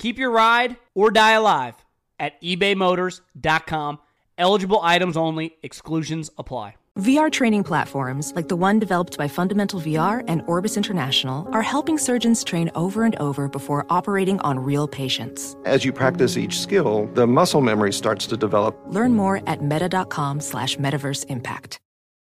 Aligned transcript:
Keep 0.00 0.18
your 0.18 0.30
ride 0.30 0.76
or 0.94 1.10
die 1.10 1.32
alive 1.32 1.74
at 2.18 2.40
ebaymotors.com. 2.42 3.98
Eligible 4.38 4.80
items 4.82 5.16
only, 5.16 5.56
exclusions 5.62 6.30
apply. 6.38 6.74
VR 6.98 7.30
training 7.30 7.64
platforms, 7.64 8.32
like 8.34 8.48
the 8.48 8.56
one 8.56 8.78
developed 8.78 9.16
by 9.18 9.28
Fundamental 9.28 9.78
VR 9.78 10.24
and 10.26 10.42
Orbis 10.46 10.78
International, 10.78 11.46
are 11.52 11.62
helping 11.62 11.98
surgeons 11.98 12.42
train 12.42 12.70
over 12.74 13.04
and 13.04 13.14
over 13.16 13.46
before 13.46 13.86
operating 13.90 14.40
on 14.40 14.58
real 14.58 14.88
patients. 14.88 15.54
As 15.66 15.84
you 15.84 15.92
practice 15.92 16.36
each 16.38 16.58
skill, 16.58 17.06
the 17.12 17.26
muscle 17.26 17.60
memory 17.60 17.92
starts 17.92 18.26
to 18.28 18.36
develop. 18.38 18.78
Learn 18.86 19.14
more 19.14 19.42
at 19.46 19.62
meta.com 19.62 20.40
slash 20.40 20.76
metaverse 20.78 21.26
impact. 21.28 21.78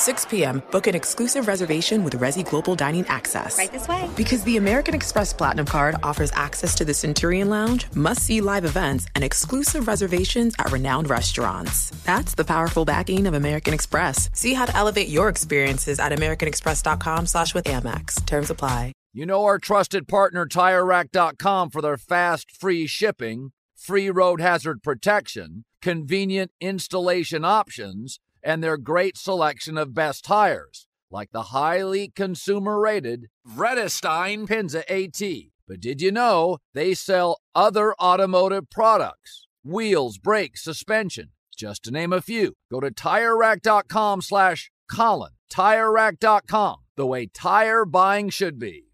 6 0.00 0.24
p.m., 0.26 0.62
book 0.70 0.86
an 0.86 0.94
exclusive 0.94 1.46
reservation 1.46 2.04
with 2.04 2.18
Resy 2.18 2.42
Global 2.48 2.74
Dining 2.74 3.06
Access. 3.08 3.58
Right 3.58 3.70
this 3.70 3.86
way. 3.86 4.08
Because 4.16 4.42
the 4.44 4.56
American 4.56 4.94
Express 4.94 5.32
Platinum 5.32 5.66
Card 5.66 5.96
offers 6.02 6.32
access 6.32 6.74
to 6.76 6.84
the 6.84 6.94
Centurion 6.94 7.50
Lounge, 7.50 7.86
must 7.94 8.22
see 8.22 8.40
live 8.40 8.64
events, 8.64 9.06
and 9.14 9.22
exclusive 9.22 9.86
reservations 9.86 10.54
at 10.58 10.72
renowned 10.72 11.10
restaurants. 11.10 11.90
That's 12.04 12.34
the 12.34 12.44
powerful 12.44 12.84
backing 12.84 13.26
of 13.26 13.34
American 13.34 13.74
Express. 13.74 14.30
See 14.32 14.54
how 14.54 14.64
to 14.64 14.74
elevate 14.74 15.08
your 15.08 15.28
experiences 15.28 16.00
at 16.00 16.12
AmericanExpress.com 16.12 17.26
slash 17.26 17.54
with 17.54 17.66
Amex. 17.66 18.24
Terms 18.24 18.48
apply. 18.48 18.94
You 19.12 19.26
know 19.26 19.44
our 19.44 19.58
trusted 19.58 20.08
partner, 20.08 20.46
TireRack.com, 20.46 21.70
for 21.70 21.82
their 21.82 21.96
fast, 21.96 22.52
free 22.52 22.86
shipping, 22.86 23.50
free 23.76 24.08
road 24.08 24.40
hazard 24.40 24.82
protection, 24.82 25.64
convenient 25.82 26.52
installation 26.60 27.44
options, 27.44 28.20
and 28.42 28.62
their 28.62 28.76
great 28.76 29.16
selection 29.16 29.76
of 29.78 29.94
best 29.94 30.24
tires, 30.24 30.86
like 31.10 31.30
the 31.32 31.44
highly 31.44 32.12
consumer 32.14 32.78
rated 32.78 33.28
Vredestein 33.48 34.46
Pinza 34.46 34.90
AT. 34.90 35.22
But 35.66 35.80
did 35.80 36.02
you 36.02 36.10
know 36.10 36.58
they 36.74 36.94
sell 36.94 37.38
other 37.54 37.94
automotive 38.00 38.70
products? 38.70 39.46
Wheels, 39.64 40.18
brakes, 40.18 40.64
suspension, 40.64 41.30
just 41.56 41.84
to 41.84 41.90
name 41.90 42.12
a 42.12 42.20
few. 42.20 42.54
Go 42.70 42.80
to 42.80 42.90
TireRack.com 42.90 44.22
slash 44.22 44.70
Colin. 44.90 45.32
TireRack.com, 45.50 46.76
the 46.96 47.06
way 47.06 47.26
tire 47.26 47.84
buying 47.84 48.30
should 48.30 48.58
be. 48.58 48.89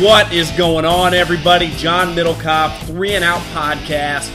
What 0.00 0.30
is 0.30 0.50
going 0.50 0.84
on, 0.84 1.14
everybody? 1.14 1.70
John 1.76 2.14
Middlekauff, 2.14 2.84
Three 2.84 3.14
and 3.14 3.24
Out 3.24 3.40
Podcast, 3.54 4.30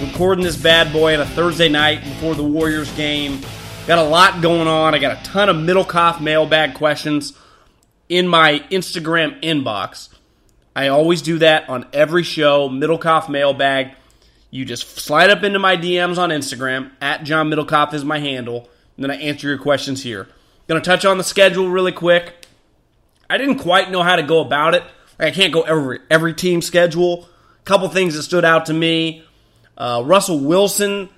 recording 0.00 0.42
this 0.42 0.56
bad 0.56 0.90
boy 0.90 1.12
on 1.12 1.20
a 1.20 1.26
Thursday 1.26 1.68
night 1.68 2.02
before 2.02 2.34
the 2.34 2.42
Warriors 2.42 2.90
game. 2.92 3.42
Got 3.86 3.98
a 3.98 4.04
lot 4.04 4.40
going 4.40 4.66
on. 4.66 4.94
I 4.94 4.98
got 4.98 5.20
a 5.20 5.22
ton 5.22 5.50
of 5.50 5.56
Middlekauff 5.56 6.22
mailbag 6.22 6.72
questions 6.72 7.36
in 8.08 8.26
my 8.26 8.64
Instagram 8.70 9.38
inbox. 9.42 10.08
I 10.74 10.88
always 10.88 11.20
do 11.20 11.38
that 11.40 11.68
on 11.68 11.86
every 11.92 12.22
show. 12.22 12.70
Middlekauff 12.70 13.28
mailbag. 13.28 13.90
You 14.50 14.64
just 14.64 14.98
slide 14.98 15.28
up 15.28 15.42
into 15.42 15.58
my 15.58 15.76
DMs 15.76 16.16
on 16.16 16.30
Instagram. 16.30 16.90
At 17.02 17.24
John 17.24 17.50
Middlekauff 17.50 17.92
is 17.92 18.02
my 18.02 18.18
handle. 18.18 18.70
And 18.96 19.04
then 19.04 19.10
I 19.10 19.16
answer 19.16 19.46
your 19.46 19.58
questions 19.58 20.04
here. 20.04 20.28
To 20.68 20.80
touch 20.80 21.04
on 21.04 21.18
the 21.18 21.24
schedule 21.24 21.68
really 21.68 21.92
quick. 21.92 22.46
I 23.28 23.36
didn't 23.36 23.58
quite 23.58 23.90
know 23.90 24.02
how 24.02 24.16
to 24.16 24.22
go 24.22 24.40
about 24.40 24.74
it. 24.74 24.82
I 25.18 25.30
can't 25.30 25.52
go 25.52 25.62
every 25.62 26.00
every 26.10 26.34
team 26.34 26.62
schedule. 26.62 27.28
A 27.60 27.64
couple 27.64 27.88
things 27.88 28.14
that 28.14 28.22
stood 28.22 28.44
out 28.44 28.66
to 28.66 28.72
me. 28.72 29.24
Uh, 29.76 30.02
Russell 30.04 30.40
Wilson. 30.40 31.08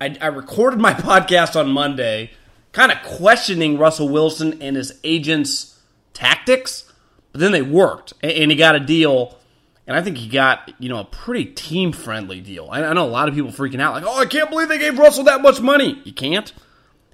I, 0.00 0.16
I 0.20 0.26
recorded 0.26 0.80
my 0.80 0.94
podcast 0.94 1.58
on 1.58 1.70
Monday, 1.70 2.32
kind 2.72 2.90
of 2.90 3.00
questioning 3.02 3.78
Russell 3.78 4.08
Wilson 4.08 4.60
and 4.60 4.76
his 4.76 4.98
agent's 5.04 5.78
tactics, 6.12 6.92
but 7.30 7.40
then 7.40 7.52
they 7.52 7.62
worked, 7.62 8.12
and, 8.20 8.32
and 8.32 8.50
he 8.50 8.56
got 8.56 8.74
a 8.74 8.80
deal. 8.80 9.38
And 9.86 9.96
I 9.96 10.02
think 10.02 10.16
he 10.16 10.28
got, 10.28 10.72
you 10.78 10.88
know, 10.88 11.00
a 11.00 11.04
pretty 11.04 11.44
team 11.44 11.92
friendly 11.92 12.40
deal. 12.40 12.68
I, 12.70 12.84
I 12.84 12.92
know 12.92 13.04
a 13.04 13.08
lot 13.08 13.28
of 13.28 13.34
people 13.34 13.50
freaking 13.50 13.80
out, 13.80 13.94
like, 13.94 14.04
oh, 14.06 14.20
I 14.20 14.26
can't 14.26 14.48
believe 14.48 14.68
they 14.68 14.78
gave 14.78 14.98
Russell 14.98 15.24
that 15.24 15.42
much 15.42 15.60
money. 15.60 16.00
You 16.04 16.12
can't. 16.12 16.52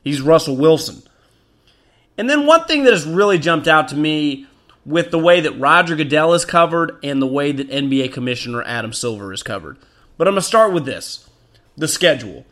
He's 0.04 0.20
Russell 0.20 0.56
Wilson. 0.56 1.02
And 2.18 2.28
then 2.28 2.46
one 2.46 2.64
thing 2.64 2.84
that 2.84 2.92
has 2.92 3.06
really 3.06 3.38
jumped 3.38 3.68
out 3.68 3.88
to 3.88 3.96
me 3.96 4.46
with 4.88 5.10
the 5.10 5.18
way 5.18 5.38
that 5.38 5.52
Roger 5.60 5.94
Goodell 5.94 6.32
is 6.32 6.46
covered 6.46 6.96
and 7.02 7.20
the 7.20 7.26
way 7.26 7.52
that 7.52 7.68
NBA 7.68 8.10
Commissioner 8.10 8.62
Adam 8.62 8.94
Silver 8.94 9.34
is 9.34 9.42
covered. 9.42 9.76
But 10.16 10.26
I'm 10.26 10.32
going 10.32 10.40
to 10.40 10.46
start 10.46 10.72
with 10.72 10.86
this 10.86 11.28
the 11.76 11.86
schedule. 11.86 12.46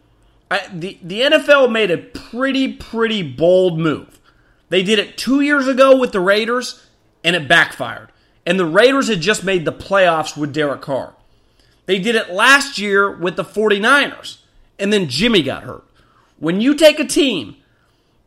I, 0.50 0.68
the, 0.72 0.98
the 1.02 1.22
NFL 1.22 1.72
made 1.72 1.90
a 1.90 1.96
pretty, 1.96 2.74
pretty 2.74 3.22
bold 3.22 3.78
move. 3.78 4.20
They 4.68 4.82
did 4.82 4.98
it 4.98 5.16
two 5.16 5.40
years 5.40 5.66
ago 5.66 5.96
with 5.96 6.12
the 6.12 6.20
Raiders, 6.20 6.86
and 7.24 7.34
it 7.34 7.48
backfired. 7.48 8.12
And 8.44 8.60
the 8.60 8.66
Raiders 8.66 9.08
had 9.08 9.22
just 9.22 9.42
made 9.42 9.64
the 9.64 9.72
playoffs 9.72 10.36
with 10.36 10.52
Derek 10.52 10.82
Carr. 10.82 11.14
They 11.86 11.98
did 11.98 12.16
it 12.16 12.30
last 12.30 12.78
year 12.78 13.10
with 13.10 13.36
the 13.36 13.44
49ers, 13.44 14.38
and 14.78 14.92
then 14.92 15.08
Jimmy 15.08 15.42
got 15.42 15.64
hurt. 15.64 15.84
When 16.38 16.60
you 16.60 16.74
take 16.74 17.00
a 17.00 17.06
team 17.06 17.56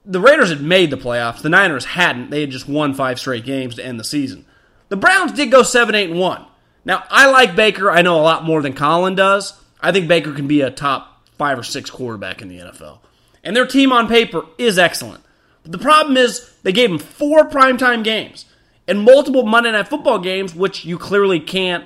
the 0.06 0.20
Raiders 0.20 0.50
had 0.50 0.62
made 0.62 0.90
the 0.90 0.98
playoffs. 0.98 1.42
The 1.42 1.50
Niners 1.50 1.86
hadn't. 1.86 2.30
They 2.30 2.42
had 2.42 2.52
just 2.52 2.68
won 2.68 2.94
five 2.94 3.20
straight 3.20 3.46
games 3.46 3.76
to 3.76 3.86
end 3.86 4.00
the 4.00 4.04
season. 4.04 4.46
The 4.90 4.98
Browns 4.98 5.34
did 5.34 5.52
go 5.52 5.64
7 5.64 5.94
8 5.94 6.10
and 6.12 6.20
1. 6.20 6.46
Now, 6.86 7.04
I 7.10 7.30
like 7.30 7.56
Baker. 7.56 7.92
I 7.92 8.02
know 8.02 8.20
a 8.20 8.24
lot 8.24 8.44
more 8.44 8.62
than 8.62 8.74
Colin 8.74 9.16
does. 9.16 9.54
I 9.82 9.92
think 9.92 10.08
Baker 10.08 10.34
can 10.34 10.48
be 10.48 10.62
a 10.62 10.72
top 10.72 11.28
five 11.38 11.60
or 11.60 11.64
six 11.64 11.90
quarterback 11.90 12.42
in 12.42 12.50
the 12.50 12.60
NFL. 12.60 13.00
And 13.44 13.56
their 13.56 13.68
team 13.68 13.92
on 13.92 14.08
paper 14.08 14.44
is 14.58 14.78
excellent. 14.80 15.24
But 15.64 15.72
the 15.72 15.78
problem 15.78 16.18
is 16.18 16.52
they 16.64 16.72
gave 16.72 16.90
him 16.90 17.00
four 17.00 17.48
primetime 17.50 18.04
games 18.04 18.46
and 18.88 19.04
multiple 19.04 19.46
Monday 19.46 19.72
Night 19.72 19.88
Football 19.88 20.20
games, 20.20 20.56
which 20.56 20.84
you 20.84 20.98
clearly 20.98 21.40
can't 21.40 21.86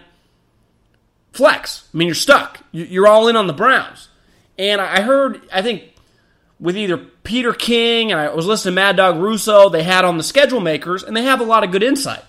flex. 1.34 1.90
I 1.94 1.97
mean, 1.97 2.07
you're 2.07 2.16
stuck. 2.16 2.62
You're 2.72 3.07
all 3.07 3.28
in 3.28 3.35
on 3.35 3.47
the 3.47 3.53
Browns. 3.53 4.07
And 4.57 4.80
I 4.80 5.01
heard, 5.01 5.41
I 5.51 5.62
think 5.62 5.92
with 6.63 6.78
either 6.78 6.96
Peter 6.97 7.51
King 7.51 8.13
and 8.13 8.22
I 8.22 8.34
was 8.34 8.46
listening 8.46 8.72
to 8.72 8.75
Mad 8.75 8.96
Dog 8.96 9.18
Russo, 9.18 9.68
they 9.68 9.84
had 9.84 10.06
on 10.06 10.18
the 10.18 10.24
schedule 10.24 10.62
makers, 10.62 11.03
and 11.03 11.16
they 11.16 11.24
have 11.24 11.41
a 11.41 11.44
lot 11.44 11.66
of 11.66 11.72
good 11.72 11.84
insight. 11.84 12.24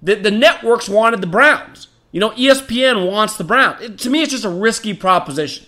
The, 0.00 0.14
the 0.14 0.30
networks 0.30 0.88
wanted 0.88 1.20
the 1.20 1.26
Browns. 1.26 1.88
You 2.10 2.20
know, 2.20 2.30
ESPN 2.30 3.12
wants 3.12 3.36
the 3.36 3.44
Browns. 3.44 3.82
It, 3.82 3.98
to 3.98 4.08
me, 4.08 4.22
it's 4.22 4.32
just 4.32 4.46
a 4.46 4.50
risky 4.50 4.94
proposition. 4.94 5.66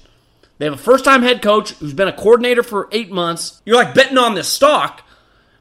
They 0.57 0.65
have 0.65 0.75
a 0.75 0.79
first 0.79 1.05
time 1.05 1.21
head 1.21 1.43
coach 1.43 1.73
who's 1.73 1.93
been 1.93 2.09
a 2.09 2.15
coordinator 2.15 2.63
for 2.63 2.89
eight 2.93 3.13
months. 3.13 3.61
You're 3.67 3.77
like 3.77 3.95
betting 3.95 4.17
on 4.17 4.35
this 4.35 4.49
stock. 4.49 5.03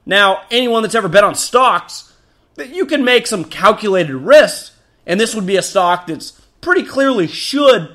Now, 0.05 0.43
anyone 0.49 0.83
that's 0.83 0.95
ever 0.95 1.09
bet 1.09 1.25
on 1.25 1.35
stocks, 1.35 2.13
that 2.55 2.73
you 2.73 2.85
can 2.85 3.03
make 3.03 3.27
some 3.27 3.43
calculated 3.43 4.15
risks, 4.15 4.77
and 5.05 5.19
this 5.19 5.35
would 5.35 5.45
be 5.45 5.57
a 5.57 5.61
stock 5.61 6.07
that's 6.07 6.31
pretty 6.61 6.83
clearly 6.83 7.27
should, 7.27 7.93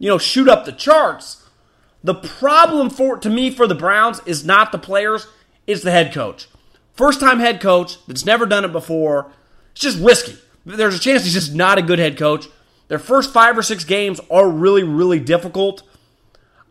you 0.00 0.08
know, 0.08 0.18
shoot 0.18 0.48
up 0.48 0.64
the 0.64 0.72
charts. 0.72 1.45
The 2.06 2.14
problem 2.14 2.88
for 2.88 3.18
to 3.18 3.28
me 3.28 3.50
for 3.50 3.66
the 3.66 3.74
Browns 3.74 4.20
is 4.26 4.44
not 4.44 4.70
the 4.70 4.78
players, 4.78 5.26
it's 5.66 5.82
the 5.82 5.90
head 5.90 6.14
coach. 6.14 6.46
First 6.94 7.18
time 7.18 7.40
head 7.40 7.60
coach 7.60 7.98
that's 8.06 8.24
never 8.24 8.46
done 8.46 8.64
it 8.64 8.70
before. 8.70 9.32
It's 9.72 9.80
just 9.80 9.98
risky. 9.98 10.38
There's 10.64 10.94
a 10.94 11.00
chance 11.00 11.24
he's 11.24 11.34
just 11.34 11.52
not 11.52 11.78
a 11.78 11.82
good 11.82 11.98
head 11.98 12.16
coach. 12.16 12.46
Their 12.86 13.00
first 13.00 13.32
five 13.32 13.58
or 13.58 13.62
six 13.64 13.82
games 13.82 14.20
are 14.30 14.48
really, 14.48 14.84
really 14.84 15.18
difficult. 15.18 15.82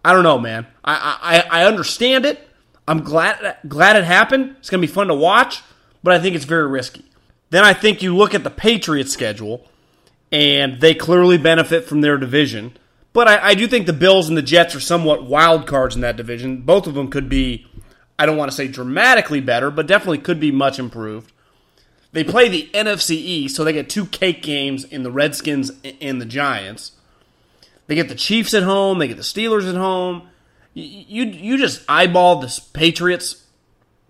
I 0.05 0.13
don't 0.13 0.23
know, 0.23 0.39
man. 0.39 0.67
I 0.85 1.43
I, 1.51 1.63
I 1.63 1.65
understand 1.65 2.25
it. 2.25 2.47
I'm 2.87 3.03
glad 3.03 3.57
glad 3.67 3.97
it 3.97 4.05
happened. 4.05 4.55
It's 4.59 4.69
gonna 4.69 4.79
be 4.79 4.87
fun 4.87 5.07
to 5.07 5.15
watch, 5.15 5.63
but 6.01 6.13
I 6.13 6.19
think 6.19 6.37
it's 6.37 6.45
very 6.45 6.67
risky. 6.67 7.03
Then 7.49 7.65
I 7.65 7.73
think 7.73 8.01
you 8.01 8.15
look 8.15 8.33
at 8.33 8.45
the 8.45 8.49
Patriots 8.49 9.11
schedule, 9.11 9.67
and 10.31 10.79
they 10.79 10.95
clearly 10.95 11.37
benefit 11.37 11.83
from 11.83 11.99
their 11.99 12.17
division. 12.17 12.77
But 13.15 13.29
I, 13.29 13.51
I, 13.51 13.55
do 13.55 13.65
think 13.65 13.85
the 13.85 13.93
Bills 13.93 14.27
and 14.27 14.37
the 14.37 14.41
Jets 14.41 14.75
are 14.75 14.81
somewhat 14.81 15.23
wild 15.23 15.65
cards 15.65 15.95
in 15.95 16.01
that 16.01 16.17
division. 16.17 16.63
Both 16.63 16.85
of 16.85 16.95
them 16.95 17.09
could 17.09 17.29
be, 17.29 17.65
I 18.19 18.25
don't 18.25 18.35
want 18.35 18.51
to 18.51 18.57
say 18.57 18.67
dramatically 18.67 19.39
better, 19.39 19.71
but 19.71 19.87
definitely 19.87 20.17
could 20.17 20.37
be 20.37 20.51
much 20.51 20.79
improved. 20.79 21.31
They 22.11 22.25
play 22.25 22.49
the 22.49 22.69
NFC 22.73 23.11
East, 23.11 23.55
so 23.55 23.63
they 23.63 23.71
get 23.71 23.89
two 23.89 24.05
cake 24.05 24.43
games 24.43 24.83
in 24.83 25.03
the 25.03 25.11
Redskins 25.11 25.71
and 26.01 26.19
the 26.19 26.25
Giants. 26.25 26.91
They 27.87 27.95
get 27.95 28.09
the 28.09 28.15
Chiefs 28.15 28.53
at 28.53 28.63
home. 28.63 28.99
They 28.99 29.07
get 29.07 29.15
the 29.15 29.23
Steelers 29.23 29.69
at 29.69 29.75
home. 29.75 30.27
You 30.73 31.23
you 31.23 31.57
just 31.57 31.85
eyeball 31.87 32.41
this 32.41 32.59
Patriots 32.59 33.45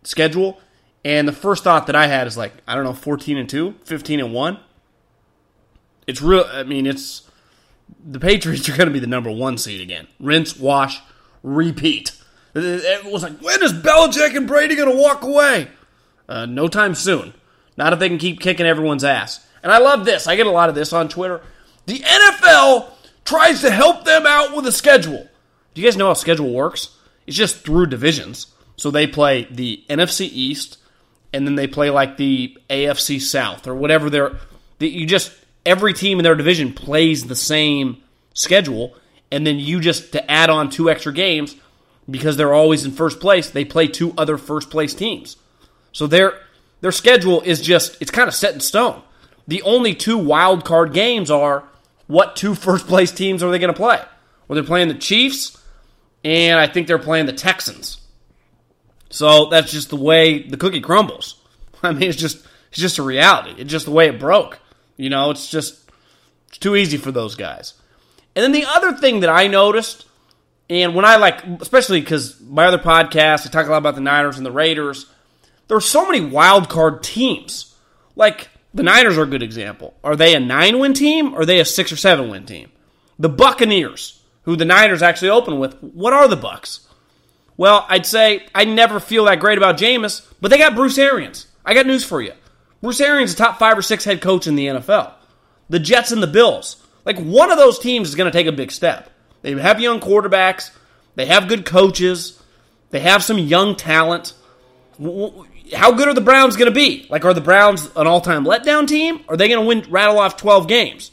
schedule, 0.02 0.60
and 1.04 1.28
the 1.28 1.32
first 1.32 1.64
thought 1.64 1.86
that 1.86 1.96
I 1.96 2.08
had 2.08 2.26
is 2.26 2.38
like, 2.38 2.54
I 2.68 2.74
don't 2.74 2.84
know, 2.84 2.94
14 2.94 3.38
and 3.38 3.48
2, 3.48 3.76
15 3.84 4.20
and 4.20 4.34
1. 4.34 4.60
It's 6.08 6.24
real. 6.24 6.46
I 6.52 6.64
mean, 6.64 6.88
it's 6.88 7.25
the 8.06 8.20
Patriots 8.20 8.68
are 8.70 8.78
going 8.78 8.88
to 8.88 8.94
be 8.94 9.00
the 9.00 9.08
number 9.08 9.32
one 9.32 9.58
seed 9.58 9.82
again. 9.82 10.08
Rinse, 10.20 10.58
wash, 10.58 11.02
repeat. 11.44 12.12
It 12.54 13.06
was 13.06 13.24
like, 13.24 13.42
when 13.42 13.62
is 13.64 13.74
Belichick 13.74 14.36
and 14.36 14.48
Brady 14.48 14.76
going 14.76 14.90
to 14.90 15.02
walk 15.02 15.24
away? 15.24 15.68
Uh, 16.30 16.46
no 16.46 16.68
time 16.68 16.96
soon. 16.96 17.34
Not 17.78 17.94
if 17.94 18.00
they 18.00 18.08
can 18.08 18.18
keep 18.18 18.40
kicking 18.40 18.66
everyone's 18.66 19.04
ass. 19.04 19.46
And 19.62 19.72
I 19.72 19.80
love 19.80 20.06
this. 20.06 20.28
I 20.28 20.36
get 20.36 20.48
a 20.48 20.52
lot 20.52 20.70
of 20.70 20.76
this 20.76 20.94
on 20.94 21.10
Twitter. 21.10 21.42
The 21.86 22.00
NFL 22.00 22.92
tries 23.26 23.62
to 23.62 23.72
help 23.72 24.06
them 24.06 24.26
out 24.26 24.56
with 24.56 24.66
a 24.68 24.72
schedule. 24.72 25.28
Do 25.74 25.82
you 25.82 25.88
guys 25.88 25.98
know 25.98 26.08
how 26.08 26.14
schedule 26.14 26.54
works? 26.54 26.96
It's 27.28 27.36
just 27.36 27.66
through 27.66 27.88
divisions. 27.88 28.48
So 28.78 28.92
they 28.92 29.08
play 29.08 29.48
the 29.50 29.84
NFC 29.90 30.30
East, 30.32 30.78
and 31.34 31.46
then 31.46 31.56
they 31.56 31.68
play 31.68 31.90
like 31.90 32.18
the 32.18 32.58
AFC 32.70 33.22
South 33.22 33.68
or 33.68 33.76
whatever 33.76 34.10
they're. 34.10 34.38
You 34.80 35.06
just 35.06 35.32
every 35.66 35.94
team 35.94 36.20
in 36.20 36.24
their 36.24 36.36
division 36.36 36.74
plays 36.74 37.26
the 37.26 37.36
same 37.36 38.02
schedule, 38.34 38.96
and 39.32 39.46
then 39.46 39.60
you 39.60 39.80
just 39.80 40.12
to 40.14 40.32
add 40.32 40.50
on 40.50 40.70
two 40.70 40.90
extra 40.90 41.14
games 41.14 41.56
because 42.10 42.38
they're 42.38 42.54
always 42.54 42.86
in 42.86 42.92
first 42.92 43.20
place. 43.20 43.50
They 43.50 43.66
play 43.66 43.88
two 43.88 44.14
other 44.18 44.38
first 44.38 44.70
place 44.70 44.94
teams, 44.94 45.38
so 45.92 46.08
their 46.08 46.40
their 46.82 46.92
schedule 46.92 47.42
is 47.42 47.62
just 47.62 48.02
it's 48.02 48.12
kind 48.12 48.28
of 48.28 48.36
set 48.36 48.54
in 48.54 48.60
stone. 48.60 49.02
The 49.48 49.62
only 49.64 49.94
two 49.94 50.18
wild 50.18 50.66
card 50.66 50.94
games 50.94 51.32
are 51.32 51.64
what 52.08 52.36
two 52.36 52.56
first 52.68 52.88
place 52.88 53.12
teams 53.12 53.42
are 53.44 53.52
they 53.52 53.60
going 53.60 53.74
to 53.74 53.78
play? 53.78 54.02
Well, 54.48 54.56
they're 54.56 54.64
playing 54.64 54.90
the 54.90 54.96
Chiefs, 54.96 55.58
and 56.24 56.60
I 56.60 56.68
think 56.68 56.88
they're 56.88 57.00
playing 57.00 57.26
the 57.26 57.34
Texans. 57.34 58.00
So 59.10 59.46
that's 59.46 59.72
just 59.72 59.90
the 59.90 59.96
way 59.96 60.44
the 60.44 60.58
cookie 60.58 60.82
crumbles. 60.82 61.42
I 61.84 61.92
mean, 61.92 62.04
it's 62.04 62.18
just 62.18 62.46
it's 62.70 62.80
just 62.80 62.98
a 62.98 63.04
reality. 63.04 63.56
It's 63.58 63.72
just 63.72 63.86
the 63.86 63.92
way 63.92 64.08
it 64.08 64.20
broke. 64.20 64.60
You 64.98 65.10
know, 65.10 65.32
it's 65.32 65.50
just 65.50 65.90
it's 66.50 66.58
too 66.58 66.76
easy 66.76 66.98
for 66.98 67.12
those 67.12 67.36
guys. 67.36 67.74
And 68.36 68.44
then 68.44 68.52
the 68.52 68.66
other 68.66 68.94
thing 68.94 69.22
that 69.22 69.30
I 69.30 69.48
noticed, 69.48 70.06
and 70.70 70.96
when 70.96 71.06
I 71.06 71.18
like, 71.18 71.44
especially 71.62 72.02
because 72.02 72.40
my 72.42 72.66
other 72.66 72.78
podcast, 72.78 73.46
I 73.46 73.50
talk 73.50 73.68
a 73.68 73.72
lot 73.72 73.78
about 73.78 73.96
the 73.96 74.02
Niners 74.02 74.38
and 74.38 74.46
the 74.46 74.52
Raiders. 74.52 75.12
There 75.68 75.78
are 75.78 75.82
so 75.82 76.06
many 76.06 76.26
wild 76.26 76.70
card 76.70 77.02
teams. 77.04 77.76
Like 78.16 78.50
the 78.74 78.84
Niners 78.84 79.18
are 79.18 79.24
a 79.24 79.28
good 79.28 79.44
example. 79.44 79.96
Are 80.04 80.16
they 80.16 80.36
a 80.36 80.40
nine 80.40 80.80
win 80.80 80.94
team 80.94 81.34
or 81.34 81.42
are 81.42 81.46
they 81.46 81.60
a 81.60 81.66
six 81.66 81.92
or 81.92 81.98
seven 81.98 82.30
win 82.30 82.46
team? 82.46 82.72
The 83.18 83.30
Buccaneers, 83.30 84.22
who 84.44 84.56
the 84.56 84.66
Niners 84.66 85.02
actually 85.02 85.30
open 85.30 85.60
with, 85.60 85.80
what 85.82 86.14
are 86.14 86.28
the 86.28 86.36
Bucks? 86.36 86.88
Well, 87.58 87.86
I'd 87.88 88.06
say 88.06 88.46
I 88.54 88.66
never 88.66 89.00
feel 89.00 89.26
that 89.26 89.40
great 89.40 89.58
about 89.58 89.78
Jameis, 89.78 90.26
but 90.42 90.52
they 90.52 90.58
got 90.58 90.76
Bruce 90.76 90.98
Arians. 90.98 91.48
I 91.66 91.74
got 91.74 91.86
news 91.86 92.04
for 92.04 92.22
you. 92.22 92.34
Bruce 92.86 93.02
Arians 93.02 93.34
a 93.34 93.36
top 93.36 93.58
five 93.58 93.76
or 93.76 93.82
six 93.82 94.06
head 94.06 94.22
coach 94.22 94.46
in 94.46 94.56
the 94.56 94.68
NFL. 94.68 95.12
The 95.70 95.80
Jets 95.80 96.12
and 96.12 96.22
the 96.22 96.28
Bills. 96.28 96.76
Like 97.04 97.18
one 97.18 97.50
of 97.52 97.58
those 97.58 97.80
teams 97.80 98.08
is 98.08 98.14
going 98.14 98.32
to 98.32 98.38
take 98.38 98.46
a 98.46 98.52
big 98.52 98.70
step. 98.70 99.10
They 99.42 99.54
have 99.54 99.82
young 99.82 100.00
quarterbacks. 100.00 100.70
They 101.16 101.26
have 101.26 101.48
good 101.48 101.66
coaches. 101.66 102.40
They 102.92 103.00
have 103.00 103.24
some 103.24 103.40
young 103.40 103.76
talent. 103.76 104.36
How 105.74 105.94
good 105.94 106.08
are 106.08 106.14
the 106.14 106.22
Browns 106.22 106.58
going 106.58 106.72
to 106.72 106.76
be? 106.76 107.08
Like, 107.10 107.26
are 107.26 107.34
the 107.34 107.42
Browns 107.42 107.90
an 107.96 108.06
all 108.06 108.22
time 108.22 108.46
letdown 108.46 108.88
team? 108.88 109.22
Are 109.28 109.36
they 109.36 109.48
going 109.48 109.62
to 109.62 109.66
win, 109.68 109.92
rattle 109.92 110.20
off 110.20 110.38
12 110.38 110.68
games? 110.68 111.10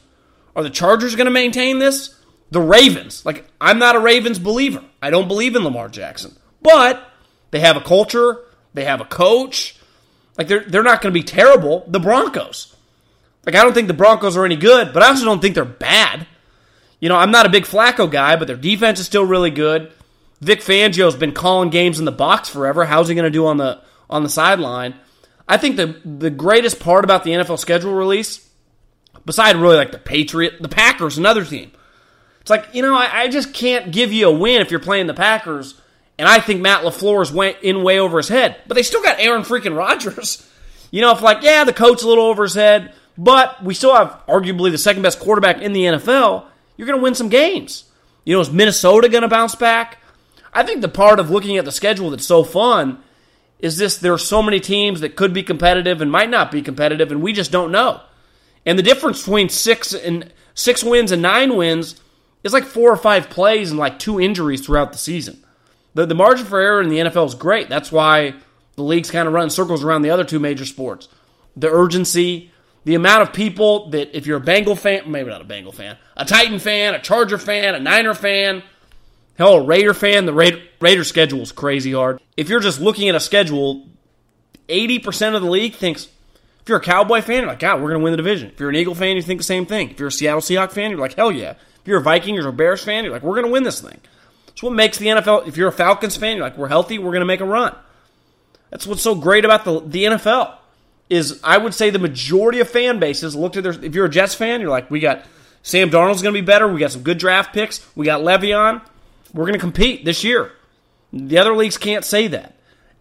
Are 0.55 0.63
the 0.63 0.69
Chargers 0.69 1.17
going 1.17 1.25
to 1.25 1.31
maintain 1.31 1.79
this? 1.79 2.15
The 2.51 2.61
Ravens. 2.61 3.25
Like, 3.25 3.47
I'm 3.63 3.79
not 3.79 3.97
a 3.97 4.01
Ravens 4.01 4.39
believer. 4.39 4.85
I 5.01 5.09
don't 5.09 5.27
believe 5.27 5.57
in 5.57 5.65
Lamar 5.65 5.89
Jackson. 5.89 6.37
But 6.61 7.03
they 7.51 7.61
have 7.61 7.79
a 7.79 7.81
culture, 7.81 8.41
they 8.75 8.85
have 8.85 9.01
a 9.01 9.07
coach, 9.07 9.79
like 10.37 10.49
they're 10.49 10.65
they're 10.65 10.83
not 10.83 11.03
going 11.03 11.13
to 11.13 11.19
be 11.19 11.25
terrible. 11.25 11.85
The 11.87 12.01
Broncos. 12.01 12.75
Like 13.45 13.55
I 13.55 13.63
don't 13.63 13.75
think 13.75 13.89
the 13.89 13.95
Broncos 13.95 14.37
are 14.37 14.45
any 14.45 14.57
good, 14.57 14.93
but 14.93 15.03
I 15.03 15.09
also 15.09 15.25
don't 15.25 15.41
think 15.41 15.55
they're 15.55 15.65
bad. 15.65 16.27
You 17.01 17.09
know, 17.09 17.17
I'm 17.17 17.33
not 17.33 17.47
a 17.47 17.51
big 17.51 17.65
Flacco 17.65 18.11
guy, 18.11 18.37
but 18.37 18.47
their 18.47 18.57
defense 18.57 19.01
is 19.01 19.07
still 19.07 19.25
really 19.25 19.51
good. 19.51 19.93
Vic 20.41 20.61
Fangio's 20.61 21.17
been 21.17 21.33
calling 21.33 21.71
games 21.71 21.99
in 21.99 22.05
the 22.05 22.13
box 22.13 22.49
forever. 22.49 22.85
How's 22.85 23.09
he 23.09 23.15
going 23.15 23.25
to 23.25 23.31
do 23.31 23.47
on 23.47 23.57
the 23.57 23.81
on 24.09 24.23
the 24.23 24.29
sideline? 24.29 24.95
I 25.49 25.57
think 25.57 25.77
the 25.77 26.01
the 26.05 26.31
greatest 26.31 26.81
part 26.81 27.05
about 27.05 27.25
the 27.25 27.33
NFL 27.33 27.59
schedule 27.59 27.93
release, 27.93 28.49
beside 29.25 29.57
really 29.57 29.77
like 29.77 29.93
the 29.93 29.99
Patriot, 29.99 30.55
the 30.61 30.69
Packers, 30.69 31.19
another 31.19 31.45
team. 31.45 31.73
It's 32.41 32.51
like 32.51 32.69
you 32.73 32.83
know 32.83 32.95
I, 32.95 33.23
I 33.23 33.29
just 33.29 33.53
can't 33.53 33.93
give 33.93 34.13
you 34.13 34.29
a 34.29 34.33
win 34.33 34.63
if 34.63 34.71
you're 34.71 34.81
playing 34.81 35.09
the 35.09 35.15
Packers 35.15 35.81
and 36.23 36.29
I 36.29 36.39
think 36.39 36.61
Matt 36.61 36.85
LaFleur 36.85 37.33
went 37.33 37.57
in 37.63 37.83
way 37.83 37.99
over 37.99 38.19
his 38.19 38.29
head. 38.29 38.61
But 38.69 38.75
they 38.75 38.85
still 38.85 39.03
got 39.03 39.19
Aaron 39.19 39.43
freaking 39.43 39.77
Rodgers. 39.77 40.49
You 40.93 41.01
know, 41.01 41.11
if 41.11 41.21
like, 41.21 41.43
yeah, 41.43 41.65
the 41.65 41.73
coach's 41.73 42.05
a 42.05 42.09
little 42.09 42.27
over 42.27 42.45
his 42.45 42.55
head, 42.55 42.95
but 43.19 43.61
we 43.65 43.75
still 43.75 43.93
have 43.93 44.23
arguably 44.29 44.71
the 44.71 44.79
second 44.79 45.03
best 45.03 45.19
quarterback 45.19 45.61
in 45.61 45.73
the 45.73 45.83
NFL, 45.83 46.45
you're 46.77 46.87
going 46.87 46.97
to 46.97 47.03
win 47.03 47.17
some 47.17 47.29
games. 47.29 47.91
You 48.25 48.37
know, 48.37 48.41
is 48.41 48.53
Minnesota 48.53 49.09
going 49.09 49.23
to 49.23 49.29
bounce 49.29 49.57
back? 49.57 49.99
I 50.55 50.63
think 50.63 50.81
the 50.81 50.89
part 50.89 51.19
of 51.19 51.29
looking 51.29 51.59
at 51.59 51.65
the 51.65 51.73
schedule 51.73 52.11
that's 52.11 52.25
so 52.25 52.45
fun 52.45 53.03
is 53.59 53.77
this 53.77 53.97
there 53.97 54.13
are 54.13 54.19
so 54.19 54.45
many 54.45 54.61
teams 54.61 55.01
that 55.01 55.17
could 55.17 55.35
be 55.35 55.43
competitive 55.43 56.01
and 56.01 56.13
might 56.13 56.31
not 56.31 56.53
be 56.53 56.63
competitive, 56.63 57.11
and 57.11 57.21
we 57.21 57.33
just 57.33 57.51
don't 57.51 57.73
know. 57.73 58.01
And 58.65 58.79
the 58.79 58.85
difference 58.85 59.23
between 59.23 59.49
six 59.49 59.93
and 59.93 60.33
six 60.55 60.85
wins 60.85 61.11
and 61.11 61.21
nine 61.21 61.57
wins 61.57 62.01
is 62.45 62.53
like 62.53 62.65
four 62.65 62.93
or 62.93 62.97
five 62.97 63.29
plays 63.29 63.71
and 63.71 63.81
like 63.81 63.99
two 63.99 64.21
injuries 64.21 64.65
throughout 64.65 64.93
the 64.93 64.99
season. 64.99 65.43
The, 65.95 66.07
the 66.07 66.15
margin 66.15 66.47
for 66.47 66.61
error 66.61 66.81
in 66.81 66.89
the 66.89 66.99
NFL 66.99 67.27
is 67.27 67.35
great. 67.35 67.69
That's 67.69 67.93
why 67.93 68.35
the 68.77 68.83
league's 68.83 69.11
kind 69.11 69.29
of 69.29 69.35
run 69.35 69.51
circles 69.51 69.85
around 69.85 70.03
the 70.03 70.11
other 70.11 70.25
two 70.25 70.39
major 70.39 70.65
sports. 70.65 71.09
The 71.57 71.71
urgency, 71.71 72.51
the 72.85 72.95
amount 72.95 73.23
of 73.23 73.33
people 73.33 73.91
that, 73.91 74.17
if 74.17 74.27
you're 74.27 74.39
a 74.39 74.41
Bengal 74.41 74.77
fan, 74.77 75.11
maybe 75.11 75.31
not 75.31 75.41
a 75.43 75.45
Bengal 75.45 75.73
fan, 75.73 75.97
a 76.17 76.25
Titan 76.25 76.59
fan, 76.59 76.95
a 76.95 77.01
Charger 77.01 77.39
fan, 77.39 77.75
a 77.75 77.81
Niner 77.81 78.15
fan, 78.15 78.63
hell, 79.37 79.55
a 79.55 79.65
Raider 79.65 79.95
fan, 79.95 80.25
the 80.25 80.33
Ra- 80.33 80.61
Raider 80.81 81.05
schedule 81.05 81.41
is 81.41 81.53
crazy 81.53 81.93
hard. 81.93 82.21
If 82.37 82.49
you're 82.49 82.61
just 82.61 82.81
looking 82.81 83.09
at 83.09 83.15
a 83.15 83.21
schedule, 83.21 83.87
80% 84.69 85.35
of 85.35 85.43
the 85.43 85.51
league 85.51 85.75
thinks, 85.75 86.09
if 86.63 86.69
you're 86.69 86.79
a 86.79 86.83
Cowboy 86.83 87.21
fan, 87.21 87.39
you're 87.39 87.49
like, 87.49 87.59
God, 87.59 87.83
we're 87.83 87.89
going 87.89 88.01
to 88.01 88.05
win 88.05 88.13
the 88.13 88.17
division. 88.17 88.51
If 88.51 88.61
you're 88.61 88.71
an 88.71 88.77
Eagle 88.77 88.95
fan, 88.95 89.17
you 89.17 89.23
think 89.23 89.41
the 89.41 89.45
same 89.45 89.67
thing. 89.67 89.91
If 89.91 89.99
you're 89.99 90.09
a 90.09 90.13
Seattle 90.13 90.41
Seahawks 90.41 90.73
fan, 90.73 90.91
you're 90.91 91.01
like, 91.01 91.15
hell 91.15 91.33
yeah. 91.33 91.51
If 91.51 91.89
you're 91.89 91.99
a 91.99 92.03
Vikings 92.03 92.45
or 92.45 92.51
a 92.51 92.53
Bears 92.53 92.83
fan, 92.83 93.03
you're 93.05 93.13
like, 93.13 93.23
we're 93.23 93.35
going 93.35 93.47
to 93.47 93.53
win 93.53 93.65
this 93.65 93.81
thing. 93.81 93.99
It's 94.63 94.65
what 94.65 94.77
makes 94.77 94.97
the 94.97 95.07
NFL. 95.07 95.49
If 95.49 95.57
you're 95.57 95.67
a 95.67 95.73
Falcons 95.73 96.17
fan, 96.17 96.37
you're 96.37 96.47
like, 96.47 96.57
we're 96.57 96.69
healthy, 96.69 96.97
we're 96.97 97.11
going 97.11 97.23
to 97.23 97.27
make 97.27 97.41
a 97.41 97.45
run. 97.45 97.75
That's 98.71 98.87
what's 98.87 99.03
so 99.03 99.17
great 99.17 99.45
about 99.45 99.65
the, 99.65 99.81
the 99.81 100.05
NFL. 100.05 100.55
Is 101.11 101.41
I 101.43 101.59
would 101.59 101.75
say 101.75 101.91
the 101.91 101.99
majority 101.99 102.61
of 102.61 102.71
fan 102.71 103.01
bases 103.01 103.35
looked 103.35 103.57
at 103.57 103.65
their. 103.65 103.73
If 103.73 103.97
you're 103.97 104.05
a 104.05 104.09
Jets 104.09 104.37
fan, 104.37 104.61
you're 104.61 104.71
like, 104.71 104.89
we 104.89 105.01
got 105.01 105.25
Sam 105.65 105.91
Darnold's 105.91 106.23
going 106.23 106.33
to 106.33 106.41
be 106.41 106.47
better. 106.47 106.73
We 106.73 106.79
got 106.79 106.93
some 106.93 107.03
good 107.03 107.19
draft 107.19 107.53
picks. 107.53 107.85
We 107.97 108.07
got 108.07 108.21
Le'Veon. 108.21 108.83
We're 109.35 109.47
going 109.47 109.55
to 109.55 109.59
compete 109.59 110.05
this 110.05 110.23
year. 110.23 110.53
The 111.13 111.39
other 111.39 111.57
leagues 111.57 111.77
can't 111.77 112.05
say 112.05 112.29
that, 112.29 112.55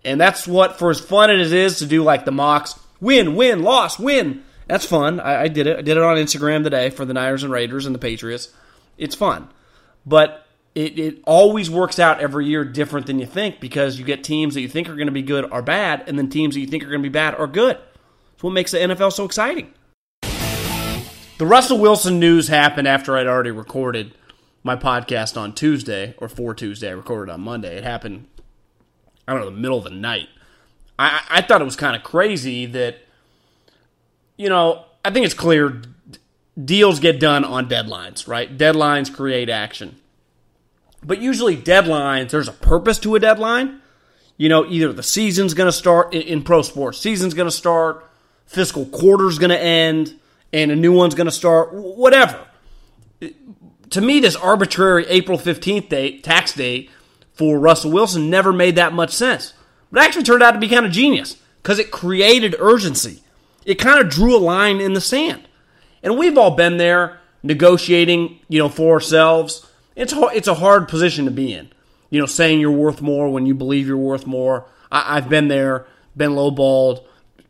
and 0.03 0.19
that's 0.19 0.47
what 0.47 0.79
for 0.79 0.89
as 0.89 0.99
fun 0.99 1.29
as 1.29 1.51
it 1.51 1.59
is 1.59 1.77
to 1.77 1.85
do 1.85 2.01
like 2.01 2.25
the 2.25 2.31
mocks, 2.31 2.73
win, 2.99 3.35
win, 3.35 3.61
loss, 3.61 3.99
win. 3.99 4.43
That's 4.65 4.85
fun. 4.85 5.19
I, 5.19 5.43
I 5.43 5.47
did 5.47 5.67
it. 5.67 5.77
I 5.77 5.81
did 5.83 5.95
it 5.95 6.01
on 6.01 6.17
Instagram 6.17 6.63
today 6.63 6.89
for 6.89 7.05
the 7.05 7.13
Niners 7.13 7.43
and 7.43 7.53
Raiders 7.53 7.85
and 7.85 7.93
the 7.93 7.99
Patriots. 7.99 8.49
It's 8.97 9.13
fun, 9.13 9.47
but 10.07 10.47
it, 10.73 10.97
it 10.97 11.23
always 11.25 11.69
works 11.69 11.99
out 11.99 12.21
every 12.21 12.45
year 12.45 12.63
different 12.63 13.07
than 13.07 13.19
you 13.19 13.25
think 13.25 13.59
because 13.59 13.99
you 13.99 14.05
get 14.05 14.23
teams 14.23 14.53
that 14.53 14.61
you 14.61 14.69
think 14.69 14.87
are 14.89 14.95
going 14.95 15.07
to 15.07 15.11
be 15.11 15.21
good 15.21 15.51
are 15.51 15.61
bad, 15.61 16.03
and 16.07 16.17
then 16.17 16.29
teams 16.29 16.55
that 16.55 16.61
you 16.61 16.67
think 16.67 16.83
are 16.83 16.89
going 16.89 17.01
to 17.01 17.09
be 17.09 17.13
bad 17.13 17.35
are 17.35 17.47
good. 17.47 17.77
It's 18.33 18.43
what 18.43 18.53
makes 18.53 18.71
the 18.71 18.77
NFL 18.77 19.11
so 19.13 19.25
exciting. 19.25 19.73
The 20.21 21.45
Russell 21.45 21.79
Wilson 21.79 22.19
news 22.19 22.47
happened 22.47 22.87
after 22.87 23.17
I'd 23.17 23.27
already 23.27 23.51
recorded 23.51 24.13
my 24.63 24.75
podcast 24.75 25.39
on 25.39 25.53
Tuesday, 25.53 26.13
or 26.19 26.29
for 26.29 26.53
Tuesday. 26.53 26.89
I 26.89 26.93
recorded 26.93 27.31
on 27.31 27.41
Monday. 27.41 27.77
It 27.77 27.83
happened, 27.83 28.27
I 29.27 29.33
don't 29.33 29.41
know, 29.41 29.49
the 29.49 29.57
middle 29.57 29.79
of 29.79 29.83
the 29.83 29.89
night. 29.89 30.29
I, 30.99 31.23
I 31.29 31.41
thought 31.41 31.61
it 31.61 31.65
was 31.65 31.75
kind 31.75 31.95
of 31.95 32.03
crazy 32.03 32.67
that, 32.67 32.97
you 34.37 34.49
know, 34.49 34.85
I 35.03 35.09
think 35.09 35.25
it's 35.25 35.33
clear 35.33 35.81
deals 36.63 36.99
get 36.99 37.19
done 37.19 37.43
on 37.43 37.67
deadlines, 37.67 38.27
right? 38.27 38.55
Deadlines 38.55 39.13
create 39.13 39.49
action. 39.49 39.97
But 41.03 41.19
usually, 41.21 41.57
deadlines, 41.57 42.29
there's 42.29 42.47
a 42.47 42.53
purpose 42.53 42.99
to 42.99 43.15
a 43.15 43.19
deadline. 43.19 43.81
You 44.37 44.49
know, 44.49 44.65
either 44.65 44.93
the 44.93 45.03
season's 45.03 45.53
going 45.53 45.67
to 45.67 45.71
start 45.71 46.13
in, 46.13 46.21
in, 46.21 46.43
pro 46.43 46.61
sports, 46.61 46.99
season's 46.99 47.33
going 47.33 47.47
to 47.47 47.55
start, 47.55 48.09
fiscal 48.45 48.85
quarter's 48.85 49.37
going 49.37 49.49
to 49.49 49.59
end, 49.59 50.19
and 50.53 50.71
a 50.71 50.75
new 50.75 50.91
one's 50.91 51.15
going 51.15 51.25
to 51.25 51.31
start, 51.31 51.73
whatever. 51.73 52.39
To 53.91 54.01
me, 54.01 54.19
this 54.19 54.35
arbitrary 54.35 55.05
April 55.07 55.37
15th 55.37 55.89
date, 55.89 56.23
tax 56.23 56.53
date 56.53 56.89
for 57.33 57.59
Russell 57.59 57.91
Wilson 57.91 58.29
never 58.29 58.53
made 58.53 58.75
that 58.75 58.93
much 58.93 59.11
sense. 59.11 59.53
But 59.91 60.01
it 60.01 60.05
actually 60.05 60.23
turned 60.23 60.43
out 60.43 60.51
to 60.51 60.59
be 60.59 60.69
kind 60.69 60.85
of 60.85 60.91
genius 60.91 61.37
because 61.61 61.79
it 61.79 61.91
created 61.91 62.55
urgency. 62.59 63.21
it 63.65 63.75
kind 63.75 63.99
of 63.99 64.09
drew 64.09 64.35
a 64.35 64.39
line 64.39 64.81
in 64.81 64.93
the 64.93 65.01
sand. 65.01 65.47
And 66.01 66.17
we've 66.17 66.37
all 66.37 66.55
been 66.55 66.77
there 66.77 67.19
negotiating, 67.43 68.39
you 68.47 68.59
know, 68.59 68.69
for 68.69 68.93
ourselves. 68.93 69.67
It's 69.95 70.13
it's 70.15 70.47
a 70.47 70.55
hard 70.55 70.87
position 70.87 71.25
to 71.25 71.31
be 71.31 71.53
in. 71.53 71.69
You 72.09 72.19
know, 72.19 72.25
saying 72.25 72.59
you're 72.59 72.71
worth 72.71 73.01
more 73.01 73.29
when 73.29 73.45
you 73.45 73.53
believe 73.53 73.87
you're 73.87 73.97
worth 73.97 74.27
more. 74.27 74.65
I, 74.91 75.15
have 75.15 75.29
been 75.29 75.47
there, 75.47 75.85
been 76.17 76.31
lowballed, 76.31 77.05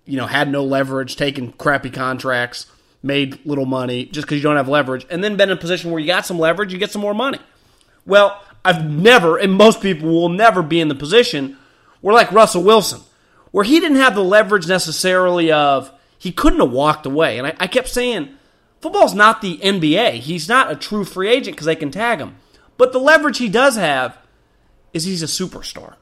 you 0.05 0.17
know, 0.17 0.27
had 0.27 0.51
no 0.51 0.63
leverage, 0.63 1.15
taken 1.15 1.51
crappy 1.53 1.89
contracts, 1.89 2.67
made 3.01 3.43
little 3.45 3.65
money 3.65 4.05
just 4.05 4.27
because 4.27 4.37
you 4.37 4.43
don't 4.43 4.57
have 4.57 4.69
leverage, 4.69 5.05
and 5.09 5.23
then 5.23 5.37
been 5.37 5.49
in 5.49 5.57
a 5.57 5.59
position 5.59 5.89
where 5.89 5.99
you 5.99 6.05
got 6.05 6.25
some 6.25 6.37
leverage, 6.37 6.71
you 6.71 6.77
get 6.77 6.91
some 6.91 7.01
more 7.01 7.15
money. 7.15 7.39
Well, 8.05 8.39
I've 8.63 8.85
never, 8.89 9.37
and 9.37 9.53
most 9.53 9.81
people 9.81 10.09
will 10.09 10.29
never 10.29 10.61
be 10.61 10.79
in 10.79 10.87
the 10.87 10.95
position 10.95 11.57
where, 12.01 12.13
like 12.13 12.31
Russell 12.31 12.63
Wilson, 12.63 13.01
where 13.51 13.63
he 13.63 13.79
didn't 13.79 13.97
have 13.97 14.15
the 14.15 14.23
leverage 14.23 14.67
necessarily 14.67 15.51
of 15.51 15.91
he 16.17 16.31
couldn't 16.31 16.59
have 16.59 16.71
walked 16.71 17.05
away. 17.05 17.37
And 17.37 17.47
I, 17.47 17.55
I 17.59 17.67
kept 17.67 17.89
saying, 17.89 18.29
football's 18.81 19.13
not 19.13 19.41
the 19.41 19.57
NBA. 19.57 20.13
He's 20.13 20.49
not 20.49 20.71
a 20.71 20.75
true 20.75 21.05
free 21.05 21.29
agent 21.29 21.55
because 21.55 21.65
they 21.65 21.75
can 21.75 21.91
tag 21.91 22.19
him. 22.19 22.35
But 22.77 22.91
the 22.91 22.99
leverage 22.99 23.37
he 23.37 23.49
does 23.49 23.75
have 23.75 24.17
is 24.93 25.03
he's 25.03 25.23
a 25.23 25.27
superstar. 25.27 25.95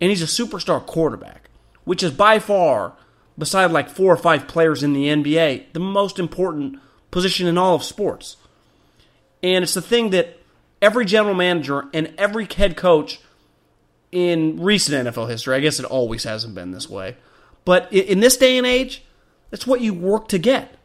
And 0.00 0.10
he's 0.10 0.22
a 0.22 0.26
superstar 0.26 0.84
quarterback, 0.84 1.50
which 1.84 2.02
is 2.02 2.12
by 2.12 2.38
far, 2.38 2.94
beside 3.36 3.72
like 3.72 3.90
four 3.90 4.12
or 4.12 4.16
five 4.16 4.46
players 4.46 4.82
in 4.82 4.92
the 4.92 5.06
NBA, 5.06 5.72
the 5.72 5.80
most 5.80 6.18
important 6.18 6.78
position 7.10 7.46
in 7.46 7.58
all 7.58 7.74
of 7.74 7.82
sports. 7.82 8.36
And 9.42 9.62
it's 9.62 9.74
the 9.74 9.82
thing 9.82 10.10
that 10.10 10.38
every 10.80 11.04
general 11.04 11.34
manager 11.34 11.86
and 11.92 12.14
every 12.16 12.46
head 12.46 12.76
coach 12.76 13.20
in 14.12 14.62
recent 14.62 15.06
NFL 15.06 15.28
history, 15.28 15.56
I 15.56 15.60
guess 15.60 15.78
it 15.78 15.84
always 15.84 16.24
hasn't 16.24 16.54
been 16.54 16.70
this 16.70 16.88
way, 16.88 17.16
but 17.64 17.92
in 17.92 18.20
this 18.20 18.36
day 18.36 18.56
and 18.56 18.66
age, 18.66 19.04
that's 19.50 19.66
what 19.66 19.80
you 19.80 19.92
work 19.92 20.28
to 20.28 20.38
get. 20.38 20.77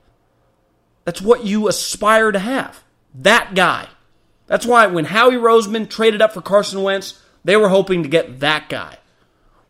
That's 1.05 1.22
what 1.22 1.45
you 1.45 1.67
aspire 1.67 2.31
to 2.31 2.39
have. 2.39 2.83
That 3.13 3.55
guy. 3.55 3.88
That's 4.48 4.65
why 4.65 4.88
when 4.88 5.05
Howie 5.05 5.36
Roseman 5.36 5.89
traded 5.89 6.22
up 6.22 6.33
for 6.33 6.41
Carson 6.41 6.81
Wentz, 6.83 7.22
they 7.43 7.55
were 7.55 7.69
hoping 7.69 8.03
to 8.03 8.10
get 8.10 8.39
that 8.39 8.69
guy. 8.69 8.98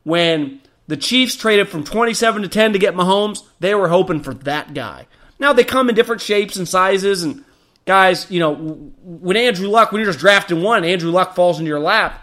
When 0.04 0.62
the 0.88 0.98
Chiefs 0.98 1.36
traded 1.36 1.70
from 1.70 1.84
27 1.84 2.42
to 2.42 2.48
10 2.48 2.74
to 2.74 2.80
get 2.80 2.96
Mahomes, 2.96 3.44
they 3.60 3.74
were 3.74 3.88
hoping 3.88 4.22
for 4.22 4.34
that 4.34 4.74
guy. 4.74 5.08
Now 5.40 5.54
they 5.54 5.64
come 5.64 5.90
in 5.90 5.96
different 5.96 6.22
shapes 6.22 6.56
and 6.56 6.68
sizes 6.68 7.24
and 7.24 7.44
guys, 7.86 8.30
you 8.30 8.40
know, 8.40 8.54
when 8.54 9.38
Andrew 9.38 9.68
Luck, 9.68 9.92
when 9.92 10.02
you're 10.02 10.10
just 10.10 10.20
drafting 10.20 10.62
one, 10.62 10.84
Andrew 10.84 11.12
Luck 11.12 11.36
falls 11.36 11.60
into 11.60 11.70
your 11.70 11.80
lap, 11.80 12.22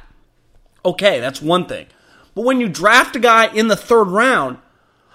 okay, 0.85 1.21
that's 1.21 1.43
one 1.43 1.67
thing. 1.67 1.87
But 2.35 2.45
when 2.45 2.61
you 2.61 2.69
draft 2.69 3.17
a 3.17 3.21
guy 3.21 3.53
in 3.53 3.69
the 3.69 3.77
third 3.77 4.09
round, 4.09 4.59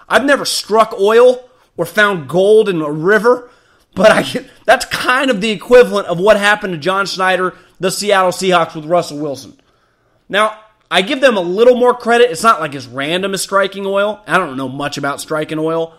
I've 0.08 0.24
never 0.24 0.44
struck 0.44 0.94
oil 1.00 1.48
or 1.76 1.86
found 1.86 2.28
gold 2.28 2.68
in 2.68 2.80
a 2.80 2.90
river, 2.90 3.50
but 3.96 4.12
I 4.12 4.44
that's 4.64 4.84
kind 4.84 5.30
of 5.30 5.40
the 5.40 5.50
equivalent 5.50 6.06
of 6.06 6.20
what 6.20 6.36
happened 6.36 6.74
to 6.74 6.78
John 6.78 7.06
Schneider, 7.06 7.56
the 7.80 7.90
Seattle 7.90 8.30
Seahawks 8.30 8.76
with 8.76 8.84
Russell 8.84 9.18
Wilson. 9.18 9.58
Now, 10.28 10.60
I 10.90 11.02
give 11.02 11.20
them 11.20 11.36
a 11.36 11.40
little 11.40 11.76
more 11.76 11.94
credit. 11.94 12.30
It's 12.30 12.42
not 12.42 12.60
like 12.60 12.74
as 12.74 12.86
random 12.86 13.34
as 13.34 13.42
striking 13.42 13.86
oil. 13.86 14.22
I 14.26 14.38
don't 14.38 14.56
know 14.56 14.68
much 14.68 14.98
about 14.98 15.20
striking 15.20 15.58
oil. 15.58 15.94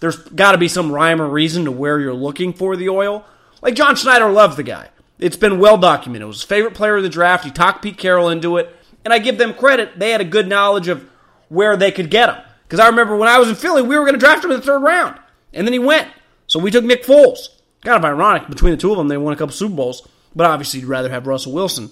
There's 0.00 0.16
got 0.16 0.52
to 0.52 0.58
be 0.58 0.68
some 0.68 0.92
rhyme 0.92 1.22
or 1.22 1.28
reason 1.28 1.64
to 1.64 1.70
where 1.70 2.00
you're 2.00 2.12
looking 2.12 2.52
for 2.52 2.76
the 2.76 2.88
oil. 2.90 3.24
Like 3.62 3.74
John 3.74 3.96
Schneider 3.96 4.28
loved 4.28 4.58
the 4.58 4.62
guy. 4.62 4.90
It's 5.18 5.36
been 5.36 5.58
well 5.58 5.78
documented. 5.78 6.24
It 6.24 6.26
was 6.26 6.36
his 6.38 6.44
favorite 6.44 6.74
player 6.74 6.96
of 6.96 7.02
the 7.02 7.08
draft. 7.08 7.44
He 7.44 7.50
talked 7.50 7.82
Pete 7.82 7.96
Carroll 7.96 8.28
into 8.28 8.58
it. 8.58 8.74
And 9.04 9.14
I 9.14 9.20
give 9.20 9.38
them 9.38 9.54
credit. 9.54 9.98
They 9.98 10.10
had 10.10 10.20
a 10.20 10.24
good 10.24 10.48
knowledge 10.48 10.88
of 10.88 11.08
where 11.48 11.76
they 11.76 11.92
could 11.92 12.10
get 12.10 12.28
him. 12.28 12.42
Because 12.64 12.80
I 12.80 12.88
remember 12.88 13.16
when 13.16 13.28
I 13.28 13.38
was 13.38 13.48
in 13.48 13.54
Philly, 13.54 13.82
we 13.82 13.96
were 13.96 14.04
going 14.04 14.14
to 14.14 14.18
draft 14.18 14.44
him 14.44 14.50
in 14.50 14.58
the 14.58 14.66
third 14.66 14.82
round. 14.82 15.18
And 15.54 15.66
then 15.66 15.72
he 15.72 15.78
went. 15.78 16.08
So 16.56 16.62
we 16.62 16.70
took 16.70 16.86
Nick 16.86 17.04
Foles. 17.04 17.48
Kind 17.82 17.98
of 17.98 18.04
ironic. 18.06 18.48
Between 18.48 18.70
the 18.70 18.78
two 18.78 18.90
of 18.90 18.96
them, 18.96 19.08
they 19.08 19.18
won 19.18 19.34
a 19.34 19.36
couple 19.36 19.52
Super 19.52 19.74
Bowls. 19.74 20.08
But 20.34 20.46
obviously, 20.46 20.80
you'd 20.80 20.88
rather 20.88 21.10
have 21.10 21.26
Russell 21.26 21.52
Wilson. 21.52 21.90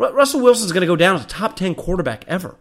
R- 0.00 0.14
Russell 0.14 0.40
Wilson's 0.40 0.72
going 0.72 0.80
to 0.80 0.86
go 0.86 0.96
down 0.96 1.16
as 1.16 1.24
a 1.26 1.28
top 1.28 1.56
10 1.56 1.74
quarterback 1.74 2.24
ever. 2.26 2.56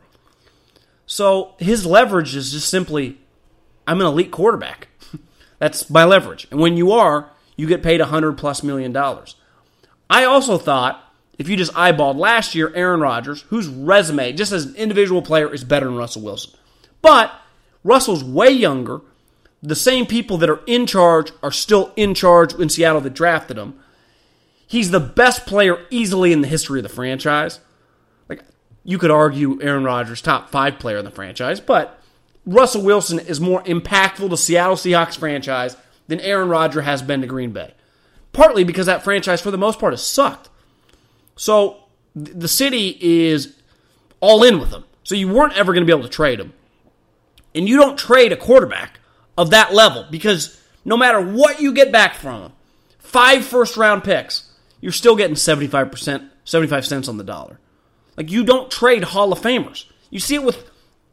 So 1.05 1.55
his 1.57 1.85
leverage 1.85 2.35
is 2.35 2.51
just 2.51 2.67
simply 2.69 3.19
I'm 3.87 4.01
an 4.01 4.07
elite 4.07 4.29
quarterback. 4.29 4.89
That's 5.57 5.89
my 5.89 6.03
leverage. 6.03 6.47
And 6.51 6.59
when 6.59 6.75
you 6.75 6.91
are, 6.91 7.31
you 7.55 7.65
get 7.65 7.81
paid 7.81 8.01
100 8.01 8.33
plus 8.37 8.61
million 8.61 8.91
dollars. 8.91 9.37
I 10.09 10.25
also 10.25 10.57
thought 10.57 11.01
if 11.37 11.47
you 11.47 11.55
just 11.55 11.73
eyeballed 11.75 12.17
last 12.17 12.55
year, 12.55 12.73
Aaron 12.75 12.99
Rodgers, 12.99 13.43
whose 13.43 13.69
resume, 13.69 14.33
just 14.33 14.51
as 14.51 14.65
an 14.65 14.75
individual 14.75 15.21
player, 15.21 15.53
is 15.53 15.63
better 15.63 15.85
than 15.85 15.95
Russell 15.95 16.23
Wilson. 16.23 16.59
But 17.01 17.31
Russell's 17.85 18.21
way 18.21 18.49
younger. 18.49 18.99
The 19.67 19.75
same 19.75 20.05
people 20.05 20.37
that 20.37 20.49
are 20.49 20.61
in 20.65 20.85
charge 20.85 21.33
are 21.43 21.51
still 21.51 21.91
in 21.97 22.13
charge 22.13 22.53
in 22.53 22.69
Seattle 22.69 23.01
that 23.01 23.13
drafted 23.13 23.57
him. 23.57 23.77
He's 24.65 24.91
the 24.91 25.01
best 25.01 25.45
player 25.45 25.85
easily 25.89 26.31
in 26.31 26.39
the 26.39 26.47
history 26.47 26.79
of 26.79 26.83
the 26.83 26.89
franchise. 26.89 27.59
Like 28.29 28.45
you 28.85 28.97
could 28.97 29.11
argue 29.11 29.61
Aaron 29.61 29.83
Rodgers 29.83 30.21
top 30.21 30.49
5 30.51 30.79
player 30.79 30.97
in 30.97 31.03
the 31.03 31.11
franchise, 31.11 31.59
but 31.59 32.01
Russell 32.45 32.81
Wilson 32.81 33.19
is 33.19 33.41
more 33.41 33.61
impactful 33.63 34.29
to 34.29 34.37
Seattle 34.37 34.77
Seahawks 34.77 35.17
franchise 35.17 35.75
than 36.07 36.21
Aaron 36.21 36.47
Rodgers 36.47 36.85
has 36.85 37.01
been 37.01 37.19
to 37.19 37.27
Green 37.27 37.51
Bay. 37.51 37.73
Partly 38.31 38.63
because 38.63 38.85
that 38.85 39.03
franchise, 39.03 39.41
for 39.41 39.51
the 39.51 39.57
most 39.57 39.79
part, 39.79 39.91
has 39.91 40.01
sucked. 40.01 40.47
So 41.35 41.83
the 42.15 42.47
city 42.47 42.97
is 43.01 43.53
all 44.21 44.45
in 44.45 44.59
with 44.59 44.71
him. 44.71 44.85
So 45.03 45.13
you 45.15 45.27
weren't 45.27 45.57
ever 45.57 45.73
going 45.73 45.85
to 45.85 45.85
be 45.85 45.97
able 45.97 46.07
to 46.07 46.15
trade 46.15 46.39
him. 46.39 46.53
And 47.53 47.67
you 47.67 47.75
don't 47.75 47.99
trade 47.99 48.31
a 48.31 48.37
quarterback 48.37 49.01
of 49.37 49.51
that 49.51 49.73
level 49.73 50.05
because 50.09 50.61
no 50.83 50.97
matter 50.97 51.21
what 51.21 51.59
you 51.61 51.73
get 51.73 51.91
back 51.91 52.15
from 52.15 52.41
them, 52.41 52.53
five 52.99 53.45
first 53.45 53.77
round 53.77 54.03
picks, 54.03 54.49
you're 54.81 54.91
still 54.91 55.15
getting 55.15 55.35
75%, 55.35 56.29
75 56.43 56.85
cents 56.85 57.07
on 57.07 57.17
the 57.17 57.23
dollar. 57.23 57.59
Like 58.15 58.31
you 58.31 58.43
don't 58.43 58.71
trade 58.71 59.03
Hall 59.03 59.31
of 59.31 59.39
Famers. 59.39 59.85
You 60.09 60.19
see 60.19 60.35
it 60.35 60.43
with 60.43 60.69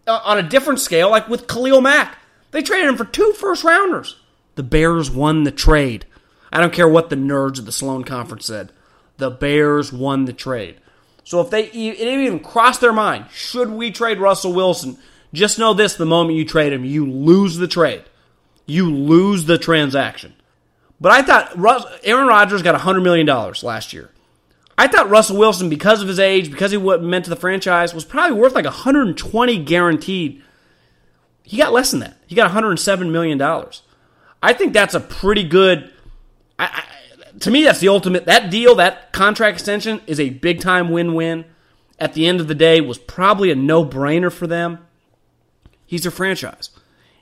uh, 0.07 0.21
on 0.25 0.39
a 0.39 0.43
different 0.43 0.81
scale, 0.81 1.11
like 1.11 1.29
with 1.29 1.47
Khalil 1.47 1.81
Mack. 1.81 2.19
They 2.51 2.63
traded 2.63 2.89
him 2.89 2.97
for 2.97 3.05
two 3.05 3.33
first 3.33 3.65
rounders. 3.65 4.17
The 4.55 4.63
Bears 4.63 5.11
won 5.11 5.45
the 5.45 5.51
trade. 5.51 6.07
I 6.53 6.61
don't 6.61 6.73
care 6.73 6.89
what 6.89 7.11
the 7.11 7.17
nerds 7.17 7.59
of 7.59 7.67
the 7.67 7.73
Sloan 7.73 8.05
Conference 8.05 8.47
said. 8.47 8.71
The 9.17 9.31
Bears 9.31 9.93
won 9.93 10.25
the 10.25 10.33
trade. 10.33 10.77
So 11.25 11.41
if 11.41 11.51
they 11.51 11.65
it 11.65 12.01
even 12.01 12.39
crossed 12.39 12.81
their 12.81 12.93
mind, 12.93 13.27
should 13.33 13.71
we 13.71 13.91
trade 13.91 14.19
Russell 14.19 14.53
Wilson? 14.53 14.99
Just 15.33 15.59
know 15.59 15.75
this: 15.75 15.95
the 15.95 16.07
moment 16.07 16.39
you 16.39 16.45
trade 16.45 16.73
him, 16.73 16.85
you 16.85 17.11
lose 17.11 17.57
the 17.57 17.67
trade. 17.67 18.05
You 18.67 18.91
lose 18.95 19.45
the 19.45 19.59
transaction. 19.59 20.35
But 21.01 21.13
I 21.13 21.23
thought 21.23 21.59
Aaron 22.05 22.29
Rodgers 22.29 22.63
got 22.63 22.81
$100 22.81 23.03
million 23.03 23.27
last 23.27 23.93
year. 23.93 24.11
I 24.77 24.89
thought 24.89 25.11
Russell 25.11 25.37
Wilson, 25.37 25.69
because 25.69 26.03
of 26.03 26.09
his 26.09 26.19
age, 26.19 26.51
because 26.51 26.71
he 26.71 26.77
what 26.77 27.03
meant 27.03 27.25
to 27.25 27.31
the 27.31 27.37
franchise, 27.37 27.95
was 27.95 28.05
probably 28.05 28.37
worth 28.37 28.55
like 28.55 28.65
120 28.65 29.59
guaranteed. 29.65 30.43
He 31.43 31.59
got 31.59 31.73
less 31.73 31.91
than 31.91 32.01
that. 32.01 32.17
He 32.27 32.35
got 32.35 32.45
107 32.45 33.13
million 33.13 33.39
dollars. 33.39 33.83
I 34.43 34.53
think 34.53 34.73
that's 34.73 34.95
a 34.95 35.01
pretty 35.01 35.45
good. 35.45 35.93
I, 36.59 36.65
I, 36.67 37.39
to 37.41 37.51
me, 37.51 37.65
that's 37.65 37.81
the 37.81 37.89
ultimate. 37.89 38.25
That 38.27 38.51
deal, 38.51 38.75
that 38.77 39.13
contract 39.13 39.55
extension, 39.55 40.01
is 40.07 40.19
a 40.19 40.31
big 40.31 40.61
time 40.61 40.91
win 40.91 41.15
win. 41.15 41.45
At 41.99 42.15
the 42.15 42.27
end 42.27 42.41
of 42.41 42.49
the 42.49 42.55
day, 42.57 42.81
was 42.81 42.99
probably 42.99 43.53
a 43.53 43.55
no 43.55 43.85
brainer 43.85 44.33
for 44.33 44.49
them. 44.49 44.85
He's 45.87 46.03
their 46.03 46.11
franchise, 46.11 46.71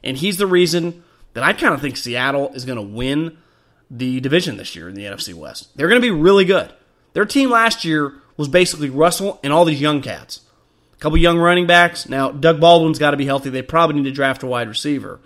and 0.02 0.16
he's 0.16 0.38
the 0.38 0.46
reason 0.46 1.04
that 1.34 1.44
I 1.44 1.52
kind 1.52 1.74
of 1.74 1.80
think 1.80 1.96
Seattle 1.96 2.52
is 2.54 2.64
going 2.64 2.76
to 2.76 2.82
win 2.82 3.38
the 3.90 4.20
division 4.20 4.56
this 4.56 4.74
year 4.74 4.88
in 4.88 4.94
the 4.94 5.04
NFC 5.04 5.34
West. 5.34 5.76
They're 5.76 5.88
going 5.88 6.00
to 6.00 6.06
be 6.06 6.10
really 6.10 6.44
good. 6.44 6.72
Their 7.12 7.24
team 7.24 7.50
last 7.50 7.84
year 7.84 8.14
was 8.36 8.48
basically 8.48 8.90
Russell 8.90 9.38
and 9.42 9.52
all 9.52 9.64
these 9.64 9.80
young 9.80 10.00
cats. 10.00 10.40
A 10.94 10.96
couple 10.96 11.18
young 11.18 11.38
running 11.38 11.66
backs. 11.66 12.08
Now, 12.08 12.30
Doug 12.30 12.60
Baldwin's 12.60 12.98
got 12.98 13.10
to 13.10 13.16
be 13.16 13.26
healthy. 13.26 13.50
They 13.50 13.62
probably 13.62 13.96
need 13.96 14.08
to 14.08 14.14
draft 14.14 14.42
a 14.42 14.46
wide 14.46 14.68
receiver. 14.68 15.20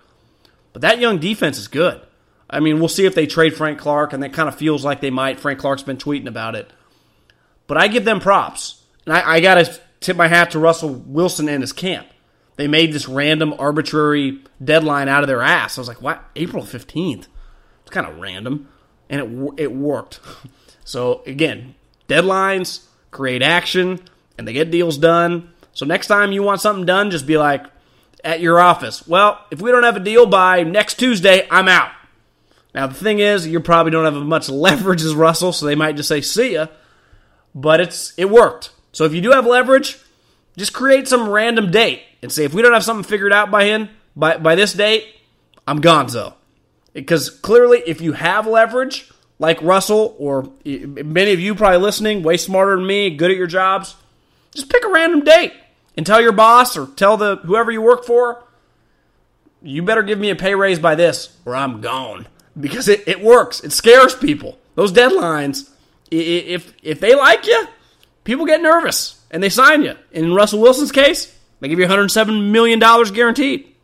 But 0.72 0.82
that 0.82 0.98
young 0.98 1.18
defense 1.18 1.58
is 1.58 1.68
good. 1.68 2.00
I 2.48 2.60
mean, 2.60 2.78
we'll 2.78 2.88
see 2.88 3.06
if 3.06 3.14
they 3.14 3.26
trade 3.26 3.56
Frank 3.56 3.78
Clark, 3.78 4.12
and 4.12 4.22
that 4.22 4.32
kind 4.32 4.48
of 4.48 4.56
feels 4.56 4.84
like 4.84 5.00
they 5.00 5.10
might. 5.10 5.40
Frank 5.40 5.58
Clark's 5.58 5.82
been 5.82 5.96
tweeting 5.96 6.28
about 6.28 6.54
it. 6.54 6.72
But 7.66 7.76
I 7.76 7.88
give 7.88 8.04
them 8.04 8.20
props. 8.20 8.84
And 9.04 9.14
I, 9.14 9.34
I 9.34 9.40
got 9.40 9.54
to 9.54 9.80
tip 10.00 10.16
my 10.16 10.28
hat 10.28 10.52
to 10.52 10.58
Russell 10.58 10.90
Wilson 10.90 11.48
and 11.48 11.62
his 11.62 11.72
camp. 11.72 12.06
They 12.56 12.68
made 12.68 12.92
this 12.92 13.08
random, 13.08 13.54
arbitrary 13.58 14.40
deadline 14.62 15.08
out 15.08 15.22
of 15.22 15.28
their 15.28 15.42
ass. 15.42 15.76
I 15.76 15.80
was 15.80 15.88
like, 15.88 16.02
what? 16.02 16.24
April 16.34 16.64
15th? 16.64 17.26
It's 17.82 17.90
kind 17.90 18.06
of 18.06 18.18
random. 18.18 18.68
And 19.08 19.20
it, 19.20 19.64
it 19.64 19.72
worked. 19.72 20.20
So, 20.88 21.22
again, 21.26 21.74
deadlines 22.08 22.84
create 23.10 23.42
action, 23.42 23.98
and 24.38 24.46
they 24.46 24.52
get 24.52 24.70
deals 24.70 24.96
done. 24.96 25.52
So, 25.72 25.84
next 25.84 26.06
time 26.06 26.30
you 26.30 26.44
want 26.44 26.60
something 26.60 26.86
done, 26.86 27.10
just 27.10 27.26
be 27.26 27.36
like, 27.36 27.66
at 28.26 28.40
your 28.40 28.60
office. 28.60 29.06
Well, 29.06 29.44
if 29.50 29.62
we 29.62 29.70
don't 29.70 29.84
have 29.84 29.96
a 29.96 30.00
deal 30.00 30.26
by 30.26 30.64
next 30.64 30.98
Tuesday, 30.98 31.46
I'm 31.50 31.68
out. 31.68 31.90
Now, 32.74 32.86
the 32.86 32.94
thing 32.94 33.20
is, 33.20 33.46
you 33.46 33.60
probably 33.60 33.92
don't 33.92 34.04
have 34.04 34.16
as 34.16 34.22
much 34.22 34.48
leverage 34.50 35.02
as 35.02 35.14
Russell, 35.14 35.52
so 35.52 35.64
they 35.64 35.74
might 35.74 35.96
just 35.96 36.08
say, 36.08 36.20
see 36.20 36.54
ya. 36.54 36.66
But 37.54 37.80
it's 37.80 38.12
it 38.18 38.28
worked. 38.28 38.70
So 38.92 39.04
if 39.04 39.14
you 39.14 39.22
do 39.22 39.30
have 39.30 39.46
leverage, 39.46 39.98
just 40.58 40.72
create 40.72 41.08
some 41.08 41.28
random 41.28 41.70
date 41.70 42.02
and 42.26 42.32
say, 42.32 42.44
if 42.44 42.52
we 42.52 42.60
don't 42.60 42.72
have 42.72 42.82
something 42.82 43.08
figured 43.08 43.32
out 43.32 43.52
by 43.52 43.66
him, 43.66 43.88
by, 44.16 44.36
by 44.36 44.56
this 44.56 44.72
date, 44.72 45.14
I'm 45.64 45.80
gonzo. 45.80 46.34
Because 46.92 47.30
clearly, 47.30 47.84
if 47.86 48.00
you 48.00 48.14
have 48.14 48.48
leverage, 48.48 49.08
like 49.38 49.62
Russell 49.62 50.16
or 50.18 50.50
many 50.64 51.32
of 51.32 51.38
you 51.38 51.54
probably 51.54 51.78
listening, 51.78 52.24
way 52.24 52.36
smarter 52.36 52.74
than 52.74 52.84
me, 52.84 53.10
good 53.10 53.30
at 53.30 53.36
your 53.36 53.46
jobs, 53.46 53.94
just 54.52 54.68
pick 54.68 54.84
a 54.84 54.88
random 54.88 55.20
date 55.20 55.52
and 55.96 56.04
tell 56.04 56.20
your 56.20 56.32
boss 56.32 56.76
or 56.76 56.88
tell 56.96 57.16
the 57.16 57.36
whoever 57.36 57.70
you 57.70 57.80
work 57.80 58.04
for, 58.04 58.42
you 59.62 59.84
better 59.84 60.02
give 60.02 60.18
me 60.18 60.30
a 60.30 60.36
pay 60.36 60.56
raise 60.56 60.80
by 60.80 60.96
this 60.96 61.36
or 61.44 61.54
I'm 61.54 61.80
gone. 61.80 62.26
Because 62.58 62.88
it, 62.88 63.06
it 63.06 63.22
works. 63.22 63.60
It 63.60 63.70
scares 63.70 64.16
people. 64.16 64.58
Those 64.74 64.90
deadlines, 64.90 65.70
if 66.10 66.72
if 66.82 66.98
they 66.98 67.14
like 67.14 67.46
you, 67.46 67.68
people 68.24 68.46
get 68.46 68.60
nervous 68.60 69.22
and 69.30 69.40
they 69.40 69.48
sign 69.48 69.82
you. 69.82 69.94
In 70.10 70.34
Russell 70.34 70.60
Wilson's 70.60 70.90
case, 70.90 71.35
they 71.60 71.68
give 71.68 71.78
you 71.78 71.86
$107 71.86 72.50
million 72.50 72.78
guaranteed. 72.78 73.74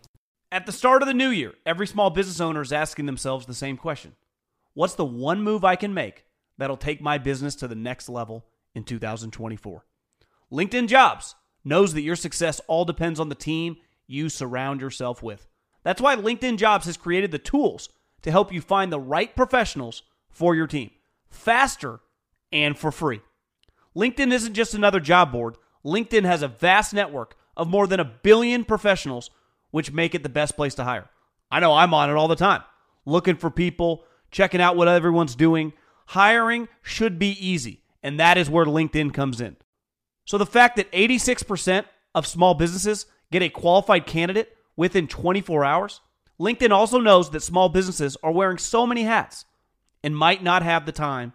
At 0.50 0.66
the 0.66 0.72
start 0.72 1.02
of 1.02 1.08
the 1.08 1.14
new 1.14 1.30
year, 1.30 1.54
every 1.64 1.86
small 1.86 2.10
business 2.10 2.40
owner 2.40 2.60
is 2.60 2.72
asking 2.72 3.06
themselves 3.06 3.46
the 3.46 3.54
same 3.54 3.76
question 3.76 4.14
What's 4.74 4.94
the 4.94 5.04
one 5.04 5.42
move 5.42 5.64
I 5.64 5.76
can 5.76 5.94
make 5.94 6.24
that'll 6.58 6.76
take 6.76 7.00
my 7.00 7.18
business 7.18 7.54
to 7.56 7.68
the 7.68 7.74
next 7.74 8.08
level 8.08 8.46
in 8.74 8.84
2024? 8.84 9.84
LinkedIn 10.52 10.88
Jobs 10.88 11.34
knows 11.64 11.94
that 11.94 12.02
your 12.02 12.16
success 12.16 12.60
all 12.68 12.84
depends 12.84 13.18
on 13.18 13.28
the 13.28 13.34
team 13.34 13.76
you 14.06 14.28
surround 14.28 14.80
yourself 14.80 15.22
with. 15.22 15.46
That's 15.82 16.00
why 16.00 16.16
LinkedIn 16.16 16.58
Jobs 16.58 16.86
has 16.86 16.96
created 16.96 17.30
the 17.30 17.38
tools 17.38 17.88
to 18.22 18.30
help 18.30 18.52
you 18.52 18.60
find 18.60 18.92
the 18.92 19.00
right 19.00 19.34
professionals 19.34 20.02
for 20.28 20.54
your 20.54 20.66
team 20.66 20.90
faster 21.30 22.00
and 22.52 22.78
for 22.78 22.92
free. 22.92 23.22
LinkedIn 23.96 24.32
isn't 24.32 24.54
just 24.54 24.74
another 24.74 25.00
job 25.00 25.32
board, 25.32 25.56
LinkedIn 25.84 26.24
has 26.24 26.42
a 26.42 26.48
vast 26.48 26.92
network 26.92 27.36
of 27.56 27.68
more 27.68 27.86
than 27.86 28.00
a 28.00 28.04
billion 28.04 28.64
professionals, 28.64 29.30
which 29.70 29.92
make 29.92 30.14
it 30.14 30.22
the 30.22 30.28
best 30.28 30.56
place 30.56 30.74
to 30.76 30.84
hire. 30.84 31.08
I 31.50 31.60
know 31.60 31.74
I'm 31.74 31.94
on 31.94 32.10
it 32.10 32.14
all 32.14 32.28
the 32.28 32.36
time, 32.36 32.62
looking 33.04 33.36
for 33.36 33.50
people, 33.50 34.04
checking 34.30 34.60
out 34.60 34.76
what 34.76 34.88
everyone's 34.88 35.36
doing. 35.36 35.72
Hiring 36.06 36.68
should 36.82 37.18
be 37.18 37.32
easy, 37.46 37.82
and 38.02 38.18
that 38.18 38.38
is 38.38 38.50
where 38.50 38.64
LinkedIn 38.64 39.12
comes 39.14 39.40
in. 39.40 39.56
So 40.24 40.38
the 40.38 40.46
fact 40.46 40.76
that 40.76 40.90
86% 40.92 41.84
of 42.14 42.26
small 42.26 42.54
businesses 42.54 43.06
get 43.30 43.42
a 43.42 43.48
qualified 43.48 44.06
candidate 44.06 44.56
within 44.76 45.08
24 45.08 45.64
hours, 45.64 46.00
LinkedIn 46.40 46.70
also 46.70 46.98
knows 46.98 47.30
that 47.30 47.42
small 47.42 47.68
businesses 47.68 48.16
are 48.22 48.32
wearing 48.32 48.58
so 48.58 48.86
many 48.86 49.02
hats 49.02 49.44
and 50.02 50.16
might 50.16 50.42
not 50.42 50.62
have 50.62 50.86
the 50.86 50.92
time 50.92 51.32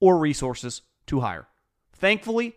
or 0.00 0.18
resources 0.18 0.82
to 1.06 1.20
hire. 1.20 1.46
Thankfully, 1.92 2.54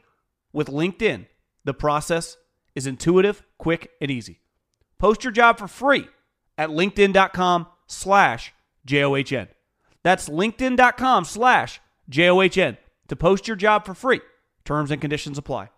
with 0.53 0.67
LinkedIn, 0.67 1.27
the 1.63 1.73
process 1.73 2.37
is 2.75 2.87
intuitive, 2.87 3.43
quick, 3.57 3.91
and 4.01 4.11
easy. 4.11 4.41
Post 4.97 5.23
your 5.23 5.31
job 5.31 5.57
for 5.57 5.67
free 5.67 6.07
at 6.57 6.69
linkedin.com 6.69 7.67
slash 7.87 8.53
J-O-H-N. 8.85 9.47
That's 10.03 10.29
linkedin.com 10.29 11.25
slash 11.25 11.81
J-O-H-N 12.09 12.77
to 13.07 13.15
post 13.15 13.47
your 13.47 13.57
job 13.57 13.85
for 13.85 13.93
free. 13.93 14.21
Terms 14.65 14.91
and 14.91 15.01
conditions 15.01 15.37
apply. 15.37 15.69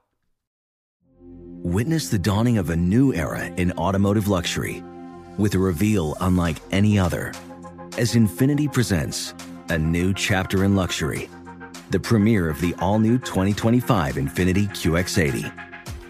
Witness 1.64 2.10
the 2.10 2.20
dawning 2.20 2.58
of 2.58 2.70
a 2.70 2.76
new 2.76 3.14
era 3.14 3.46
in 3.46 3.72
automotive 3.74 4.28
luxury 4.28 4.84
with 5.38 5.56
a 5.56 5.60
reveal 5.60 6.16
unlike 6.20 6.58
any 6.72 7.00
other 7.00 7.34
as 7.98 8.16
Infiniti 8.16 8.72
presents 8.72 9.34
a 9.70 9.78
new 9.78 10.14
chapter 10.14 10.64
in 10.64 10.76
luxury– 10.76 11.30
the 11.94 12.00
premiere 12.00 12.50
of 12.50 12.60
the 12.60 12.74
all 12.80 13.00
new 13.00 13.20
2025 13.20 14.16
Infiniti 14.16 14.68
QX80. 14.70 15.73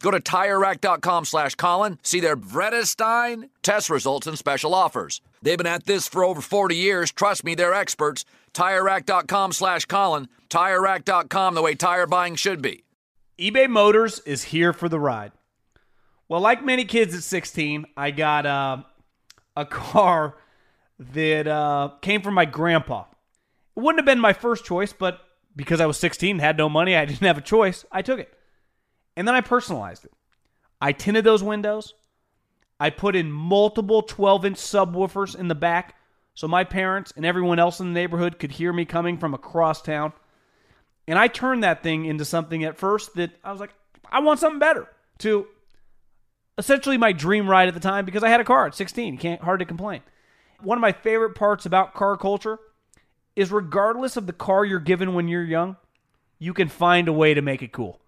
Go 0.00 0.10
to 0.10 0.20
TireRack.com 0.20 1.24
slash 1.24 1.54
Colin, 1.56 1.98
see 2.02 2.20
their 2.20 2.36
Vredestein 2.36 3.48
test 3.62 3.90
results 3.90 4.26
and 4.26 4.38
special 4.38 4.74
offers. 4.74 5.20
They've 5.42 5.58
been 5.58 5.66
at 5.66 5.86
this 5.86 6.06
for 6.06 6.24
over 6.24 6.40
40 6.40 6.76
years. 6.76 7.10
Trust 7.10 7.44
me, 7.44 7.54
they're 7.54 7.74
experts. 7.74 8.24
TireRack.com 8.54 9.52
slash 9.52 9.84
Colin. 9.86 10.28
TireRack.com, 10.50 11.54
the 11.54 11.62
way 11.62 11.74
tire 11.74 12.06
buying 12.06 12.36
should 12.36 12.62
be 12.62 12.84
eBay 13.38 13.68
Motors 13.68 14.18
is 14.20 14.44
here 14.44 14.72
for 14.72 14.88
the 14.88 14.98
ride. 14.98 15.30
Well, 16.28 16.40
like 16.40 16.64
many 16.64 16.84
kids 16.84 17.14
at 17.14 17.22
16, 17.22 17.86
I 17.96 18.10
got 18.10 18.46
uh, 18.46 18.78
a 19.56 19.64
car 19.64 20.36
that 20.98 21.46
uh, 21.46 21.90
came 22.02 22.20
from 22.20 22.34
my 22.34 22.44
grandpa. 22.44 23.04
It 23.76 23.80
wouldn't 23.80 24.00
have 24.00 24.06
been 24.06 24.20
my 24.20 24.32
first 24.32 24.64
choice, 24.64 24.92
but 24.92 25.20
because 25.54 25.80
I 25.80 25.86
was 25.86 25.98
16, 25.98 26.32
and 26.32 26.40
had 26.40 26.56
no 26.56 26.68
money, 26.68 26.96
I 26.96 27.04
didn't 27.04 27.26
have 27.26 27.38
a 27.38 27.42
choice, 27.42 27.84
I 27.92 28.02
took 28.02 28.18
it. 28.18 28.34
And 29.18 29.26
then 29.26 29.34
I 29.34 29.40
personalized 29.40 30.04
it. 30.04 30.12
I 30.80 30.92
tinted 30.92 31.24
those 31.24 31.42
windows. 31.42 31.94
I 32.78 32.90
put 32.90 33.16
in 33.16 33.32
multiple 33.32 34.02
12 34.02 34.44
inch 34.44 34.56
subwoofers 34.58 35.34
in 35.34 35.48
the 35.48 35.56
back 35.56 35.96
so 36.34 36.46
my 36.46 36.62
parents 36.62 37.12
and 37.16 37.26
everyone 37.26 37.58
else 37.58 37.80
in 37.80 37.88
the 37.88 38.00
neighborhood 38.00 38.38
could 38.38 38.52
hear 38.52 38.72
me 38.72 38.84
coming 38.84 39.18
from 39.18 39.34
across 39.34 39.82
town. 39.82 40.12
And 41.08 41.18
I 41.18 41.26
turned 41.26 41.64
that 41.64 41.82
thing 41.82 42.04
into 42.04 42.24
something 42.24 42.62
at 42.62 42.78
first 42.78 43.16
that 43.16 43.32
I 43.42 43.50
was 43.50 43.58
like, 43.60 43.74
I 44.08 44.20
want 44.20 44.38
something 44.38 44.60
better. 44.60 44.86
To 45.18 45.48
essentially 46.56 46.96
my 46.96 47.10
dream 47.10 47.50
ride 47.50 47.66
at 47.66 47.74
the 47.74 47.80
time 47.80 48.04
because 48.04 48.22
I 48.22 48.28
had 48.28 48.40
a 48.40 48.44
car 48.44 48.66
at 48.66 48.76
16. 48.76 49.18
Can't 49.18 49.42
hard 49.42 49.58
to 49.58 49.66
complain. 49.66 50.02
One 50.62 50.78
of 50.78 50.82
my 50.82 50.92
favorite 50.92 51.34
parts 51.34 51.66
about 51.66 51.92
car 51.92 52.16
culture 52.16 52.60
is 53.34 53.50
regardless 53.50 54.16
of 54.16 54.28
the 54.28 54.32
car 54.32 54.64
you're 54.64 54.78
given 54.78 55.12
when 55.12 55.26
you're 55.26 55.42
young, 55.42 55.76
you 56.38 56.54
can 56.54 56.68
find 56.68 57.08
a 57.08 57.12
way 57.12 57.34
to 57.34 57.42
make 57.42 57.62
it 57.62 57.72
cool. 57.72 58.00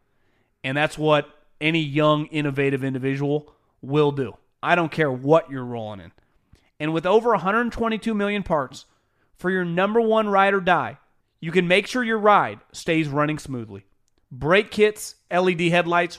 And 0.62 0.76
that's 0.76 0.98
what 0.98 1.28
any 1.60 1.80
young, 1.80 2.26
innovative 2.26 2.84
individual 2.84 3.54
will 3.82 4.12
do. 4.12 4.34
I 4.62 4.74
don't 4.74 4.92
care 4.92 5.10
what 5.10 5.50
you're 5.50 5.64
rolling 5.64 6.00
in. 6.00 6.12
And 6.78 6.92
with 6.92 7.06
over 7.06 7.30
122 7.30 8.14
million 8.14 8.42
parts 8.42 8.86
for 9.36 9.50
your 9.50 9.64
number 9.64 10.00
one 10.00 10.28
ride 10.28 10.54
or 10.54 10.60
die, 10.60 10.98
you 11.40 11.52
can 11.52 11.68
make 11.68 11.86
sure 11.86 12.04
your 12.04 12.18
ride 12.18 12.60
stays 12.72 13.08
running 13.08 13.38
smoothly. 13.38 13.84
Brake 14.30 14.70
kits, 14.70 15.16
LED 15.30 15.60
headlights, 15.62 16.18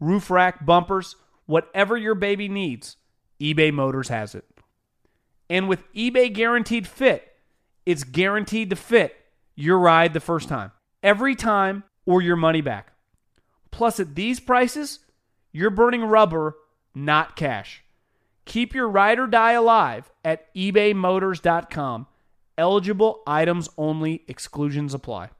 roof 0.00 0.30
rack, 0.30 0.64
bumpers, 0.64 1.16
whatever 1.46 1.96
your 1.96 2.14
baby 2.14 2.48
needs, 2.48 2.96
eBay 3.40 3.72
Motors 3.72 4.08
has 4.08 4.34
it. 4.34 4.44
And 5.50 5.68
with 5.68 5.92
eBay 5.92 6.32
Guaranteed 6.32 6.86
Fit, 6.86 7.36
it's 7.84 8.04
guaranteed 8.04 8.70
to 8.70 8.76
fit 8.76 9.14
your 9.54 9.78
ride 9.78 10.14
the 10.14 10.20
first 10.20 10.48
time, 10.48 10.72
every 11.02 11.34
time, 11.34 11.84
or 12.06 12.22
your 12.22 12.36
money 12.36 12.60
back. 12.60 12.93
Plus, 13.74 14.00
at 14.00 14.14
these 14.14 14.40
prices, 14.40 15.00
you're 15.52 15.70
burning 15.70 16.04
rubber, 16.04 16.56
not 16.94 17.36
cash. 17.36 17.82
Keep 18.44 18.74
your 18.74 18.88
ride 18.88 19.18
or 19.18 19.26
die 19.26 19.52
alive 19.52 20.10
at 20.24 20.54
ebaymotors.com 20.54 22.06
Eligible 22.56 23.22
items 23.26 23.68
only, 23.76 24.22
exclusions 24.28 24.94
apply. 24.94 25.30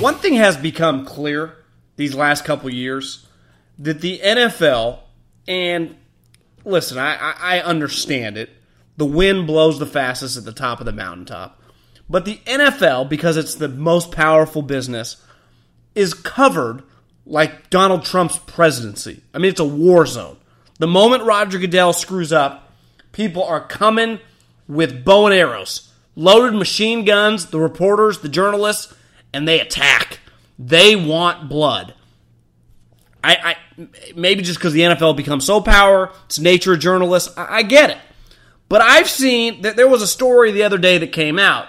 One 0.00 0.16
thing 0.16 0.34
has 0.34 0.56
become 0.56 1.04
clear 1.04 1.56
these 1.96 2.14
last 2.14 2.44
couple 2.44 2.70
years 2.70 3.26
that 3.78 4.00
the 4.00 4.18
NFL, 4.18 5.00
and 5.46 5.96
listen, 6.64 6.98
I, 6.98 7.34
I 7.38 7.60
understand 7.60 8.36
it. 8.36 8.50
The 8.96 9.06
wind 9.06 9.46
blows 9.46 9.78
the 9.78 9.86
fastest 9.86 10.36
at 10.36 10.44
the 10.44 10.52
top 10.52 10.80
of 10.80 10.86
the 10.86 10.92
mountaintop. 10.92 11.62
But 12.10 12.24
the 12.24 12.38
NFL, 12.46 13.08
because 13.08 13.36
it's 13.36 13.54
the 13.54 13.68
most 13.68 14.10
powerful 14.10 14.62
business, 14.62 15.22
is 15.98 16.14
covered 16.14 16.82
like 17.26 17.68
Donald 17.70 18.04
Trump's 18.04 18.38
presidency. 18.38 19.22
I 19.34 19.38
mean, 19.38 19.50
it's 19.50 19.60
a 19.60 19.64
war 19.64 20.06
zone. 20.06 20.36
The 20.78 20.86
moment 20.86 21.24
Roger 21.24 21.58
Goodell 21.58 21.92
screws 21.92 22.32
up, 22.32 22.72
people 23.12 23.42
are 23.42 23.66
coming 23.66 24.20
with 24.68 25.04
bow 25.04 25.26
and 25.26 25.34
arrows, 25.34 25.92
loaded 26.14 26.56
machine 26.56 27.04
guns, 27.04 27.46
the 27.46 27.58
reporters, 27.58 28.20
the 28.20 28.28
journalists, 28.28 28.94
and 29.32 29.46
they 29.46 29.60
attack. 29.60 30.20
They 30.58 30.94
want 30.96 31.48
blood. 31.48 31.94
I, 33.22 33.56
I 33.78 33.88
maybe 34.14 34.42
just 34.42 34.58
because 34.58 34.72
the 34.72 34.80
NFL 34.80 35.16
becomes 35.16 35.44
so 35.44 35.60
power, 35.60 36.12
it's 36.26 36.38
nature 36.38 36.74
of 36.74 36.80
journalists. 36.80 37.36
I, 37.36 37.58
I 37.58 37.62
get 37.62 37.90
it, 37.90 37.98
but 38.68 38.80
I've 38.80 39.08
seen 39.08 39.62
that 39.62 39.76
there 39.76 39.88
was 39.88 40.02
a 40.02 40.06
story 40.06 40.52
the 40.52 40.62
other 40.62 40.78
day 40.78 40.98
that 40.98 41.12
came 41.12 41.38
out, 41.38 41.66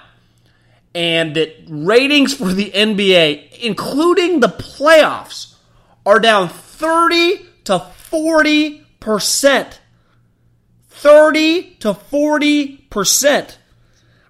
and 0.99 1.37
that 1.37 1.55
ratings 1.69 2.33
for 2.33 2.51
the 2.51 2.71
NBA, 2.71 3.59
including 3.59 4.41
the 4.41 4.49
playoffs, 4.49 5.55
are 6.05 6.19
down 6.19 6.49
thirty 6.49 7.45
to 7.63 7.79
forty 7.79 8.85
percent. 8.99 9.79
Thirty 10.89 11.75
to 11.75 11.93
forty 11.93 12.75
percent. 12.89 13.59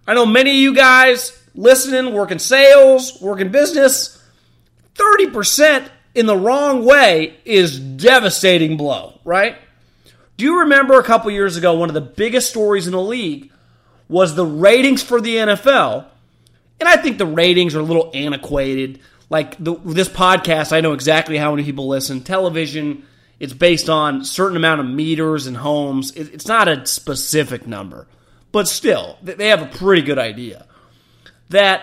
I 0.05 0.13
know 0.13 0.27
many 0.27 0.51
of 0.51 0.57
you 0.57 0.75
guys 0.75 1.35
listening, 1.55 2.13
working 2.13 2.37
sales, 2.37 3.19
working 3.19 3.49
business, 3.49 4.21
30% 4.93 5.89
in 6.13 6.27
the 6.27 6.37
wrong 6.37 6.85
way 6.85 7.35
is 7.45 7.79
devastating 7.79 8.77
blow, 8.77 9.19
right? 9.23 9.55
Do 10.37 10.45
you 10.45 10.59
remember 10.59 10.99
a 10.99 11.03
couple 11.03 11.31
years 11.31 11.57
ago 11.57 11.73
one 11.73 11.89
of 11.89 11.95
the 11.95 12.01
biggest 12.01 12.49
stories 12.49 12.85
in 12.85 12.93
the 12.93 13.01
league 13.01 13.51
was 14.07 14.35
the 14.35 14.45
ratings 14.45 15.01
for 15.01 15.19
the 15.19 15.35
NFL? 15.35 16.05
And 16.79 16.87
I 16.87 16.97
think 16.97 17.17
the 17.17 17.25
ratings 17.25 17.75
are 17.75 17.79
a 17.79 17.83
little 17.83 18.11
antiquated. 18.13 18.99
Like 19.29 19.57
the, 19.63 19.75
this 19.85 20.09
podcast, 20.09 20.73
I 20.73 20.81
know 20.81 20.93
exactly 20.93 21.37
how 21.37 21.51
many 21.51 21.63
people 21.63 21.87
listen. 21.87 22.21
Television, 22.21 23.05
it's 23.39 23.53
based 23.53 23.89
on 23.89 24.23
certain 24.23 24.57
amount 24.57 24.81
of 24.81 24.87
meters 24.87 25.47
and 25.47 25.57
homes. 25.57 26.11
It, 26.11 26.33
it's 26.33 26.47
not 26.47 26.67
a 26.67 26.85
specific 26.85 27.67
number, 27.67 28.07
but 28.51 28.67
still, 28.67 29.17
they 29.21 29.49
have 29.49 29.61
a 29.61 29.77
pretty 29.77 30.01
good 30.01 30.17
idea 30.17 30.65
that 31.49 31.81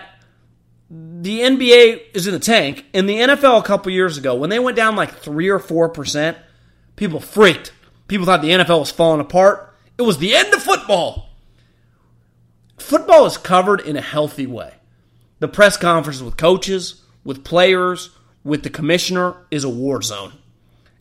the 0.89 1.41
NBA 1.41 2.15
is 2.15 2.27
in 2.27 2.33
the 2.33 2.39
tank, 2.39 2.85
and 2.93 3.09
the 3.09 3.15
NFL 3.15 3.59
a 3.59 3.63
couple 3.63 3.91
years 3.91 4.17
ago, 4.17 4.35
when 4.35 4.49
they 4.49 4.59
went 4.59 4.77
down 4.77 4.95
like 4.95 5.13
3 5.15 5.49
or 5.49 5.59
4%, 5.59 6.37
people 6.95 7.19
freaked. 7.19 7.73
People 8.07 8.25
thought 8.25 8.41
the 8.41 8.51
NFL 8.51 8.79
was 8.79 8.91
falling 8.91 9.19
apart. 9.19 9.75
It 9.97 10.03
was 10.03 10.17
the 10.17 10.33
end 10.33 10.53
of 10.53 10.63
football. 10.63 11.29
Football 12.77 13.25
is 13.25 13.37
covered 13.37 13.81
in 13.81 13.97
a 13.97 14.01
healthy 14.01 14.47
way. 14.47 14.73
The 15.39 15.47
press 15.47 15.77
conferences 15.77 16.23
with 16.23 16.37
coaches, 16.37 17.01
with 17.23 17.43
players, 17.43 18.09
with 18.43 18.63
the 18.63 18.69
commissioner 18.69 19.35
is 19.51 19.63
a 19.63 19.69
war 19.69 20.01
zone. 20.01 20.33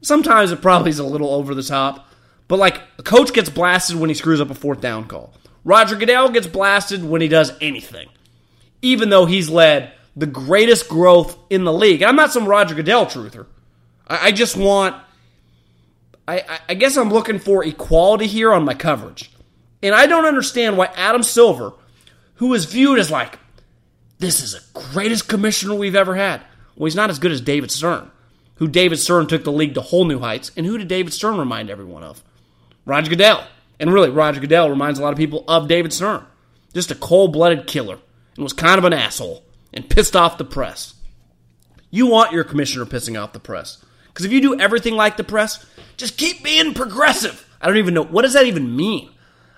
Sometimes 0.02 0.52
it 0.52 0.62
probably 0.62 0.90
is 0.90 0.98
a 0.98 1.04
little 1.04 1.30
over 1.30 1.54
the 1.54 1.62
top, 1.62 2.08
but 2.48 2.58
like 2.58 2.80
a 2.98 3.02
coach 3.02 3.32
gets 3.32 3.48
blasted 3.48 3.96
when 3.96 4.10
he 4.10 4.14
screws 4.14 4.40
up 4.40 4.50
a 4.50 4.54
fourth 4.54 4.80
down 4.80 5.06
call. 5.06 5.32
Roger 5.64 5.96
Goodell 5.96 6.30
gets 6.30 6.46
blasted 6.46 7.02
when 7.02 7.20
he 7.20 7.28
does 7.28 7.52
anything 7.60 8.08
even 8.82 9.10
though 9.10 9.26
he's 9.26 9.48
led 9.48 9.92
the 10.14 10.26
greatest 10.26 10.88
growth 10.88 11.36
in 11.50 11.64
the 11.64 11.72
league. 11.72 12.02
And 12.02 12.08
I'm 12.08 12.16
not 12.16 12.32
some 12.32 12.46
Roger 12.46 12.74
Goodell 12.74 13.06
truther. 13.06 13.46
I, 14.06 14.28
I 14.28 14.32
just 14.32 14.56
want, 14.56 14.96
I, 16.26 16.60
I 16.68 16.74
guess 16.74 16.96
I'm 16.96 17.10
looking 17.10 17.38
for 17.38 17.64
equality 17.64 18.26
here 18.26 18.52
on 18.52 18.64
my 18.64 18.74
coverage. 18.74 19.30
And 19.82 19.94
I 19.94 20.06
don't 20.06 20.24
understand 20.24 20.78
why 20.78 20.86
Adam 20.94 21.22
Silver, 21.22 21.72
who 22.36 22.54
is 22.54 22.64
viewed 22.64 22.98
as 22.98 23.10
like, 23.10 23.38
this 24.18 24.42
is 24.42 24.52
the 24.52 24.80
greatest 24.92 25.28
commissioner 25.28 25.74
we've 25.74 25.96
ever 25.96 26.16
had. 26.16 26.42
Well, 26.76 26.86
he's 26.86 26.96
not 26.96 27.10
as 27.10 27.18
good 27.18 27.32
as 27.32 27.40
David 27.40 27.70
Stern, 27.70 28.10
who 28.56 28.68
David 28.68 28.98
Stern 28.98 29.26
took 29.26 29.44
the 29.44 29.52
league 29.52 29.74
to 29.74 29.80
whole 29.80 30.04
new 30.04 30.18
heights. 30.18 30.52
And 30.56 30.66
who 30.66 30.78
did 30.78 30.88
David 30.88 31.12
Stern 31.12 31.38
remind 31.38 31.70
everyone 31.70 32.02
of? 32.02 32.22
Roger 32.84 33.10
Goodell. 33.10 33.46
And 33.78 33.92
really, 33.92 34.10
Roger 34.10 34.40
Goodell 34.40 34.70
reminds 34.70 34.98
a 34.98 35.02
lot 35.02 35.12
of 35.12 35.18
people 35.18 35.44
of 35.48 35.68
David 35.68 35.92
Stern. 35.92 36.24
Just 36.72 36.90
a 36.90 36.94
cold 36.94 37.32
blooded 37.32 37.66
killer 37.66 37.98
and 38.36 38.42
was 38.42 38.52
kind 38.52 38.78
of 38.78 38.84
an 38.84 38.92
asshole 38.92 39.42
and 39.72 39.88
pissed 39.88 40.16
off 40.16 40.38
the 40.38 40.44
press. 40.44 40.94
You 41.90 42.06
want 42.06 42.32
your 42.32 42.44
commissioner 42.44 42.86
pissing 42.86 43.22
off 43.22 43.32
the 43.32 43.40
press. 43.40 43.84
Because 44.08 44.24
if 44.24 44.32
you 44.32 44.40
do 44.40 44.58
everything 44.58 44.94
like 44.94 45.16
the 45.16 45.24
press, 45.24 45.64
just 45.96 46.16
keep 46.16 46.42
being 46.42 46.72
progressive. 46.72 47.46
I 47.60 47.66
don't 47.66 47.76
even 47.76 47.94
know. 47.94 48.02
What 48.02 48.22
does 48.22 48.32
that 48.32 48.46
even 48.46 48.74
mean? 48.74 49.10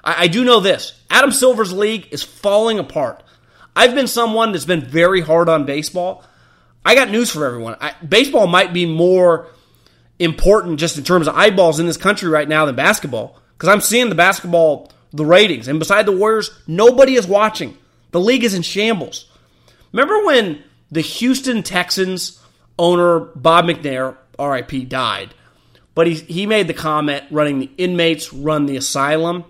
I, 0.03 0.25
I 0.25 0.27
do 0.27 0.45
know 0.45 0.61
this 0.61 1.01
Adam 1.11 1.31
Silver's 1.31 1.73
league 1.73 2.09
is 2.11 2.23
falling 2.23 2.79
apart. 2.79 3.23
I've 3.79 3.95
been 3.95 4.09
someone 4.09 4.51
that's 4.51 4.65
been 4.65 4.81
very 4.81 5.21
hard 5.21 5.49
on 5.49 5.65
baseball. 5.65 6.25
I 6.85 6.97
got 6.97 7.11
news 7.11 7.31
for 7.31 7.47
everyone. 7.47 7.77
I, 7.81 7.95
baseball 8.05 8.49
might 8.49 8.73
be 8.73 8.87
more 8.87 9.47
important 10.19 10.81
just 10.81 10.99
in 10.99 11.05
terms 11.05 11.29
of 11.29 11.37
eyeballs 11.37 11.79
in 11.79 11.87
this 11.87 11.97
country 11.97 12.29
right 12.29 12.49
now 12.49 12.67
than 12.67 12.75
basketball. 12.75 13.39
Because 13.53 13.69
I'm 13.69 13.81
seeing 13.81 14.09
the 14.09 14.17
basketball, 14.17 14.91
the 15.13 15.25
ratings. 15.25 15.69
And 15.69 15.79
beside 15.79 16.07
the 16.07 16.17
Warriors, 16.17 16.51
nobody 16.67 17.15
is 17.15 17.29
watching. 17.29 17.79
The 18.11 18.19
league 18.19 18.43
is 18.43 18.53
in 18.53 18.63
shambles. 18.63 19.31
Remember 19.93 20.27
when 20.27 20.65
the 20.91 21.01
Houston 21.01 21.63
Texans 21.63 22.43
owner, 22.81 23.21
Bob 23.21 23.67
McNair, 23.67 24.17
RIP, 24.41 24.89
died? 24.89 25.35
But 25.95 26.09
he, 26.09 26.15
he 26.15 26.47
made 26.47 26.67
the 26.67 26.75
comment 26.75 27.23
running 27.31 27.61
the 27.61 27.71
inmates 27.79 28.33
run 28.33 28.67
the 28.67 28.77
asylum. 28.77 29.45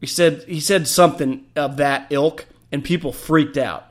He 0.00 0.08
said 0.08 0.42
he 0.48 0.58
said 0.58 0.88
something 0.88 1.44
of 1.54 1.76
that 1.76 2.08
ilk, 2.10 2.46
and 2.72 2.84
people 2.84 3.12
freaked 3.12 3.56
out. 3.56 3.86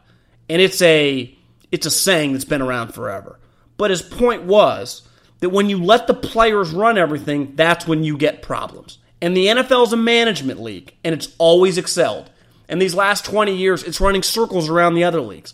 And 0.48 0.62
it's 0.62 0.82
a 0.82 1.36
it's 1.72 1.86
a 1.86 1.92
saying 1.92 2.34
that's 2.34 2.46
been 2.46 2.62
around 2.62 2.94
forever. 2.94 3.40
But 3.78 3.92
his 3.92 4.02
point 4.02 4.44
was 4.44 5.04
that 5.40 5.50
when 5.50 5.70
you 5.70 5.84
let 5.84 6.08
the 6.08 6.14
players 6.14 6.72
run 6.72 6.98
everything, 6.98 7.56
that's 7.56 7.88
when 7.88 8.04
you 8.04 8.18
get 8.18 8.42
problems. 8.42 8.98
And 9.22 9.36
the 9.36 9.48
NFL 9.48 9.88
is 9.88 9.94
a 9.94 9.98
management 9.98 10.62
league, 10.62 10.94
and 11.04 11.14
it's 11.14 11.34
always 11.38 11.78
excelled. 11.78 12.30
And 12.68 12.82
these 12.82 12.96
last 12.96 13.26
20 13.26 13.56
years, 13.56 13.84
it's 13.84 14.02
running 14.02 14.24
circles 14.24 14.70
around 14.70 14.94
the 14.94 15.04
other 15.04 15.22
leagues. 15.22 15.54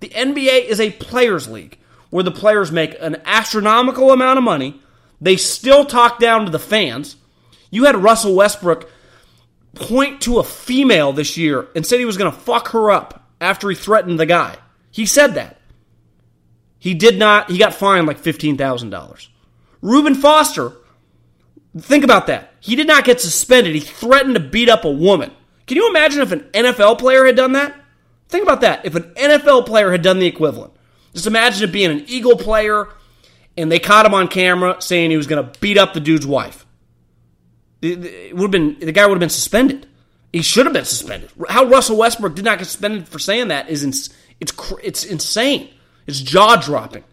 The 0.00 0.08
NBA 0.08 0.66
is 0.66 0.80
a 0.80 0.90
players' 0.92 1.48
league 1.48 1.78
where 2.10 2.24
the 2.24 2.30
players 2.30 2.70
make 2.70 2.96
an 3.00 3.20
astronomical 3.24 4.10
amount 4.10 4.38
of 4.38 4.44
money. 4.44 4.80
They 5.20 5.36
still 5.36 5.84
talk 5.84 6.18
down 6.18 6.44
to 6.44 6.50
the 6.50 6.58
fans. 6.58 7.16
You 7.70 7.84
had 7.84 7.96
Russell 7.96 8.34
Westbrook 8.34 8.90
point 9.76 10.20
to 10.22 10.38
a 10.38 10.44
female 10.44 11.12
this 11.12 11.36
year 11.36 11.68
and 11.74 11.86
said 11.86 11.98
he 11.98 12.04
was 12.04 12.16
going 12.16 12.32
to 12.32 12.38
fuck 12.38 12.68
her 12.68 12.90
up 12.90 13.28
after 13.40 13.68
he 13.68 13.74
threatened 13.74 14.18
the 14.18 14.26
guy. 14.26 14.56
He 14.90 15.06
said 15.06 15.34
that. 15.34 15.58
He 16.78 16.94
did 16.94 17.18
not, 17.18 17.50
he 17.50 17.58
got 17.58 17.74
fined 17.74 18.06
like 18.06 18.20
$15,000. 18.20 19.28
Reuben 19.82 20.14
Foster, 20.14 20.72
think 21.78 22.04
about 22.04 22.26
that. 22.26 22.52
He 22.60 22.76
did 22.76 22.86
not 22.86 23.04
get 23.04 23.20
suspended. 23.20 23.74
He 23.74 23.80
threatened 23.80 24.34
to 24.34 24.40
beat 24.40 24.68
up 24.68 24.84
a 24.84 24.90
woman. 24.90 25.30
Can 25.66 25.76
you 25.76 25.88
imagine 25.88 26.22
if 26.22 26.32
an 26.32 26.48
NFL 26.52 26.98
player 26.98 27.26
had 27.26 27.36
done 27.36 27.52
that? 27.52 27.74
Think 28.28 28.42
about 28.42 28.60
that. 28.62 28.84
If 28.84 28.94
an 28.94 29.14
NFL 29.14 29.66
player 29.66 29.90
had 29.90 30.02
done 30.02 30.18
the 30.18 30.26
equivalent, 30.26 30.72
just 31.12 31.26
imagine 31.26 31.68
it 31.68 31.72
being 31.72 31.90
an 31.90 32.04
Eagle 32.06 32.36
player 32.36 32.88
and 33.56 33.72
they 33.72 33.78
caught 33.78 34.06
him 34.06 34.14
on 34.14 34.28
camera 34.28 34.76
saying 34.80 35.10
he 35.10 35.16
was 35.16 35.26
going 35.26 35.44
to 35.44 35.58
beat 35.60 35.78
up 35.78 35.94
the 35.94 36.00
dude's 36.00 36.26
wife. 36.26 36.65
It 37.92 38.36
would 38.36 38.42
have 38.42 38.50
been 38.50 38.78
the 38.78 38.92
guy 38.92 39.06
would 39.06 39.14
have 39.14 39.20
been 39.20 39.28
suspended. 39.28 39.86
He 40.32 40.42
should 40.42 40.66
have 40.66 40.72
been 40.72 40.84
suspended. 40.84 41.30
How 41.48 41.64
Russell 41.64 41.96
Westbrook 41.96 42.34
did 42.34 42.44
not 42.44 42.58
get 42.58 42.66
suspended 42.66 43.08
for 43.08 43.18
saying 43.18 43.48
that 43.48 43.68
is 43.68 43.84
ins- 43.84 44.10
it's 44.40 44.52
it's 44.82 45.04
insane. 45.04 45.70
It's 46.06 46.20
jaw 46.20 46.56
dropping. 46.56 47.04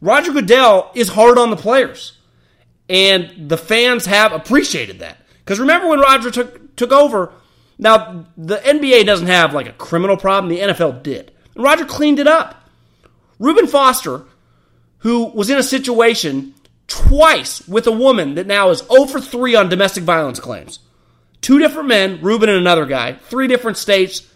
Roger 0.00 0.32
Goodell 0.32 0.90
is 0.94 1.08
hard 1.08 1.38
on 1.38 1.50
the 1.50 1.56
players, 1.56 2.18
and 2.88 3.48
the 3.48 3.58
fans 3.58 4.06
have 4.06 4.32
appreciated 4.32 5.00
that. 5.00 5.18
Because 5.44 5.58
remember 5.58 5.88
when 5.88 6.00
Roger 6.00 6.30
took 6.30 6.76
took 6.76 6.92
over, 6.92 7.32
now, 7.80 8.26
the 8.36 8.58
NBA 8.58 9.06
doesn't 9.06 9.26
have 9.26 9.54
like 9.54 9.66
a 9.66 9.72
criminal 9.72 10.18
problem, 10.18 10.50
the 10.52 10.60
NFL 10.60 11.02
did. 11.02 11.32
And 11.54 11.64
Roger 11.64 11.86
cleaned 11.86 12.18
it 12.18 12.26
up. 12.26 12.68
Reuben 13.38 13.66
Foster, 13.66 14.24
who 14.98 15.24
was 15.24 15.48
in 15.48 15.56
a 15.56 15.62
situation 15.62 16.54
twice 16.90 17.66
with 17.66 17.86
a 17.86 17.92
woman 17.92 18.34
that 18.34 18.46
now 18.46 18.68
is 18.68 18.80
0 18.80 19.06
for 19.06 19.20
3 19.20 19.54
on 19.54 19.68
domestic 19.68 20.04
violence 20.04 20.40
claims. 20.40 20.80
Two 21.40 21.58
different 21.58 21.88
men, 21.88 22.20
Reuben 22.20 22.50
and 22.50 22.58
another 22.58 22.84
guy, 22.84 23.12
three 23.14 23.46
different 23.46 23.78
states, 23.78 24.28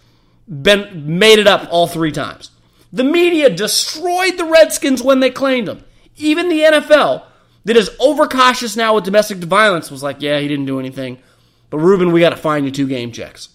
been 0.48 1.18
made 1.18 1.38
it 1.38 1.46
up 1.46 1.68
all 1.70 1.86
three 1.86 2.12
times. 2.12 2.50
The 2.92 3.04
media 3.04 3.50
destroyed 3.50 4.38
the 4.38 4.44
Redskins 4.44 5.02
when 5.02 5.20
they 5.20 5.30
claimed 5.30 5.68
them. 5.68 5.84
Even 6.16 6.48
the 6.48 6.60
NFL, 6.60 7.24
that 7.64 7.76
is 7.76 7.90
overcautious 8.00 8.76
now 8.76 8.94
with 8.94 9.04
domestic 9.04 9.38
violence, 9.38 9.90
was 9.90 10.02
like, 10.02 10.22
yeah, 10.22 10.38
he 10.38 10.48
didn't 10.48 10.66
do 10.66 10.78
anything. 10.78 11.18
But 11.70 11.78
Reuben, 11.78 12.12
we 12.12 12.20
got 12.20 12.30
to 12.30 12.36
find 12.36 12.64
you 12.64 12.70
two 12.70 12.86
game 12.86 13.10
checks. 13.10 13.48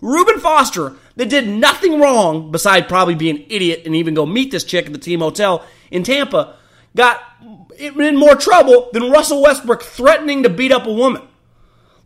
Reuben 0.00 0.38
Foster, 0.38 0.94
that 1.16 1.28
did 1.28 1.48
nothing 1.48 2.00
wrong 2.00 2.50
besides 2.50 2.86
probably 2.86 3.14
be 3.14 3.28
an 3.28 3.44
idiot 3.48 3.82
and 3.84 3.94
even 3.94 4.14
go 4.14 4.24
meet 4.24 4.50
this 4.50 4.64
chick 4.64 4.86
at 4.86 4.92
the 4.92 4.98
team 4.98 5.20
hotel 5.20 5.66
in 5.90 6.02
Tampa, 6.02 6.56
got 6.94 7.22
in 7.78 8.16
more 8.16 8.34
trouble 8.34 8.90
than 8.92 9.10
Russell 9.10 9.42
Westbrook 9.42 9.82
threatening 9.82 10.42
to 10.42 10.48
beat 10.48 10.72
up 10.72 10.86
a 10.86 10.92
woman. 10.92 11.22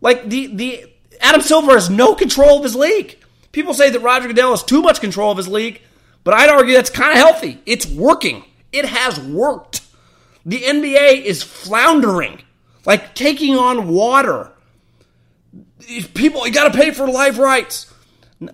Like 0.01 0.29
the 0.29 0.47
the 0.47 0.85
Adam 1.21 1.41
Silver 1.41 1.73
has 1.73 1.89
no 1.89 2.15
control 2.15 2.57
of 2.57 2.63
his 2.63 2.75
league. 2.75 3.17
People 3.51 3.73
say 3.73 3.89
that 3.89 3.99
Roger 4.01 4.27
Goodell 4.27 4.51
has 4.51 4.63
too 4.63 4.81
much 4.81 4.99
control 4.99 5.31
of 5.31 5.37
his 5.37 5.47
league, 5.47 5.81
but 6.23 6.33
I'd 6.33 6.49
argue 6.49 6.73
that's 6.73 6.89
kind 6.89 7.11
of 7.11 7.17
healthy. 7.17 7.59
It's 7.65 7.87
working. 7.87 8.43
It 8.71 8.85
has 8.85 9.19
worked. 9.19 9.81
The 10.45 10.59
NBA 10.59 11.23
is 11.23 11.41
floundering, 11.41 12.41
like 12.85 13.15
taking 13.15 13.55
on 13.55 13.87
water. 13.87 14.51
People, 16.13 16.45
you 16.45 16.53
got 16.53 16.71
to 16.71 16.77
pay 16.77 16.91
for 16.91 17.07
live 17.07 17.39
rights. 17.39 17.91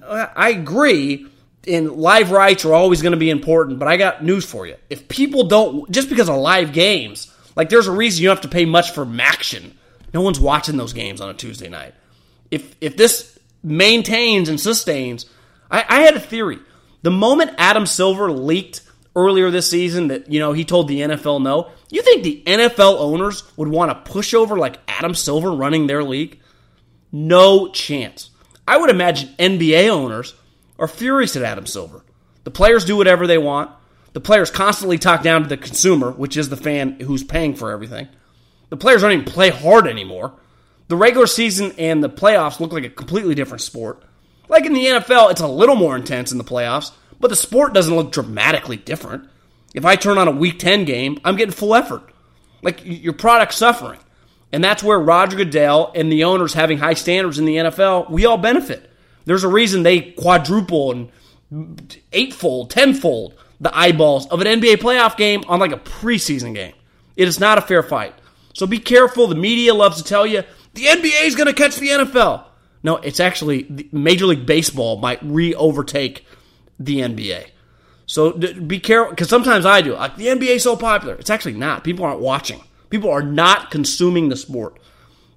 I 0.05 0.49
agree, 0.49 1.27
and 1.67 1.91
live 1.91 2.31
rights 2.31 2.65
are 2.65 2.73
always 2.73 3.01
going 3.01 3.11
to 3.11 3.17
be 3.17 3.29
important, 3.29 3.79
but 3.79 3.87
I 3.87 3.97
got 3.97 4.23
news 4.23 4.45
for 4.45 4.65
you. 4.65 4.75
If 4.89 5.07
people 5.07 5.47
don't, 5.47 5.89
just 5.91 6.09
because 6.09 6.29
of 6.29 6.37
live 6.37 6.73
games, 6.73 7.31
like 7.55 7.69
there's 7.69 7.87
a 7.87 7.91
reason 7.91 8.21
you 8.21 8.29
don't 8.29 8.37
have 8.37 8.49
to 8.49 8.55
pay 8.55 8.65
much 8.65 8.91
for 8.91 9.05
MACtion. 9.05 9.73
No 10.13 10.21
one's 10.21 10.39
watching 10.39 10.77
those 10.77 10.93
games 10.93 11.21
on 11.21 11.29
a 11.29 11.33
Tuesday 11.33 11.69
night. 11.69 11.93
If 12.49 12.75
if 12.81 12.97
this 12.97 13.39
maintains 13.63 14.49
and 14.49 14.59
sustains, 14.59 15.25
I, 15.69 15.85
I 15.87 16.01
had 16.01 16.15
a 16.15 16.19
theory. 16.19 16.59
The 17.03 17.11
moment 17.11 17.51
Adam 17.57 17.85
Silver 17.85 18.31
leaked 18.31 18.81
earlier 19.15 19.51
this 19.51 19.69
season 19.69 20.07
that 20.07 20.31
you 20.31 20.39
know 20.39 20.53
he 20.53 20.65
told 20.65 20.87
the 20.87 21.01
NFL 21.01 21.41
no, 21.41 21.69
you 21.89 22.01
think 22.01 22.23
the 22.23 22.43
NFL 22.45 22.99
owners 22.99 23.43
would 23.57 23.67
want 23.67 23.91
to 23.91 24.11
push 24.11 24.33
over 24.33 24.57
like 24.57 24.79
Adam 24.87 25.13
Silver 25.13 25.51
running 25.51 25.87
their 25.87 26.03
league? 26.03 26.39
No 27.11 27.69
chance. 27.69 28.29
I 28.67 28.77
would 28.77 28.89
imagine 28.89 29.29
NBA 29.37 29.89
owners 29.89 30.33
are 30.81 30.87
furious 30.87 31.37
at 31.37 31.43
Adam 31.43 31.65
Silver. 31.65 32.03
The 32.43 32.51
players 32.51 32.83
do 32.83 32.97
whatever 32.97 33.27
they 33.27 33.37
want. 33.37 33.71
The 34.13 34.19
players 34.19 34.51
constantly 34.51 34.97
talk 34.97 35.21
down 35.23 35.43
to 35.43 35.47
the 35.47 35.55
consumer, 35.55 36.11
which 36.11 36.35
is 36.35 36.49
the 36.49 36.57
fan 36.57 36.99
who's 36.99 37.23
paying 37.23 37.55
for 37.55 37.71
everything. 37.71 38.09
The 38.69 38.77
players 38.77 39.01
don't 39.01 39.11
even 39.11 39.25
play 39.25 39.49
hard 39.49 39.87
anymore. 39.87 40.33
The 40.87 40.97
regular 40.97 41.27
season 41.27 41.73
and 41.77 42.03
the 42.03 42.09
playoffs 42.09 42.59
look 42.59 42.73
like 42.73 42.83
a 42.83 42.89
completely 42.89 43.35
different 43.35 43.61
sport. 43.61 44.03
Like 44.49 44.65
in 44.65 44.73
the 44.73 44.85
NFL, 44.85 45.31
it's 45.31 45.39
a 45.39 45.47
little 45.47 45.75
more 45.75 45.95
intense 45.95 46.31
in 46.31 46.37
the 46.37 46.43
playoffs, 46.43 46.91
but 47.19 47.29
the 47.29 47.35
sport 47.35 47.73
doesn't 47.73 47.95
look 47.95 48.11
dramatically 48.11 48.75
different. 48.75 49.29
If 49.73 49.85
I 49.85 49.95
turn 49.95 50.17
on 50.17 50.27
a 50.27 50.31
week 50.31 50.59
10 50.59 50.83
game, 50.83 51.19
I'm 51.23 51.37
getting 51.37 51.53
full 51.53 51.75
effort. 51.75 52.03
Like 52.61 52.81
your 52.83 53.13
product's 53.13 53.55
suffering. 53.55 53.99
And 54.51 54.63
that's 54.63 54.83
where 54.83 54.99
Roger 54.99 55.37
Goodell 55.37 55.93
and 55.95 56.11
the 56.11 56.25
owners 56.25 56.53
having 56.53 56.79
high 56.79 56.95
standards 56.95 57.39
in 57.39 57.45
the 57.45 57.55
NFL, 57.55 58.09
we 58.09 58.25
all 58.25 58.37
benefit. 58.37 58.90
There's 59.25 59.43
a 59.43 59.47
reason 59.47 59.83
they 59.83 60.01
quadruple 60.01 60.91
and 60.91 61.97
eightfold, 62.11 62.69
tenfold 62.69 63.35
the 63.59 63.75
eyeballs 63.77 64.27
of 64.27 64.41
an 64.41 64.47
NBA 64.47 64.77
playoff 64.77 65.17
game 65.17 65.43
on 65.47 65.59
like 65.59 65.71
a 65.71 65.77
preseason 65.77 66.55
game. 66.55 66.73
It 67.15 67.27
is 67.27 67.39
not 67.39 67.57
a 67.57 67.61
fair 67.61 67.83
fight. 67.83 68.15
So 68.53 68.65
be 68.65 68.79
careful. 68.79 69.27
The 69.27 69.35
media 69.35 69.73
loves 69.73 69.97
to 69.97 70.03
tell 70.03 70.25
you 70.25 70.43
the 70.73 70.85
NBA 70.85 71.25
is 71.25 71.35
going 71.35 71.47
to 71.47 71.53
catch 71.53 71.75
the 71.75 71.89
NFL. 71.89 72.45
No, 72.83 72.97
it's 72.97 73.19
actually 73.19 73.87
Major 73.91 74.25
League 74.25 74.45
Baseball 74.45 74.97
might 74.97 75.19
re 75.21 75.53
overtake 75.53 76.25
the 76.79 77.01
NBA. 77.01 77.47
So 78.07 78.31
be 78.33 78.79
careful 78.79 79.11
because 79.11 79.29
sometimes 79.29 79.65
I 79.65 79.81
do. 79.81 79.93
Like 79.93 80.15
the 80.15 80.27
NBA 80.27 80.55
is 80.55 80.63
so 80.63 80.75
popular, 80.75 81.13
it's 81.15 81.29
actually 81.29 81.53
not. 81.53 81.83
People 81.83 82.05
aren't 82.05 82.19
watching. 82.19 82.61
People 82.89 83.09
are 83.09 83.23
not 83.23 83.71
consuming 83.71 84.29
the 84.29 84.35
sport. 84.35 84.77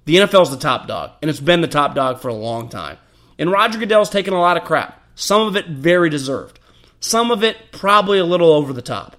The 0.05 0.17
NFL 0.17 0.43
is 0.43 0.49
the 0.49 0.57
top 0.57 0.87
dog, 0.87 1.11
and 1.21 1.29
it's 1.29 1.39
been 1.39 1.61
the 1.61 1.67
top 1.67 1.95
dog 1.95 2.19
for 2.19 2.27
a 2.27 2.33
long 2.33 2.69
time. 2.69 2.97
And 3.37 3.51
Roger 3.51 3.79
Goodell's 3.79 4.09
taken 4.09 4.33
a 4.33 4.39
lot 4.39 4.57
of 4.57 4.63
crap. 4.63 5.01
Some 5.15 5.41
of 5.41 5.55
it 5.55 5.67
very 5.67 6.09
deserved. 6.09 6.59
Some 6.99 7.31
of 7.31 7.43
it 7.43 7.71
probably 7.71 8.17
a 8.17 8.25
little 8.25 8.51
over 8.51 8.73
the 8.73 8.81
top. 8.81 9.17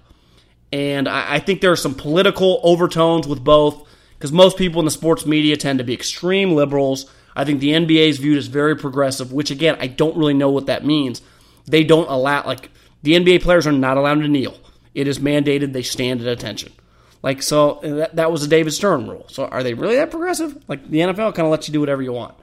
And 0.71 1.07
I, 1.07 1.35
I 1.35 1.39
think 1.39 1.61
there 1.61 1.71
are 1.71 1.77
some 1.77 1.95
political 1.95 2.59
overtones 2.63 3.27
with 3.27 3.43
both, 3.43 3.87
because 4.17 4.31
most 4.31 4.57
people 4.57 4.79
in 4.79 4.85
the 4.85 4.91
sports 4.91 5.25
media 5.25 5.55
tend 5.57 5.79
to 5.79 5.85
be 5.85 5.93
extreme 5.93 6.53
liberals. 6.53 7.09
I 7.35 7.45
think 7.45 7.59
the 7.59 7.71
NBA 7.71 8.09
is 8.09 8.17
viewed 8.17 8.37
as 8.37 8.47
very 8.47 8.75
progressive, 8.75 9.31
which 9.31 9.51
again, 9.51 9.77
I 9.79 9.87
don't 9.87 10.17
really 10.17 10.33
know 10.33 10.49
what 10.49 10.65
that 10.65 10.85
means. 10.85 11.21
They 11.65 11.83
don't 11.83 12.09
allow, 12.09 12.45
like, 12.45 12.69
the 13.03 13.13
NBA 13.13 13.43
players 13.43 13.67
are 13.67 13.71
not 13.71 13.97
allowed 13.97 14.21
to 14.21 14.27
kneel. 14.27 14.57
It 14.93 15.07
is 15.07 15.19
mandated 15.19 15.73
they 15.73 15.83
stand 15.83 16.21
at 16.21 16.27
attention. 16.27 16.73
Like 17.21 17.41
so, 17.41 17.79
that, 17.83 18.15
that 18.15 18.31
was 18.31 18.43
a 18.43 18.47
David 18.47 18.73
Stern 18.73 19.07
rule. 19.07 19.25
So 19.29 19.45
are 19.45 19.63
they 19.63 19.73
really 19.73 19.95
that 19.95 20.11
progressive? 20.11 20.63
Like 20.67 20.89
the 20.89 20.99
NFL 20.99 21.35
kind 21.35 21.45
of 21.45 21.51
lets 21.51 21.67
you 21.67 21.73
do 21.73 21.79
whatever 21.79 22.01
you 22.01 22.13
want. 22.13 22.35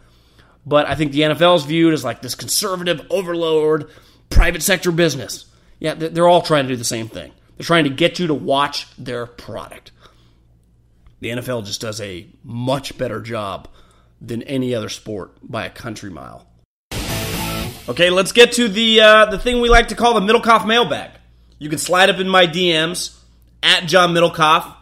But 0.66 0.86
I 0.86 0.94
think 0.94 1.12
the 1.12 1.20
NFL 1.20 1.56
is 1.56 1.64
viewed 1.64 1.92
as 1.92 2.04
like 2.04 2.22
this 2.22 2.34
conservative 2.34 3.06
overlord, 3.10 3.90
private 4.30 4.62
sector 4.62 4.90
business. 4.90 5.46
Yeah, 5.78 5.94
they're 5.94 6.28
all 6.28 6.42
trying 6.42 6.64
to 6.64 6.68
do 6.68 6.76
the 6.76 6.84
same 6.84 7.08
thing. 7.08 7.32
They're 7.56 7.64
trying 7.64 7.84
to 7.84 7.90
get 7.90 8.18
you 8.18 8.26
to 8.28 8.34
watch 8.34 8.88
their 8.96 9.26
product. 9.26 9.92
The 11.20 11.28
NFL 11.28 11.66
just 11.66 11.80
does 11.80 12.00
a 12.00 12.26
much 12.42 12.96
better 12.98 13.20
job 13.20 13.68
than 14.20 14.42
any 14.44 14.74
other 14.74 14.88
sport 14.88 15.32
by 15.42 15.66
a 15.66 15.70
country 15.70 16.10
mile. 16.10 16.46
Okay, 17.86 18.08
let's 18.08 18.32
get 18.32 18.52
to 18.52 18.68
the 18.68 19.00
uh, 19.00 19.26
the 19.26 19.38
thing 19.38 19.60
we 19.60 19.68
like 19.68 19.88
to 19.88 19.94
call 19.94 20.18
the 20.18 20.20
Middlekauff 20.20 20.66
mailbag. 20.66 21.10
You 21.58 21.68
can 21.68 21.78
slide 21.78 22.08
up 22.08 22.18
in 22.18 22.28
my 22.28 22.46
DMs 22.46 23.18
at 23.62 23.86
John 23.86 24.14
Middlekauff 24.14 24.74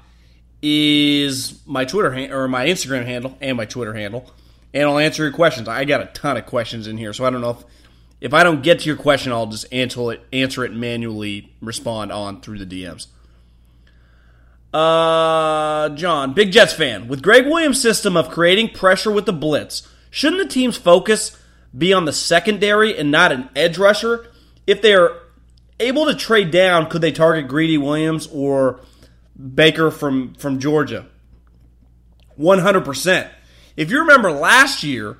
is 0.62 1.60
my 1.66 1.84
Twitter 1.84 2.12
ha- 2.12 2.32
or 2.32 2.46
my 2.46 2.66
Instagram 2.66 3.04
handle 3.04 3.36
and 3.40 3.56
my 3.56 3.64
Twitter 3.64 3.92
handle, 3.92 4.30
and 4.74 4.84
I'll 4.88 4.98
answer 4.98 5.22
your 5.22 5.32
questions. 5.32 5.68
I 5.68 5.84
got 5.84 6.00
a 6.00 6.06
ton 6.06 6.36
of 6.36 6.46
questions 6.46 6.86
in 6.86 6.96
here, 6.96 7.12
so 7.12 7.24
I 7.24 7.30
don't 7.30 7.40
know 7.40 7.50
if 7.50 7.64
if 8.20 8.32
I 8.32 8.44
don't 8.44 8.62
get 8.62 8.80
to 8.80 8.86
your 8.86 8.96
question, 8.96 9.32
I'll 9.32 9.46
just 9.46 9.66
answer 9.72 10.12
it 10.12 10.20
answer 10.32 10.64
it 10.64 10.72
manually, 10.72 11.52
respond 11.60 12.12
on 12.12 12.40
through 12.40 12.64
the 12.64 12.66
DMs. 12.66 13.08
Uh, 14.72 15.90
John, 15.90 16.32
big 16.32 16.50
Jets 16.52 16.72
fan. 16.72 17.08
With 17.08 17.22
Gregg 17.22 17.46
Williams' 17.46 17.80
system 17.80 18.16
of 18.16 18.30
creating 18.30 18.70
pressure 18.70 19.10
with 19.10 19.26
the 19.26 19.32
blitz, 19.32 19.86
shouldn't 20.10 20.42
the 20.42 20.48
team's 20.48 20.78
focus 20.78 21.36
be 21.76 21.92
on 21.92 22.04
the 22.04 22.12
secondary 22.12 22.96
and 22.96 23.10
not 23.10 23.32
an 23.32 23.50
edge 23.54 23.76
rusher? 23.76 24.26
If 24.66 24.80
they 24.80 24.94
are 24.94 25.20
able 25.78 26.06
to 26.06 26.14
trade 26.14 26.50
down, 26.50 26.88
could 26.88 27.02
they 27.02 27.12
target 27.12 27.48
Greedy 27.48 27.76
Williams 27.76 28.28
or 28.28 28.80
Baker 29.36 29.90
from, 29.90 30.34
from 30.34 30.58
Georgia? 30.58 31.06
100%. 32.38 33.30
If 33.76 33.90
you 33.90 34.00
remember 34.00 34.30
last 34.30 34.82
year, 34.82 35.18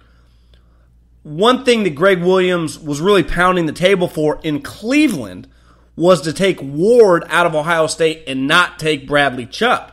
one 1.23 1.65
thing 1.65 1.85
that 1.85 1.95
Gregg 1.95 2.23
Williams 2.23 2.79
was 2.79 3.01
really 3.01 3.23
pounding 3.23 3.67
the 3.67 3.73
table 3.73 4.09
for 4.09 4.41
in 4.43 4.61
Cleveland 4.63 5.49
was 5.95 6.23
to 6.23 6.33
take 6.33 6.61
Ward 6.63 7.25
out 7.29 7.47
of 7.47 7.55
Ohio 7.55 7.87
State 7.87 8.25
and 8.27 8.47
not 8.47 8.79
take 8.79 9.07
Bradley 9.07 9.47
Chubb. 9.47 9.93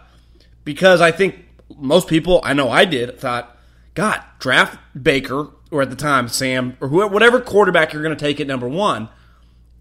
Because 0.63 1.01
I 1.01 1.11
think 1.11 1.45
most 1.77 2.07
people, 2.07 2.41
I 2.43 2.53
know 2.53 2.69
I 2.69 2.85
did, 2.85 3.19
thought, 3.19 3.57
God, 3.93 4.23
draft 4.39 4.79
Baker, 5.01 5.49
or 5.71 5.81
at 5.81 5.89
the 5.89 5.95
time, 5.95 6.27
Sam, 6.27 6.77
or 6.81 6.87
whoever, 6.87 7.13
whatever 7.13 7.39
quarterback 7.41 7.93
you're 7.93 8.01
going 8.01 8.15
to 8.15 8.25
take 8.25 8.39
at 8.39 8.47
number 8.47 8.67
one 8.67 9.09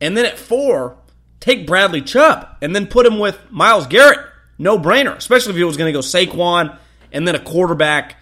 and 0.00 0.16
then 0.16 0.24
at 0.24 0.38
four, 0.38 0.96
take 1.40 1.66
Bradley 1.66 2.02
Chubb 2.02 2.48
and 2.60 2.74
then 2.74 2.86
put 2.86 3.06
him 3.06 3.18
with 3.18 3.38
Myles 3.50 3.86
Garrett. 3.86 4.20
No 4.58 4.78
brainer, 4.78 5.16
especially 5.16 5.50
if 5.50 5.56
he 5.56 5.64
was 5.64 5.76
going 5.76 5.92
to 5.92 5.96
go 5.96 6.00
Saquon 6.00 6.76
and 7.12 7.26
then 7.26 7.34
a 7.34 7.40
quarterback, 7.40 8.16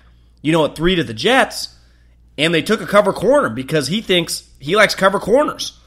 you 0.47 0.53
know, 0.53 0.65
at 0.65 0.77
three 0.77 0.95
to 0.95 1.05
the 1.05 1.15
Jets. 1.15 1.75
And 2.39 2.55
they 2.55 2.63
took 2.63 2.81
a 2.81 2.87
cover 2.87 3.13
corner 3.13 3.49
because 3.49 3.89
he 3.89 4.01
thinks 4.01 4.49
he 4.59 4.77
likes 4.77 4.95
cover 4.95 5.19
corners. 5.19 5.79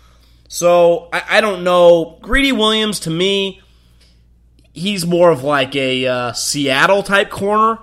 So 0.48 1.10
I, 1.14 1.24
I 1.30 1.42
don't 1.42 1.64
know. 1.64 2.18
Greedy 2.22 2.52
Williams, 2.52 3.02
to 3.02 3.10
me, 3.10 3.62
he's 4.74 5.06
more 5.06 5.30
of 5.30 5.44
like 5.44 5.76
a 5.76 6.08
uh, 6.08 6.34
Seattle 6.34 7.04
type 7.04 7.30
corner. 7.30 7.80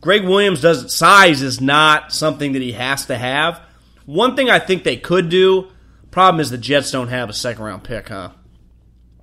Gregg 0.00 0.24
Williams 0.24 0.60
doesn't 0.60 0.90
size 0.90 1.42
is 1.42 1.60
not 1.60 2.12
something 2.12 2.52
that 2.52 2.62
he 2.62 2.72
has 2.72 3.06
to 3.06 3.16
have. 3.16 3.60
One 4.04 4.36
thing 4.36 4.50
I 4.50 4.58
think 4.58 4.84
they 4.84 4.96
could 4.96 5.28
do 5.28 5.68
Problem 6.12 6.40
is 6.40 6.50
the 6.50 6.58
Jets 6.58 6.90
don't 6.90 7.08
have 7.08 7.30
a 7.30 7.32
second 7.32 7.64
round 7.64 7.84
pick, 7.84 8.10
huh? 8.10 8.32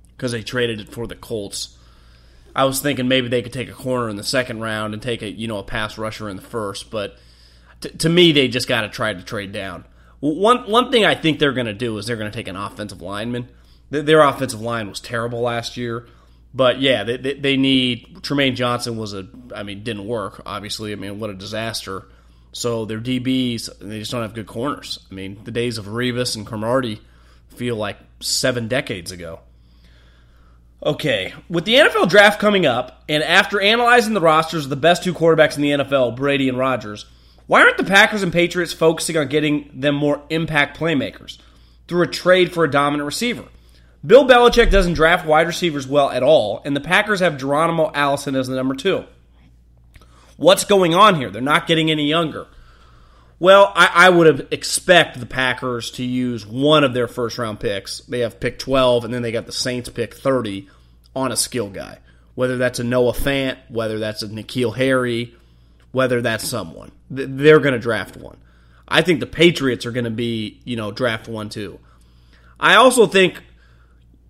Because 0.08 0.32
they 0.32 0.42
traded 0.42 0.80
it 0.80 0.92
for 0.92 1.06
the 1.06 1.14
Colts. 1.14 1.78
I 2.54 2.64
was 2.64 2.80
thinking 2.80 3.08
maybe 3.08 3.28
they 3.28 3.42
could 3.42 3.52
take 3.52 3.68
a 3.68 3.74
corner 3.74 4.08
in 4.08 4.16
the 4.16 4.24
second 4.24 4.60
round 4.60 4.94
and 4.94 5.02
take 5.02 5.22
a 5.22 5.30
you 5.30 5.48
know 5.48 5.58
a 5.58 5.62
pass 5.62 5.98
rusher 5.98 6.28
in 6.28 6.36
the 6.36 6.42
first, 6.42 6.90
but 6.90 7.16
t- 7.80 7.90
to 7.90 8.08
me 8.08 8.32
they 8.32 8.48
just 8.48 8.68
got 8.68 8.82
to 8.82 8.88
try 8.88 9.12
to 9.12 9.22
trade 9.22 9.52
down. 9.52 9.84
One 10.20 10.70
one 10.70 10.90
thing 10.90 11.04
I 11.04 11.14
think 11.14 11.38
they're 11.38 11.52
going 11.52 11.66
to 11.66 11.74
do 11.74 11.96
is 11.98 12.06
they're 12.06 12.16
going 12.16 12.30
to 12.30 12.36
take 12.36 12.48
an 12.48 12.56
offensive 12.56 13.02
lineman. 13.02 13.48
Their 13.90 14.20
offensive 14.20 14.60
line 14.60 14.88
was 14.88 15.00
terrible 15.00 15.40
last 15.40 15.76
year, 15.76 16.06
but 16.54 16.80
yeah, 16.80 17.02
they, 17.02 17.16
they, 17.16 17.34
they 17.34 17.56
need 17.56 18.18
Trumaine 18.20 18.54
Johnson 18.54 18.96
was 18.96 19.14
a 19.14 19.28
I 19.54 19.62
mean 19.62 19.82
didn't 19.82 20.06
work 20.06 20.42
obviously. 20.46 20.92
I 20.92 20.96
mean 20.96 21.18
what 21.18 21.30
a 21.30 21.34
disaster 21.34 22.06
so 22.52 22.84
their 22.84 23.00
DBs, 23.00 23.78
they 23.78 24.00
just 24.00 24.10
don't 24.10 24.22
have 24.22 24.34
good 24.34 24.46
corners. 24.46 24.98
I 25.10 25.14
mean, 25.14 25.40
the 25.44 25.50
days 25.50 25.78
of 25.78 25.86
Revis 25.86 26.36
and 26.36 26.46
Cromartie 26.46 27.00
feel 27.48 27.76
like 27.76 27.98
seven 28.20 28.68
decades 28.68 29.12
ago. 29.12 29.40
Okay, 30.82 31.34
with 31.50 31.66
the 31.66 31.74
NFL 31.74 32.08
draft 32.08 32.40
coming 32.40 32.64
up, 32.64 33.04
and 33.06 33.22
after 33.22 33.60
analyzing 33.60 34.14
the 34.14 34.20
rosters 34.20 34.64
of 34.64 34.70
the 34.70 34.76
best 34.76 35.04
two 35.04 35.12
quarterbacks 35.12 35.56
in 35.56 35.62
the 35.62 35.72
NFL, 35.72 36.16
Brady 36.16 36.48
and 36.48 36.56
Rodgers, 36.56 37.04
Why 37.46 37.62
aren't 37.62 37.76
the 37.76 37.84
Packers 37.84 38.22
and 38.22 38.32
Patriots 38.32 38.72
focusing 38.72 39.16
on 39.16 39.28
getting 39.28 39.70
them 39.74 39.94
more 39.94 40.22
impact 40.30 40.78
playmakers 40.78 41.36
through 41.86 42.02
a 42.02 42.06
trade 42.06 42.52
for 42.52 42.64
a 42.64 42.70
dominant 42.70 43.06
receiver? 43.06 43.44
Bill 44.06 44.26
Belichick 44.26 44.70
doesn't 44.70 44.94
draft 44.94 45.26
wide 45.26 45.46
receivers 45.46 45.86
well 45.86 46.08
at 46.10 46.22
all, 46.22 46.62
and 46.64 46.74
the 46.74 46.80
Packers 46.80 47.20
have 47.20 47.36
Geronimo 47.36 47.90
Allison 47.92 48.34
as 48.34 48.46
the 48.48 48.56
number 48.56 48.74
two. 48.74 49.04
What's 50.38 50.64
going 50.64 50.94
on 50.94 51.16
here? 51.16 51.28
They're 51.28 51.42
not 51.42 51.66
getting 51.66 51.90
any 51.90 52.08
younger. 52.08 52.46
Well, 53.40 53.72
I, 53.74 53.90
I 53.94 54.10
would 54.10 54.26
have 54.26 54.48
expect 54.50 55.18
the 55.18 55.24
Packers 55.24 55.90
to 55.92 56.04
use 56.04 56.46
one 56.46 56.84
of 56.84 56.92
their 56.92 57.08
first 57.08 57.38
round 57.38 57.58
picks. 57.58 58.00
They 58.00 58.20
have 58.20 58.38
pick 58.38 58.58
12, 58.58 59.06
and 59.06 59.12
then 59.12 59.22
they 59.22 59.32
got 59.32 59.46
the 59.46 59.52
Saints 59.52 59.88
pick 59.88 60.14
30 60.14 60.68
on 61.16 61.32
a 61.32 61.36
skill 61.36 61.70
guy. 61.70 61.98
Whether 62.34 62.58
that's 62.58 62.78
a 62.78 62.84
Noah 62.84 63.12
Fant, 63.12 63.56
whether 63.68 63.98
that's 63.98 64.22
a 64.22 64.28
N'Keal 64.28 64.76
Harry, 64.76 65.34
whether 65.90 66.20
that's 66.20 66.46
someone. 66.46 66.92
They're 67.08 67.60
going 67.60 67.72
to 67.72 67.80
draft 67.80 68.16
one. 68.16 68.36
I 68.86 69.00
think 69.00 69.20
the 69.20 69.26
Patriots 69.26 69.86
are 69.86 69.90
going 69.90 70.04
to 70.04 70.10
be, 70.10 70.60
you 70.64 70.76
know, 70.76 70.92
draft 70.92 71.26
one 71.26 71.48
too. 71.48 71.80
I 72.58 72.74
also 72.74 73.06
think 73.06 73.42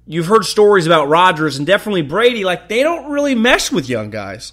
you've 0.06 0.26
heard 0.26 0.44
stories 0.44 0.86
about 0.86 1.08
Rodgers 1.08 1.58
and 1.58 1.66
definitely 1.66 2.02
Brady, 2.02 2.44
like 2.44 2.68
they 2.68 2.84
don't 2.84 3.10
really 3.10 3.34
mesh 3.34 3.72
with 3.72 3.88
young 3.88 4.10
guys 4.10 4.52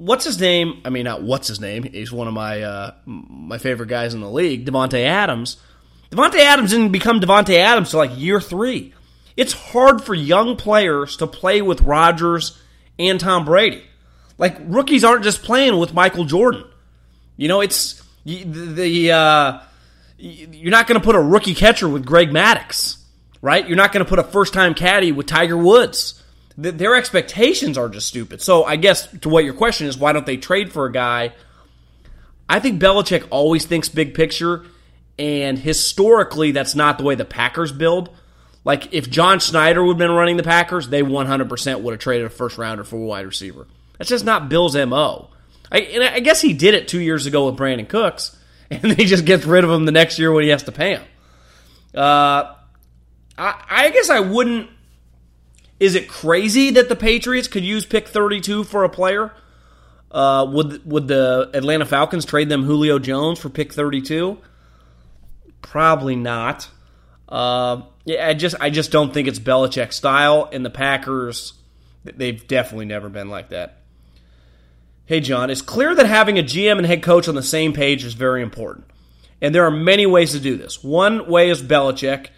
what's 0.00 0.24
his 0.24 0.40
name? 0.40 0.80
I 0.84 0.90
mean, 0.90 1.04
not 1.04 1.22
what's 1.22 1.46
his 1.46 1.60
name. 1.60 1.82
He's 1.82 2.10
one 2.10 2.26
of 2.26 2.34
my 2.34 2.62
uh, 2.62 2.94
my 3.04 3.58
favorite 3.58 3.88
guys 3.88 4.14
in 4.14 4.20
the 4.20 4.30
league, 4.30 4.66
Davante 4.66 5.04
Adams. 5.04 5.58
Davante 6.10 6.38
Adams 6.38 6.70
didn't 6.70 6.92
become 6.92 7.20
Davante 7.20 7.56
Adams 7.56 7.90
till 7.90 7.98
like 7.98 8.16
year 8.16 8.40
three. 8.40 8.94
It's 9.36 9.52
hard 9.52 10.02
for 10.02 10.14
young 10.14 10.56
players 10.56 11.16
to 11.18 11.26
play 11.26 11.62
with 11.62 11.82
Rodgers 11.82 12.60
and 12.98 13.20
Tom 13.20 13.44
Brady. 13.44 13.82
Like 14.38 14.56
rookies 14.60 15.04
aren't 15.04 15.22
just 15.22 15.42
playing 15.42 15.78
with 15.78 15.94
Michael 15.94 16.24
Jordan. 16.24 16.64
You 17.36 17.48
know, 17.48 17.60
it's 17.60 18.02
the 18.24 19.12
uh, 19.12 19.60
you're 20.18 20.70
not 20.70 20.86
going 20.86 21.00
to 21.00 21.04
put 21.04 21.14
a 21.14 21.20
rookie 21.20 21.54
catcher 21.54 21.88
with 21.88 22.04
Greg 22.04 22.30
Maddux, 22.30 22.98
right? 23.42 23.66
You're 23.66 23.76
not 23.76 23.92
going 23.92 24.04
to 24.04 24.08
put 24.08 24.18
a 24.18 24.24
first 24.24 24.54
time 24.54 24.74
caddy 24.74 25.12
with 25.12 25.26
Tiger 25.26 25.56
Woods 25.56 26.22
their 26.56 26.94
expectations 26.94 27.78
are 27.78 27.88
just 27.88 28.08
stupid. 28.08 28.42
So 28.42 28.64
I 28.64 28.76
guess 28.76 29.06
to 29.20 29.28
what 29.28 29.44
your 29.44 29.54
question 29.54 29.86
is, 29.86 29.96
why 29.96 30.12
don't 30.12 30.26
they 30.26 30.36
trade 30.36 30.72
for 30.72 30.86
a 30.86 30.92
guy? 30.92 31.32
I 32.48 32.60
think 32.60 32.82
Belichick 32.82 33.26
always 33.30 33.64
thinks 33.64 33.88
big 33.88 34.14
picture, 34.14 34.64
and 35.18 35.58
historically, 35.58 36.50
that's 36.50 36.74
not 36.74 36.98
the 36.98 37.04
way 37.04 37.14
the 37.14 37.24
Packers 37.24 37.72
build. 37.72 38.10
Like 38.64 38.92
if 38.92 39.08
John 39.08 39.38
Schneider 39.38 39.82
would 39.82 39.92
have 39.92 39.98
been 39.98 40.10
running 40.10 40.36
the 40.36 40.42
Packers, 40.42 40.88
they 40.88 41.02
100% 41.02 41.80
would 41.80 41.92
have 41.92 42.00
traded 42.00 42.26
a 42.26 42.30
first 42.30 42.58
rounder 42.58 42.84
for 42.84 42.96
a 42.96 43.00
wide 43.00 43.26
receiver. 43.26 43.66
That's 43.98 44.10
just 44.10 44.24
not 44.24 44.48
Bill's 44.48 44.76
mo. 44.76 45.30
I, 45.72 46.10
I 46.14 46.20
guess 46.20 46.40
he 46.40 46.52
did 46.52 46.74
it 46.74 46.88
two 46.88 47.00
years 47.00 47.26
ago 47.26 47.46
with 47.46 47.56
Brandin 47.56 47.88
Cooks, 47.88 48.36
and 48.70 48.92
he 48.92 49.04
just 49.04 49.24
gets 49.24 49.44
rid 49.44 49.64
of 49.64 49.70
him 49.70 49.84
the 49.84 49.92
next 49.92 50.18
year 50.18 50.32
when 50.32 50.44
he 50.44 50.50
has 50.50 50.64
to 50.64 50.72
pay 50.72 50.96
him. 50.96 51.02
Uh, 51.94 52.54
I, 53.38 53.64
I 53.68 53.90
guess 53.90 54.10
I 54.10 54.20
wouldn't 54.20 54.68
is 55.80 55.94
it 55.94 56.08
crazy 56.08 56.70
that 56.72 56.90
the 56.90 56.94
Patriots 56.94 57.48
could 57.48 57.64
use 57.64 57.86
pick 57.86 58.06
32 58.06 58.64
for 58.64 58.84
a 58.84 58.88
player? 58.88 59.32
Uh, 60.10 60.46
would 60.50 60.84
would 60.84 61.08
the 61.08 61.50
Atlanta 61.54 61.86
Falcons 61.86 62.24
trade 62.24 62.48
them 62.48 62.64
Julio 62.64 62.98
Jones 62.98 63.38
for 63.38 63.48
pick 63.48 63.72
32? 63.72 64.38
Probably 65.62 66.16
not. 66.16 66.68
Uh, 67.28 67.82
yeah, 68.04 68.28
I 68.28 68.34
just 68.34 68.56
I 68.60 68.70
just 68.70 68.90
don't 68.90 69.14
think 69.14 69.26
it's 69.26 69.38
Belichick 69.38 69.92
style, 69.92 70.48
and 70.52 70.64
the 70.64 70.70
Packers 70.70 71.54
they've 72.04 72.46
definitely 72.46 72.86
never 72.86 73.08
been 73.08 73.30
like 73.30 73.50
that. 73.50 73.78
Hey 75.06 75.20
John, 75.20 75.48
it's 75.48 75.62
clear 75.62 75.94
that 75.94 76.06
having 76.06 76.38
a 76.38 76.42
GM 76.42 76.78
and 76.78 76.86
head 76.86 77.02
coach 77.02 77.26
on 77.28 77.34
the 77.34 77.42
same 77.42 77.72
page 77.72 78.04
is 78.04 78.14
very 78.14 78.42
important, 78.42 78.86
and 79.40 79.54
there 79.54 79.64
are 79.64 79.70
many 79.70 80.06
ways 80.06 80.32
to 80.32 80.40
do 80.40 80.56
this. 80.56 80.82
One 80.82 81.28
way 81.28 81.50
is 81.50 81.62
Belichick, 81.62 82.28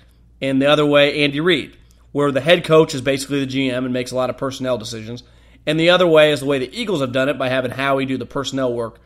and 0.41 0.61
the 0.61 0.67
other 0.67 0.87
way 0.87 1.25
Andy 1.25 1.41
Reid 1.41 1.77
where 2.13 2.31
the 2.31 2.41
head 2.41 2.65
coach 2.65 2.95
is 2.95 3.01
basically 3.01 3.45
the 3.45 3.51
GM 3.51 3.85
and 3.85 3.93
makes 3.93 4.13
a 4.13 4.17
lot 4.17 4.31
of 4.31 4.37
personnel 4.37 4.79
decisions. 4.79 5.23
And 5.67 5.81
the 5.81 5.91
other 5.91 6.07
way 6.07 6.33
is 6.33 6.41
the 6.41 6.47
way 6.47 6.59
the 6.59 6.79
Eagles 6.79 7.01
have 7.01 7.13
done 7.13 7.29
it 7.29 7.39
by 7.39 7.49
having 7.49 7.71
Howie 7.71 8.07
do 8.07 8.19
the 8.19 8.27
personnel 8.27 8.73
work. 8.73 9.01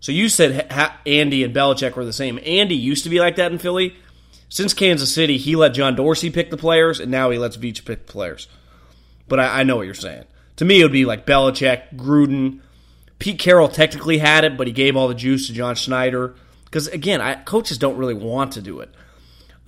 So 0.00 0.12
you 0.12 0.28
said 0.28 0.72
Andy 1.06 1.44
and 1.44 1.54
Belichick 1.54 1.94
were 1.94 2.04
the 2.04 2.12
same. 2.12 2.40
Andy 2.44 2.74
used 2.74 3.04
to 3.04 3.10
be 3.10 3.20
like 3.20 3.36
that 3.36 3.52
in 3.52 3.58
Philly. 3.58 3.94
Since 4.48 4.74
Kansas 4.74 5.14
City, 5.14 5.36
he 5.36 5.54
let 5.54 5.74
John 5.74 5.94
Dorsey 5.94 6.30
pick 6.30 6.50
the 6.50 6.56
players, 6.56 6.98
and 6.98 7.10
now 7.10 7.30
he 7.30 7.38
lets 7.38 7.56
Veach 7.56 7.84
pick 7.84 8.06
the 8.06 8.12
players. 8.12 8.48
But 9.28 9.38
I, 9.38 9.60
I 9.60 9.62
know 9.62 9.76
what 9.76 9.86
you're 9.86 9.94
saying. 9.94 10.24
To 10.56 10.64
me, 10.64 10.80
it 10.80 10.84
would 10.84 10.92
be 10.92 11.04
like 11.04 11.26
Belichick, 11.26 11.94
Gruden. 11.94 12.60
Pete 13.20 13.38
Carroll 13.38 13.68
technically 13.68 14.18
had 14.18 14.44
it, 14.44 14.56
but 14.56 14.66
he 14.66 14.72
gave 14.72 14.96
all 14.96 15.06
the 15.06 15.14
juice 15.14 15.46
to 15.46 15.52
John 15.52 15.76
Schneider. 15.76 16.34
Because 16.64 16.88
again, 16.88 17.20
I, 17.20 17.34
coaches 17.34 17.78
don't 17.78 17.96
really 17.96 18.14
want 18.14 18.52
to 18.52 18.62
do 18.62 18.80
it 18.80 18.92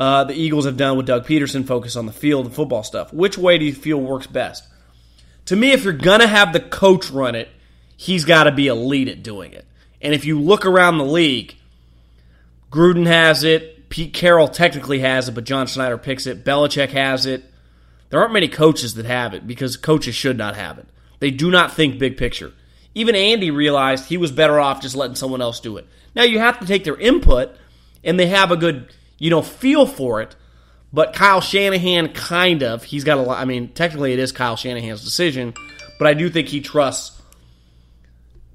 uh, 0.02 0.24
the 0.24 0.34
Eagles 0.34 0.64
have 0.64 0.76
done 0.76 0.96
with 0.96 1.06
Doug 1.06 1.24
Pederson, 1.24 1.64
focus 1.64 1.94
on 1.94 2.06
the 2.06 2.12
field 2.12 2.44
and 2.44 2.52
football 2.52 2.82
stuff. 2.82 3.12
Which 3.12 3.38
way 3.38 3.56
do 3.56 3.64
you 3.64 3.72
feel 3.72 3.98
works 3.98 4.26
best? 4.26 4.66
To 5.44 5.54
me, 5.54 5.70
if 5.70 5.84
you're 5.84 5.92
to 5.92 6.26
have 6.26 6.52
the 6.52 6.58
coach 6.58 7.08
run 7.08 7.36
it, 7.36 7.48
he's 7.96 8.24
got 8.24 8.44
to 8.44 8.50
be 8.50 8.66
elite 8.66 9.06
at 9.06 9.22
doing 9.22 9.52
it. 9.52 9.64
And 10.00 10.12
if 10.12 10.24
you 10.24 10.40
look 10.40 10.66
around 10.66 10.98
the 10.98 11.04
league, 11.04 11.54
Gruden 12.68 13.06
has 13.06 13.44
it, 13.44 13.90
Pete 13.90 14.12
Carroll 14.12 14.48
technically 14.48 14.98
has 14.98 15.28
it, 15.28 15.36
but 15.36 15.44
John 15.44 15.68
Schneider 15.68 15.98
picks 15.98 16.26
it, 16.26 16.44
Belichick 16.44 16.88
has 16.88 17.24
it. 17.24 17.44
There 18.10 18.18
aren't 18.18 18.32
many 18.32 18.48
coaches 18.48 18.94
that 18.94 19.06
have 19.06 19.34
it 19.34 19.46
because 19.46 19.76
coaches 19.76 20.16
should 20.16 20.36
not 20.36 20.56
have 20.56 20.78
it. 20.78 20.88
They 21.20 21.30
do 21.30 21.48
not 21.48 21.74
think 21.74 22.00
big 22.00 22.16
picture. 22.16 22.52
Even 22.96 23.14
Andy 23.14 23.52
realized 23.52 24.06
he 24.06 24.16
was 24.16 24.32
better 24.32 24.58
off 24.58 24.82
just 24.82 24.96
letting 24.96 25.14
someone 25.14 25.40
else 25.40 25.60
do 25.60 25.76
it. 25.76 25.86
Now 26.16 26.24
you 26.24 26.40
have 26.40 26.58
to 26.58 26.66
take 26.66 26.82
their 26.82 26.98
input, 26.98 27.54
and 28.02 28.18
they 28.18 28.26
have 28.26 28.50
a 28.50 28.56
good 28.56 28.92
you 29.22 29.30
know, 29.30 29.40
feel 29.40 29.86
for 29.86 30.20
it. 30.20 30.34
But 30.92 31.12
Kyle 31.12 31.40
Shanahan 31.40 32.12
kind 32.12 32.64
of, 32.64 32.82
he's 32.82 33.04
got 33.04 33.18
a 33.18 33.22
lot. 33.22 33.38
I 33.38 33.44
mean, 33.44 33.68
technically 33.68 34.12
it 34.12 34.18
is 34.18 34.32
Kyle 34.32 34.56
Shanahan's 34.56 35.04
decision, 35.04 35.54
but 36.00 36.08
I 36.08 36.14
do 36.14 36.28
think 36.28 36.48
he 36.48 36.60
trusts, 36.60 37.22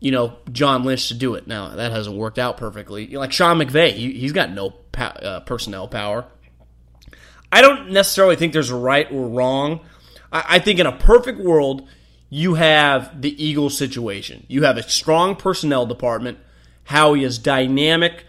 you 0.02 0.12
know, 0.12 0.36
John 0.52 0.84
Lynch 0.84 1.08
to 1.08 1.14
do 1.14 1.36
it. 1.36 1.48
Now, 1.48 1.70
that 1.70 1.94
hasn't 1.94 2.18
worked 2.18 2.38
out 2.38 2.58
perfectly. 2.58 3.08
Like 3.08 3.32
Sean 3.32 3.60
McVay, 3.60 3.94
he, 3.94 4.22
has 4.24 4.34
got 4.34 4.52
no 4.52 4.74
uh, 4.98 5.40
personnel 5.40 5.88
power. 5.88 6.26
I 7.50 7.62
don't 7.62 7.92
necessarily 7.92 8.36
think 8.36 8.52
there's 8.52 8.70
a 8.70 8.76
right 8.76 9.10
or 9.10 9.30
wrong. 9.30 9.80
I, 10.34 10.44
I 10.50 10.60
think 10.60 10.80
in 10.80 10.86
a 10.86 10.92
perfect 10.92 11.40
world, 11.40 11.88
you 12.30 12.56
have 12.56 13.22
the 13.22 13.42
Eagles 13.42 13.78
situation. 13.78 14.46
You 14.50 14.64
have 14.64 14.76
a 14.76 14.84
strong 14.84 15.38
personnel 15.38 15.86
department. 15.86 16.40
Howie 16.84 17.24
is 17.24 17.38
dynamic 17.38 18.26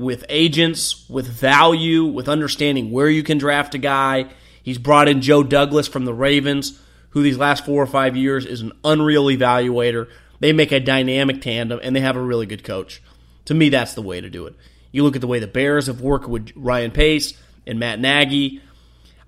with 0.00 0.24
agents, 0.30 1.04
with 1.10 1.26
value, 1.26 2.06
with 2.06 2.26
understanding 2.26 2.90
where 2.90 3.10
you 3.10 3.22
can 3.22 3.36
draft 3.36 3.74
a 3.74 3.78
guy. 3.78 4.24
He's 4.62 4.78
brought 4.78 5.08
in 5.08 5.20
Joe 5.20 5.42
Douglas 5.42 5.88
from 5.88 6.06
the 6.06 6.14
Ravens, 6.14 6.80
who 7.10 7.22
these 7.22 7.36
last 7.36 7.66
four 7.66 7.82
or 7.82 7.86
five 7.86 8.16
years 8.16 8.46
is 8.46 8.62
an 8.62 8.72
unreal 8.82 9.26
evaluator. 9.26 10.08
They 10.40 10.54
make 10.54 10.72
a 10.72 10.80
dynamic 10.80 11.42
tandem, 11.42 11.80
and 11.82 11.94
they 11.94 12.00
have 12.00 12.16
a 12.16 12.22
really 12.22 12.46
good 12.46 12.64
coach. 12.64 13.02
To 13.44 13.52
me, 13.52 13.68
that's 13.68 13.92
the 13.92 14.00
way 14.00 14.22
to 14.22 14.30
do 14.30 14.46
it. 14.46 14.54
You 14.90 15.02
look 15.02 15.16
at 15.16 15.20
the 15.20 15.26
way 15.26 15.38
the 15.38 15.46
Bears 15.46 15.86
have 15.86 16.00
worked 16.00 16.26
with 16.26 16.50
Ryan 16.56 16.92
Pace 16.92 17.34
and 17.66 17.78
Matt 17.78 18.00
Nagy. 18.00 18.62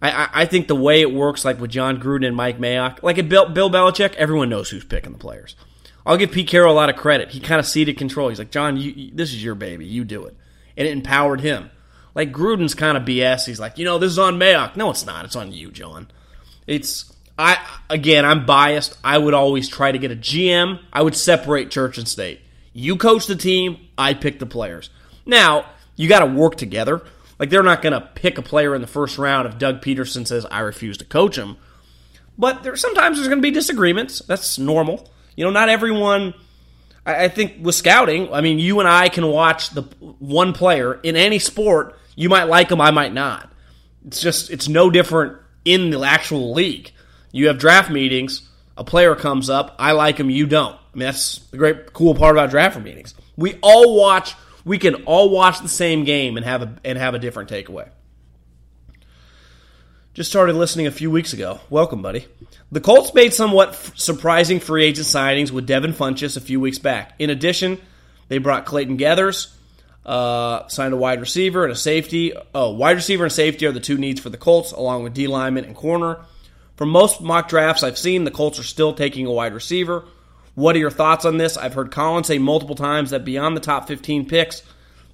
I, 0.01 0.31
I 0.33 0.47
think 0.47 0.69
the 0.69 0.75
way 0.75 1.03
it 1.03 1.13
works, 1.13 1.45
like 1.45 1.61
with 1.61 1.71
Jon 1.71 2.01
Gruden 2.01 2.27
and 2.27 2.35
Mike 2.35 2.59
Mayock, 2.59 3.03
like 3.03 3.19
at 3.19 3.29
Bill, 3.29 3.51
Bill 3.51 3.71
Belichick, 3.71 4.15
everyone 4.15 4.49
knows 4.49 4.71
who's 4.71 4.85
picking 4.85 5.13
the 5.13 5.19
players. 5.19 5.55
I'll 6.07 6.17
give 6.17 6.33
Pete 6.33 6.49
Carroll 6.49 6.73
a 6.73 6.75
lot 6.75 6.89
of 6.89 6.97
credit. 6.97 7.33
He 7.33 7.41
kind 7.41 7.61
of 7.61 7.67
ceded 7.67 7.99
control. 7.99 8.31
He's 8.31 8.39
like, 8.39 8.51
John, 8.51 8.79
you, 8.79 9.11
this 9.13 9.35
is 9.35 9.45
your 9.45 9.55
baby. 9.55 9.85
You 9.85 10.05
do 10.05 10.25
it 10.25 10.35
and 10.77 10.87
it 10.87 10.93
empowered 10.93 11.41
him. 11.41 11.71
Like 12.15 12.33
Gruden's 12.33 12.75
kind 12.75 12.97
of 12.97 13.05
BS. 13.05 13.47
He's 13.47 13.61
like, 13.61 13.79
you 13.79 13.85
know, 13.85 13.99
this 13.99 14.13
is 14.13 14.19
on 14.19 14.39
Mayock. 14.39 14.77
No, 14.77 14.91
it's 14.91 15.07
not. 15.07 15.25
It's 15.25 15.37
on 15.37 15.53
you, 15.53 15.71
John. 15.71 16.09
It's 16.67 17.13
I 17.39 17.59
again. 17.89 18.25
I'm 18.25 18.47
biased. 18.47 18.99
I 19.03 19.19
would 19.19 19.35
always 19.35 19.69
try 19.69 19.93
to 19.93 19.99
get 19.99 20.11
a 20.11 20.17
GM. 20.17 20.81
I 20.93 21.03
would 21.03 21.17
separate 21.17 21.71
church 21.71 21.99
and 21.99 22.07
state. 22.07 22.41
You 22.73 22.97
coach 22.97 23.27
the 23.27 23.37
team. 23.37 23.79
I 23.97 24.15
pick 24.15 24.39
the 24.39 24.47
players. 24.47 24.91
Now 25.25 25.67
you 25.97 26.09
got 26.09 26.21
to 26.21 26.27
work 26.27 26.57
together. 26.57 27.03
Like 27.39 27.51
they're 27.51 27.63
not 27.63 27.83
going 27.83 27.95
to 27.95 28.01
pick 28.01 28.39
a 28.39 28.43
player 28.43 28.75
in 28.75 28.83
the 28.83 28.87
first 28.87 29.19
round 29.19 29.49
if 29.49 29.59
Doug 29.59 29.81
Pederson 29.81 30.27
says 30.27 30.47
I 30.51 30.61
refuse 30.61 30.99
to 30.99 31.05
coach 31.05 31.37
him. 31.37 31.57
But 32.39 32.63
there 32.63 32.77
sometimes 32.77 33.17
there's 33.17 33.29
going 33.29 33.41
to 33.41 33.43
be 33.43 33.51
disagreements. 33.51 34.21
That's 34.21 34.59
normal. 34.59 35.09
You 35.37 35.45
know, 35.45 35.51
not 35.51 35.69
everyone 35.69 36.35
I, 37.07 37.25
I 37.25 37.29
think 37.29 37.57
with 37.61 37.75
scouting, 37.75 38.33
I 38.33 38.41
mean, 38.41 38.59
you 38.59 38.81
and 38.81 38.89
I 38.89 39.09
can 39.09 39.27
watch 39.27 39.71
the 39.71 39.83
one 40.19 40.53
player 40.53 40.95
in 41.03 41.17
any 41.17 41.39
sport. 41.39 41.99
You 42.15 42.29
might 42.29 42.45
like 42.45 42.71
him, 42.71 42.81
I 42.81 42.91
might 42.91 43.13
not. 43.13 43.53
It's 44.07 44.21
just 44.21 44.51
it's 44.51 44.69
no 44.69 44.91
different 44.91 45.39
in 45.65 45.91
the 45.91 46.03
actual 46.03 46.53
league. 46.53 46.91
You 47.31 47.49
have 47.49 47.59
draft 47.59 47.91
meetings. 47.91 48.49
A 48.77 48.85
player 48.85 49.15
comes 49.15 49.51
up, 49.51 49.77
I 49.79 49.93
like 49.93 50.19
him, 50.19 50.31
you 50.31 50.47
don't. 50.47 50.75
I 50.75 50.99
mean, 50.99 51.07
that's 51.07 51.39
the 51.51 51.59
great, 51.59 51.93
cool 51.93 52.15
part 52.15 52.35
about 52.35 52.51
draft 52.51 52.81
meetings. 52.81 53.15
We 53.37 53.59
all 53.63 53.97
watch. 53.97 54.35
We 54.65 54.79
can 54.79 55.05
all 55.05 55.31
watch 55.31 55.61
the 55.61 55.69
same 55.69 56.05
game 56.05 56.37
and 56.37 56.47
have 56.47 56.63
a 56.63 56.75
and 56.85 56.97
have 56.97 57.15
a 57.15 57.19
different 57.19 57.51
takeaway. 57.51 57.89
Just 60.15 60.29
started 60.29 60.57
listening 60.57 60.87
a 60.87 60.91
few 60.91 61.11
weeks 61.11 61.33
ago. 61.33 61.61
Welcome, 61.71 62.03
buddy. 62.03 62.27
The 62.71 62.83
Colts 62.83 63.15
made 63.15 63.33
somewhat 63.33 63.71
f- 63.71 63.97
surprising 63.99 64.61
free 64.61 64.85
agent 64.85 65.07
signings 65.07 65.51
with 65.51 65.67
Devin 65.67 65.95
Funchess 65.95 66.37
a 66.37 66.41
few 66.41 66.61
weeks 66.61 66.79
back. 66.79 67.15
In 67.19 67.31
addition, 67.31 67.79
They 68.29 68.39
brought 68.39 68.65
Clayton 68.65 68.97
Geathers, 68.97 69.49
uh, 70.07 70.67
signed 70.69 70.95
a 70.95 70.97
wide 70.97 71.21
receiver 71.21 71.65
and 71.65 71.73
a 71.73 71.77
safety. 71.77 72.33
Oh, 72.55 72.71
wide 72.71 72.97
receiver 72.97 73.25
and 73.25 73.33
safety 73.33 73.67
are 73.67 73.73
the 73.73 73.81
two 73.81 73.99
needs 73.99 74.21
for 74.21 74.31
the 74.31 74.39
Colts, 74.39 74.73
along 74.73 75.03
with 75.03 75.13
D 75.13 75.27
lineman 75.27 75.67
and 75.67 75.75
corner. 75.77 76.19
For 76.77 76.87
most 76.87 77.21
mock 77.21 77.49
drafts 77.49 77.83
I've 77.83 77.99
seen, 77.99 78.25
the 78.25 78.31
Colts 78.31 78.59
are 78.59 78.63
still 78.65 78.95
taking 78.95 79.27
a 79.27 79.33
wide 79.33 79.53
receiver. 79.53 80.05
What 80.55 80.77
are 80.77 80.79
your 80.79 80.91
thoughts 80.91 81.27
on 81.27 81.37
this? 81.37 81.59
I've 81.59 81.75
heard 81.75 81.91
Colin 81.91 82.25
say 82.25 82.39
multiple 82.39 82.75
times 82.75 83.11
that 83.11 83.25
beyond 83.25 83.55
the 83.55 83.61
top 83.61 83.87
15 83.87 84.27
picks, 84.27 84.63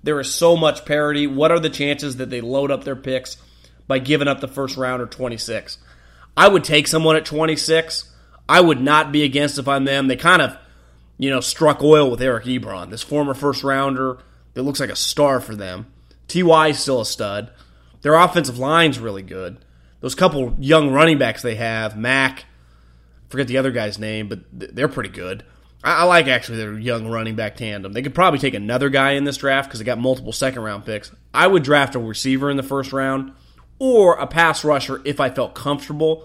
there 0.04 0.20
is 0.20 0.32
so 0.32 0.56
much 0.56 0.84
parity. 0.84 1.26
What 1.26 1.50
are 1.50 1.58
the 1.58 1.70
chances 1.70 2.16
that 2.18 2.30
they 2.30 2.40
load 2.40 2.70
up 2.70 2.84
their 2.84 2.94
picks 2.96 3.36
by 3.88 3.98
giving 3.98 4.28
up 4.28 4.40
the 4.40 4.46
first 4.46 4.76
round 4.76 5.02
or 5.02 5.06
26? 5.06 5.78
I 6.36 6.46
would 6.46 6.62
take 6.62 6.86
someone 6.86 7.16
at 7.16 7.24
26. 7.24 8.12
I 8.48 8.60
would 8.60 8.80
not 8.80 9.10
be 9.10 9.24
against 9.24 9.58
if 9.58 9.66
I'm 9.66 9.84
them. 9.84 10.06
They 10.06 10.16
kind 10.16 10.40
of, 10.40 10.56
you 11.18 11.30
know, 11.30 11.40
struck 11.40 11.82
oil 11.82 12.10
with 12.10 12.22
Eric 12.22 12.44
Ebron, 12.44 12.90
this 12.90 13.02
former 13.02 13.34
first 13.34 13.64
rounder 13.64 14.18
that 14.54 14.62
looks 14.62 14.78
like 14.78 14.90
a 14.90 14.96
star 14.96 15.40
for 15.40 15.56
them. 15.56 15.86
Ty 16.28 16.68
is 16.68 16.78
still 16.78 17.00
a 17.00 17.06
stud. 17.06 17.50
Their 18.02 18.14
offensive 18.14 18.58
line's 18.58 18.98
really 18.98 19.22
good. 19.22 19.58
Those 20.00 20.14
couple 20.14 20.56
young 20.60 20.92
running 20.92 21.18
backs 21.18 21.42
they 21.42 21.56
have, 21.56 21.96
Mack, 21.96 22.44
forget 23.28 23.48
the 23.48 23.58
other 23.58 23.72
guy's 23.72 23.98
name, 23.98 24.28
but 24.28 24.40
they're 24.52 24.88
pretty 24.88 25.10
good. 25.10 25.44
I, 25.82 26.04
like 26.04 26.26
actually 26.26 26.58
their 26.58 26.78
young 26.78 27.08
running 27.08 27.36
back 27.36 27.56
tandem. 27.56 27.92
They 27.92 28.02
could 28.02 28.14
probably 28.14 28.38
take 28.38 28.54
another 28.54 28.88
guy 28.88 29.12
in 29.12 29.24
this 29.24 29.36
draft 29.36 29.68
because 29.68 29.78
they 29.78 29.84
got 29.84 29.98
multiple 29.98 30.32
second 30.32 30.62
round 30.62 30.84
picks. 30.84 31.12
I 31.32 31.46
would 31.46 31.62
draft 31.62 31.94
a 31.94 32.00
receiver 32.00 32.50
in 32.50 32.56
the 32.56 32.62
first 32.62 32.92
round 32.92 33.32
or 33.78 34.16
a 34.16 34.26
pass 34.26 34.64
rusher 34.64 35.00
if 35.04 35.20
I 35.20 35.30
felt 35.30 35.54
comfortable. 35.54 36.24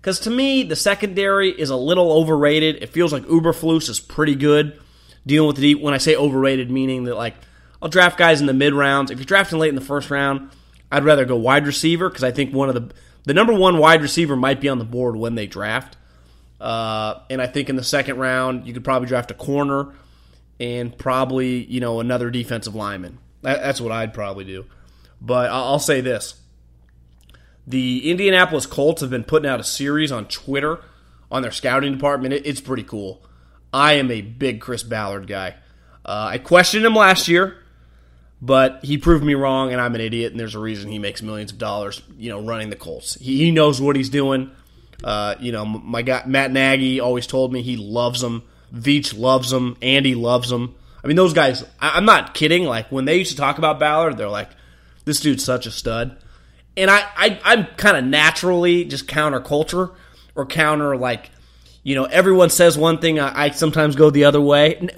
Because 0.00 0.20
to 0.20 0.30
me, 0.30 0.62
the 0.62 0.76
secondary 0.76 1.50
is 1.50 1.70
a 1.70 1.76
little 1.76 2.12
overrated. 2.12 2.82
It 2.82 2.90
feels 2.90 3.12
like 3.12 3.24
Eberflus 3.24 3.88
is 3.88 4.00
pretty 4.00 4.34
good 4.34 4.78
dealing 5.26 5.48
with 5.48 5.56
the 5.56 5.62
deep. 5.62 5.80
When 5.80 5.94
I 5.94 5.98
say 5.98 6.14
overrated, 6.14 6.70
meaning 6.70 7.04
that 7.04 7.16
like 7.16 7.34
I'll 7.82 7.88
draft 7.88 8.18
guys 8.18 8.40
in 8.40 8.46
the 8.46 8.54
mid 8.54 8.72
rounds. 8.74 9.10
If 9.10 9.18
you're 9.18 9.26
drafting 9.26 9.58
late 9.58 9.68
in 9.68 9.74
the 9.74 9.80
first 9.80 10.10
round, 10.10 10.50
I'd 10.90 11.04
rather 11.04 11.24
go 11.24 11.36
wide 11.36 11.66
receiver 11.66 12.08
because 12.08 12.24
I 12.24 12.30
think 12.30 12.54
one 12.54 12.68
of 12.68 12.74
the 12.74 12.94
the 13.24 13.34
number 13.34 13.52
one 13.52 13.78
wide 13.78 14.02
receiver 14.02 14.36
might 14.36 14.60
be 14.60 14.68
on 14.68 14.78
the 14.78 14.84
board 14.84 15.16
when 15.16 15.34
they 15.34 15.46
draft. 15.46 15.96
Uh, 16.60 17.20
and 17.28 17.42
I 17.42 17.48
think 17.48 17.68
in 17.68 17.76
the 17.76 17.84
second 17.84 18.18
round, 18.18 18.66
you 18.66 18.72
could 18.72 18.84
probably 18.84 19.08
draft 19.08 19.30
a 19.30 19.34
corner 19.34 19.92
and 20.58 20.96
probably 20.96 21.64
you 21.64 21.80
know 21.80 22.00
another 22.00 22.30
defensive 22.30 22.74
lineman. 22.74 23.18
That, 23.42 23.60
that's 23.60 23.80
what 23.80 23.92
I'd 23.92 24.14
probably 24.14 24.44
do. 24.44 24.64
But 25.20 25.50
I'll, 25.50 25.64
I'll 25.64 25.78
say 25.78 26.00
this: 26.00 26.40
the 27.66 28.10
Indianapolis 28.10 28.66
Colts 28.66 29.00
have 29.00 29.10
been 29.10 29.24
putting 29.24 29.48
out 29.48 29.60
a 29.60 29.64
series 29.64 30.12
on 30.12 30.26
Twitter 30.26 30.80
on 31.30 31.42
their 31.42 31.52
scouting 31.52 31.92
department. 31.92 32.34
It, 32.34 32.46
it's 32.46 32.60
pretty 32.60 32.84
cool. 32.84 33.22
I 33.72 33.94
am 33.94 34.10
a 34.10 34.20
big 34.22 34.60
Chris 34.60 34.82
Ballard 34.82 35.26
guy. 35.26 35.56
Uh, 36.04 36.28
I 36.30 36.38
questioned 36.38 36.86
him 36.86 36.94
last 36.94 37.28
year 37.28 37.58
but 38.40 38.84
he 38.84 38.98
proved 38.98 39.24
me 39.24 39.34
wrong, 39.34 39.72
and 39.72 39.80
I'm 39.80 39.94
an 39.94 40.00
idiot. 40.00 40.32
And 40.32 40.38
there's 40.38 40.54
a 40.54 40.60
reason 40.60 40.90
he 40.90 40.98
makes 40.98 41.22
millions 41.22 41.52
of 41.52 41.58
dollars, 41.58 42.02
you 42.18 42.28
know, 42.30 42.42
running 42.42 42.70
the 42.70 42.76
Colts. 42.76 43.14
He, 43.14 43.38
he 43.38 43.50
knows 43.50 43.80
what 43.80 43.96
he's 43.96 44.10
doing. 44.10 44.50
Uh, 45.02 45.34
you 45.40 45.52
know, 45.52 45.64
my 45.64 46.02
guy 46.02 46.22
Matt 46.26 46.52
Nagy 46.52 47.00
always 47.00 47.26
told 47.26 47.52
me 47.52 47.62
he 47.62 47.76
loves 47.76 48.20
them. 48.20 48.42
Veach 48.74 49.18
loves 49.18 49.50
them. 49.50 49.76
Andy 49.80 50.14
loves 50.14 50.50
them. 50.50 50.74
I 51.02 51.06
mean, 51.06 51.16
those 51.16 51.32
guys. 51.32 51.64
I, 51.80 51.98
am 51.98 52.04
not 52.04 52.34
kidding. 52.34 52.64
Like 52.64 52.90
when 52.90 53.04
they 53.04 53.16
used 53.16 53.30
to 53.30 53.36
talk 53.36 53.58
about 53.58 53.78
Ballard, 53.78 54.16
they're 54.16 54.28
like, 54.28 54.50
"This 55.04 55.20
dude's 55.20 55.44
such 55.44 55.66
a 55.66 55.70
stud." 55.70 56.16
And 56.76 56.90
I, 56.90 57.06
I 57.16 57.40
I'm 57.44 57.66
kind 57.76 57.96
of 57.96 58.04
naturally 58.04 58.84
just 58.84 59.08
counter 59.08 59.40
culture 59.40 59.90
or 60.34 60.46
counter 60.46 60.96
like, 60.96 61.30
you 61.82 61.94
know, 61.94 62.04
everyone 62.04 62.50
says 62.50 62.76
one 62.76 62.98
thing. 62.98 63.18
I, 63.18 63.46
I 63.46 63.50
sometimes 63.50 63.96
go 63.96 64.10
the 64.10 64.24
other 64.24 64.40
way, 64.40 64.88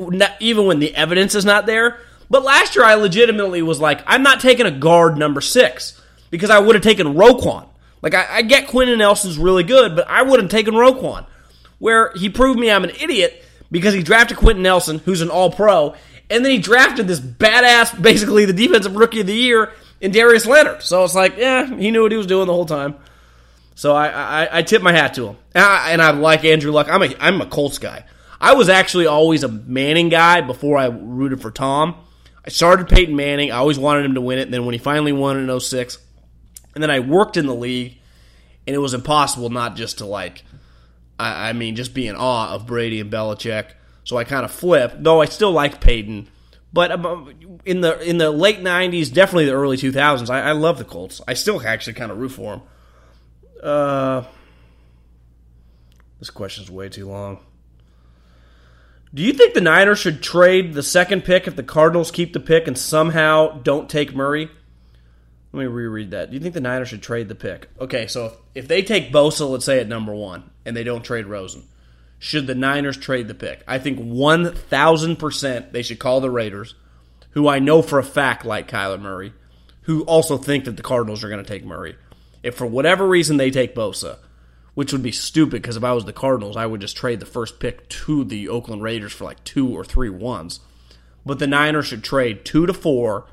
even 0.40 0.66
when 0.66 0.80
the 0.80 0.94
evidence 0.94 1.34
is 1.34 1.44
not 1.44 1.66
there. 1.66 2.00
But 2.30 2.42
last 2.44 2.76
year, 2.76 2.84
I 2.84 2.94
legitimately 2.94 3.62
was 3.62 3.80
like, 3.80 4.02
I'm 4.06 4.22
not 4.22 4.40
taking 4.40 4.66
a 4.66 4.70
guard 4.70 5.16
number 5.16 5.40
six 5.40 6.00
because 6.30 6.50
I 6.50 6.58
would 6.58 6.74
have 6.74 6.84
taken 6.84 7.14
Roquan. 7.14 7.66
Like, 8.02 8.14
I, 8.14 8.26
I 8.30 8.42
get 8.42 8.68
Quenton 8.68 8.98
Nelson's 8.98 9.38
really 9.38 9.64
good, 9.64 9.96
but 9.96 10.06
I 10.08 10.22
would 10.22 10.40
have 10.40 10.50
taken 10.50 10.74
Roquan. 10.74 11.26
Where 11.78 12.12
he 12.14 12.28
proved 12.28 12.58
me 12.58 12.70
I'm 12.70 12.84
an 12.84 12.90
idiot 13.00 13.44
because 13.70 13.94
he 13.94 14.02
drafted 14.02 14.36
Quenton 14.36 14.62
Nelson, 14.62 14.98
who's 14.98 15.20
an 15.20 15.30
all 15.30 15.50
pro, 15.50 15.94
and 16.30 16.44
then 16.44 16.52
he 16.52 16.58
drafted 16.58 17.06
this 17.06 17.20
badass, 17.20 18.00
basically 18.00 18.44
the 18.44 18.52
defensive 18.52 18.96
rookie 18.96 19.20
of 19.20 19.26
the 19.26 19.34
year 19.34 19.72
in 20.00 20.10
Darius 20.10 20.46
Leonard. 20.46 20.82
So 20.82 21.04
it's 21.04 21.14
like, 21.14 21.36
yeah, 21.36 21.66
he 21.66 21.90
knew 21.90 22.02
what 22.02 22.12
he 22.12 22.18
was 22.18 22.26
doing 22.26 22.46
the 22.46 22.52
whole 22.52 22.66
time. 22.66 22.96
So 23.74 23.94
I, 23.94 24.08
I, 24.08 24.58
I 24.58 24.62
tip 24.62 24.82
my 24.82 24.92
hat 24.92 25.14
to 25.14 25.28
him. 25.28 25.36
And 25.54 25.64
I, 25.64 25.90
and 25.92 26.02
I 26.02 26.10
like 26.10 26.44
Andrew 26.44 26.72
Luck. 26.72 26.88
I'm 26.90 27.02
a, 27.02 27.14
I'm 27.20 27.40
a 27.40 27.46
Colts 27.46 27.78
guy. 27.78 28.04
I 28.40 28.54
was 28.54 28.68
actually 28.68 29.06
always 29.06 29.42
a 29.42 29.48
Manning 29.48 30.08
guy 30.08 30.40
before 30.40 30.78
I 30.78 30.86
rooted 30.86 31.40
for 31.40 31.50
Tom. 31.50 31.96
I 32.44 32.50
started 32.50 32.88
Peyton 32.88 33.14
Manning. 33.14 33.52
I 33.52 33.56
always 33.56 33.78
wanted 33.78 34.04
him 34.04 34.14
to 34.14 34.20
win 34.20 34.38
it. 34.38 34.42
And 34.42 34.54
then 34.54 34.64
when 34.64 34.72
he 34.72 34.78
finally 34.78 35.12
won 35.12 35.36
in 35.38 35.60
06, 35.60 35.98
and 36.74 36.82
then 36.82 36.90
I 36.90 37.00
worked 37.00 37.36
in 37.36 37.46
the 37.46 37.54
league, 37.54 37.98
and 38.66 38.74
it 38.74 38.78
was 38.78 38.94
impossible 38.94 39.50
not 39.50 39.76
just 39.76 39.98
to 39.98 40.06
like, 40.06 40.44
I, 41.18 41.50
I 41.50 41.52
mean, 41.52 41.76
just 41.76 41.94
be 41.94 42.06
in 42.06 42.16
awe 42.16 42.54
of 42.54 42.66
Brady 42.66 43.00
and 43.00 43.10
Belichick. 43.10 43.72
So 44.04 44.16
I 44.16 44.24
kind 44.24 44.44
of 44.44 44.50
flipped, 44.50 45.02
though 45.02 45.20
I 45.20 45.26
still 45.26 45.52
like 45.52 45.80
Peyton. 45.80 46.28
But 46.72 46.92
um, 46.92 47.34
in 47.64 47.80
the 47.80 47.98
in 48.00 48.18
the 48.18 48.30
late 48.30 48.60
'90s, 48.60 49.12
definitely 49.12 49.46
the 49.46 49.52
early 49.52 49.76
2000s, 49.76 50.28
I, 50.28 50.40
I 50.40 50.52
love 50.52 50.78
the 50.78 50.84
Colts. 50.84 51.20
I 51.26 51.34
still 51.34 51.60
actually 51.66 51.94
kind 51.94 52.12
of 52.12 52.18
root 52.18 52.30
for 52.30 52.56
them. 52.56 52.62
Uh, 53.62 54.24
this 56.18 56.30
question's 56.30 56.70
way 56.70 56.88
too 56.88 57.08
long. 57.08 57.40
Do 59.14 59.22
you 59.22 59.32
think 59.32 59.54
the 59.54 59.62
Niners 59.62 59.98
should 59.98 60.22
trade 60.22 60.74
the 60.74 60.82
second 60.82 61.24
pick 61.24 61.46
if 61.46 61.56
the 61.56 61.62
Cardinals 61.62 62.10
keep 62.10 62.34
the 62.34 62.40
pick 62.40 62.66
and 62.68 62.76
somehow 62.76 63.58
don't 63.62 63.88
take 63.88 64.14
Murray? 64.14 64.50
Let 65.52 65.60
me 65.60 65.66
reread 65.66 66.10
that. 66.10 66.30
Do 66.30 66.34
you 66.34 66.40
think 66.40 66.52
the 66.52 66.60
Niners 66.60 66.88
should 66.88 67.02
trade 67.02 67.28
the 67.28 67.34
pick? 67.34 67.70
Okay, 67.80 68.06
so 68.06 68.26
if, 68.26 68.32
if 68.54 68.68
they 68.68 68.82
take 68.82 69.10
Bosa, 69.10 69.48
let's 69.48 69.64
say 69.64 69.80
at 69.80 69.88
number 69.88 70.14
one, 70.14 70.50
and 70.66 70.76
they 70.76 70.84
don't 70.84 71.02
trade 71.02 71.24
Rosen, 71.24 71.62
should 72.18 72.46
the 72.46 72.54
Niners 72.54 72.96
trade 72.96 73.28
the 73.28 73.34
pick? 73.34 73.62
I 73.66 73.78
think 73.78 73.98
1,000% 73.98 75.72
they 75.72 75.82
should 75.82 75.98
call 75.98 76.20
the 76.20 76.30
Raiders, 76.30 76.74
who 77.30 77.48
I 77.48 77.58
know 77.58 77.82
for 77.82 77.98
a 77.98 78.04
fact 78.04 78.44
like 78.44 78.70
Kyler 78.70 79.00
Murray, 79.00 79.32
who 79.82 80.02
also 80.02 80.36
think 80.36 80.64
that 80.64 80.76
the 80.76 80.82
Cardinals 80.82 81.22
are 81.22 81.28
going 81.28 81.44
to 81.44 81.48
take 81.48 81.64
Murray. 81.64 81.96
If 82.42 82.56
for 82.56 82.66
whatever 82.66 83.06
reason 83.06 83.36
they 83.36 83.50
take 83.50 83.74
Bosa, 83.74 84.18
which 84.74 84.92
would 84.92 85.02
be 85.02 85.12
stupid 85.12 85.62
because 85.62 85.76
if 85.76 85.84
I 85.84 85.92
was 85.92 86.04
the 86.04 86.12
Cardinals, 86.12 86.56
I 86.56 86.66
would 86.66 86.80
just 86.80 86.96
trade 86.96 87.20
the 87.20 87.26
first 87.26 87.58
pick 87.58 87.88
to 87.88 88.24
the 88.24 88.48
Oakland 88.48 88.82
Raiders 88.82 89.12
for 89.12 89.24
like 89.24 89.42
two 89.44 89.68
or 89.68 89.84
three 89.84 90.10
ones. 90.10 90.60
But 91.26 91.38
the 91.38 91.46
Niners 91.46 91.86
should 91.86 92.04
trade 92.04 92.44
two 92.44 92.66
to 92.66 92.72
four 92.72 93.26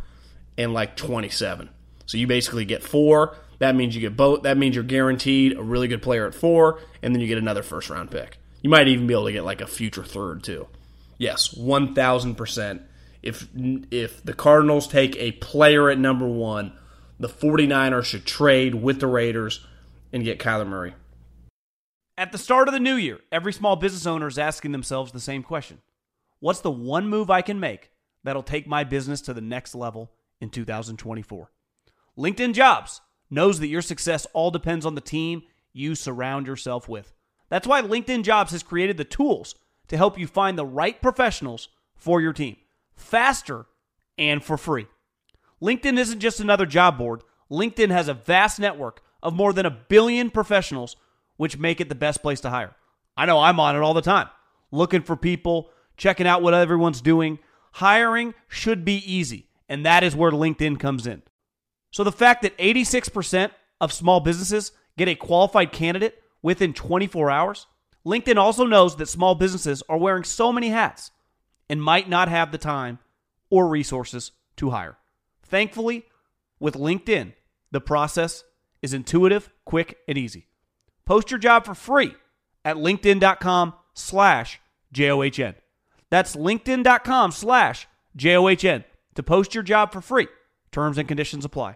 and 0.58 0.74
like 0.74 0.96
27. 0.96 1.70
So 2.06 2.18
you 2.18 2.28
basically 2.28 2.66
get 2.66 2.84
four. 2.84 3.36
That 3.60 3.76
means 3.76 3.96
you 3.96 4.02
get 4.02 4.18
both. 4.18 4.44
That 4.44 4.58
means 4.58 4.76
you're 4.76 4.84
guaranteed 4.84 5.58
a 5.58 5.62
really 5.62 5.88
good 5.88 6.02
player 6.02 6.28
at 6.28 6.36
four, 6.36 6.80
and 7.02 7.14
then 7.14 7.22
you 7.22 7.28
get 7.28 7.38
another 7.38 7.64
first 7.64 7.90
round 7.90 8.12
pick. 8.12 8.38
You 8.66 8.70
might 8.70 8.88
even 8.88 9.05
be 9.05 9.13
able 9.13 9.26
to 9.26 9.32
get 9.32 9.45
like 9.45 9.61
a 9.61 9.68
future 9.68 10.03
third 10.03 10.41
too. 10.41 10.68
Yes, 11.20 11.53
one 11.53 11.93
thousand 11.93 12.34
percent. 12.34 12.82
If 13.22 13.47
if 13.55 14.24
the 14.24 14.34
Cardinals 14.34 14.88
take 14.88 15.16
a 15.18 15.34
player 15.34 15.91
at 15.91 15.99
number 15.99 16.28
one, 16.28 16.74
the 17.20 17.30
49ers 17.30 18.05
should 18.05 18.26
trade 18.26 18.74
with 18.74 18.99
the 18.99 19.05
Raiders 19.05 19.63
and 20.11 20.24
get 20.24 20.39
Kyler 20.39 20.66
Murray. 20.66 20.95
At 22.18 22.32
the 22.32 22.39
start 22.39 22.68
of 22.68 22.74
the 22.74 22.80
new 22.80 22.95
year, 22.95 23.20
every 23.32 23.53
small 23.53 23.76
business 23.76 24.07
owner 24.07 24.26
is 24.26 24.39
asking 24.39 24.72
themselves 24.72 25.11
the 25.11 25.20
same 25.20 25.43
question 25.43 25.84
What's 26.39 26.61
the 26.61 26.72
one 26.72 27.07
move 27.07 27.30
I 27.30 27.43
can 27.43 27.59
make 27.59 27.91
that'll 28.24 28.41
take 28.41 28.66
my 28.66 28.84
business 28.84 29.22
to 29.22 29.34
the 29.36 29.41
next 29.41 29.76
level 29.76 30.11
in 30.41 30.49
2024? 30.49 31.51
LinkedIn 32.18 32.55
Jobs 32.55 33.01
knows 33.30 33.59
that 33.59 33.68
your 33.68 33.84
success 33.84 34.26
all 34.34 34.49
depends 34.49 34.88
on 34.88 34.95
the 34.95 35.01
team 35.01 35.43
you 35.72 35.93
surround 35.93 36.47
yourself 36.47 36.89
with. 36.89 37.14
That's 37.50 37.68
why 37.68 37.82
LinkedIn 37.82 38.24
Jobs 38.24 38.52
has 38.52 38.64
created 38.64 38.98
the 38.98 39.04
tools 39.04 39.56
to 39.88 39.98
help 39.98 40.18
you 40.18 40.28
find 40.28 40.58
the 40.58 40.66
right 40.66 41.02
professionals 41.02 41.70
for 41.96 42.22
your 42.22 42.34
team 42.34 42.58
faster 42.96 43.66
and 44.18 44.43
for 44.43 44.58
free. 44.58 44.88
LinkedIn 45.62 45.98
isn't 45.98 46.20
just 46.20 46.39
another 46.39 46.66
job 46.66 46.98
board, 46.98 47.22
LinkedIn 47.52 47.89
has 47.89 48.08
a 48.08 48.14
vast 48.14 48.60
network 48.60 49.02
of 49.22 49.34
more 49.34 49.54
than 49.54 49.66
a 49.66 49.72
billion 49.72 50.30
professionals 50.30 50.96
which 51.38 51.58
make 51.58 51.82
it 51.82 51.89
the 51.89 51.96
best 51.96 52.22
place 52.22 52.41
to 52.41 52.50
hire. 52.50 52.76
I 53.18 53.26
know 53.26 53.39
I'm 53.39 53.60
on 53.60 53.76
it 53.76 53.80
all 53.80 53.93
the 53.93 54.02
time, 54.02 54.30
looking 54.72 55.02
for 55.02 55.16
people, 55.16 55.70
checking 55.98 56.28
out 56.28 56.41
what 56.41 56.54
everyone's 56.54 57.02
doing. 57.02 57.39
Hiring 57.74 58.34
should 58.48 58.86
be 58.86 58.98
easy, 59.12 59.48
and 59.68 59.86
that 59.86 60.04
is 60.04 60.16
where 60.16 60.32
LinkedIn 60.32 60.80
comes 60.80 61.08
in. 61.08 61.22
So 61.91 62.04
the 62.04 62.12
fact 62.12 62.41
that 62.41 62.58
86% 62.58 63.52
of 63.80 63.93
small 63.93 64.20
businesses 64.20 64.72
get 64.98 65.08
a 65.08 65.16
qualified 65.16 65.72
candidate 65.72 66.22
within 66.46 66.74
24 66.74 67.32
hours, 67.32 67.66
LinkedIn 68.06 68.38
also 68.38 68.66
knows 68.66 68.98
that 68.98 69.10
small 69.10 69.34
businesses 69.34 69.82
are 69.89 69.98
wearing 69.98 70.24
so 70.24 70.54
many 70.54 70.70
hats 70.70 71.10
and 71.68 71.82
might 71.82 72.08
not 72.08 72.28
have 72.28 72.52
the 72.52 72.60
time 72.60 73.00
or 73.50 73.68
resources 73.68 74.32
to 74.58 74.70
hire. 74.70 74.96
Thankfully, 75.41 76.06
with 76.60 76.76
LinkedIn, 76.76 77.34
the 77.72 77.82
process 77.82 78.43
is 78.84 78.93
intuitive, 78.93 79.50
quick, 79.66 79.98
and 80.08 80.20
easy. 80.20 80.46
Post 81.04 81.32
your 81.32 81.39
job 81.39 81.66
for 81.66 81.74
free 81.74 82.14
at 82.64 82.76
linkedin.com 82.76 83.74
slash 83.96 84.62
J-O-H-N. 84.91 85.56
That's 86.12 86.36
linkedin.com 86.36 87.32
slash 87.32 87.88
J 88.16 88.38
O 88.38 88.48
H 88.48 88.64
N, 88.64 88.84
to 89.16 89.24
post 89.24 89.56
your 89.56 89.64
job 89.64 89.91
for 89.91 90.00
free. 90.00 90.28
Terms 90.72 91.00
and 91.00 91.08
conditions 91.08 91.43
apply. 91.43 91.76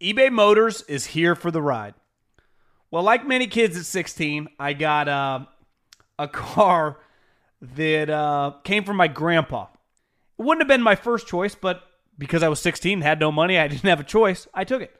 eBay 0.00 0.30
Motors 0.30 0.82
is 0.82 1.06
here 1.06 1.34
for 1.34 1.50
the 1.50 1.62
ride. 1.62 1.94
Well, 2.90 3.02
like 3.02 3.26
many 3.26 3.46
kids 3.46 3.76
at 3.76 3.84
16, 3.84 4.48
I 4.58 4.72
got 4.72 5.08
uh, 5.08 5.46
a 6.18 6.28
car 6.28 6.98
that 7.60 8.10
uh, 8.10 8.52
came 8.64 8.84
from 8.84 8.96
my 8.96 9.08
grandpa. 9.08 9.66
It 10.38 10.42
wouldn't 10.42 10.62
have 10.62 10.68
been 10.68 10.82
my 10.82 10.96
first 10.96 11.26
choice, 11.26 11.54
but 11.54 11.82
because 12.18 12.42
I 12.42 12.48
was 12.48 12.60
16, 12.60 13.00
had 13.00 13.20
no 13.20 13.32
money, 13.32 13.58
I 13.58 13.68
didn't 13.68 13.88
have 13.88 14.00
a 14.00 14.04
choice, 14.04 14.46
I 14.52 14.64
took 14.64 14.82
it. 14.82 14.94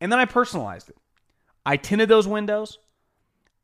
And 0.00 0.10
then 0.12 0.18
I 0.18 0.24
personalized 0.24 0.88
it. 0.88 0.96
I 1.64 1.76
tinted 1.76 2.08
those 2.08 2.26
windows. 2.26 2.78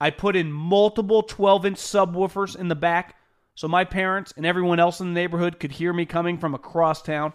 I 0.01 0.11
put 0.11 0.37
in 0.37 0.53
multiple 0.53 1.23
12 1.23 1.67
inch 1.67 1.79
subwoofers 1.79 2.57
in 2.57 2.69
the 2.69 2.75
back 2.75 3.17
so 3.55 3.69
my 3.69 3.85
parents 3.85 4.33
and 4.37 4.45
everyone 4.45 4.81
else 4.81 5.01
in 5.01 5.09
the 5.09 5.21
neighborhood 5.21 5.61
could 5.61 5.73
hear 5.73 5.93
me 5.93 6.07
coming 6.07 6.39
from 6.39 6.55
across 6.55 7.03
town. 7.03 7.33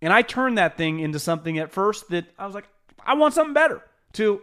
And 0.00 0.12
I 0.12 0.22
turned 0.22 0.58
that 0.58 0.76
thing 0.76 1.00
into 1.00 1.18
something 1.18 1.58
at 1.58 1.72
first 1.72 2.08
that 2.10 2.26
I 2.38 2.46
was 2.46 2.54
like, 2.54 2.68
I 3.04 3.14
want 3.14 3.34
something 3.34 3.54
better. 3.54 3.82
To 4.14 4.40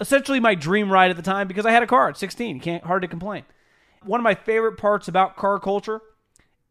essentially 0.00 0.40
my 0.40 0.54
dream 0.54 0.90
ride 0.90 1.10
at 1.10 1.16
the 1.16 1.22
time 1.22 1.48
because 1.48 1.66
I 1.66 1.72
had 1.72 1.82
a 1.82 1.86
car 1.86 2.08
at 2.08 2.16
16. 2.16 2.60
Can't 2.60 2.84
hard 2.84 3.02
to 3.02 3.08
complain. 3.08 3.44
One 4.04 4.20
of 4.20 4.24
my 4.24 4.34
favorite 4.34 4.76
parts 4.76 5.08
about 5.08 5.36
car 5.36 5.58
culture 5.58 6.00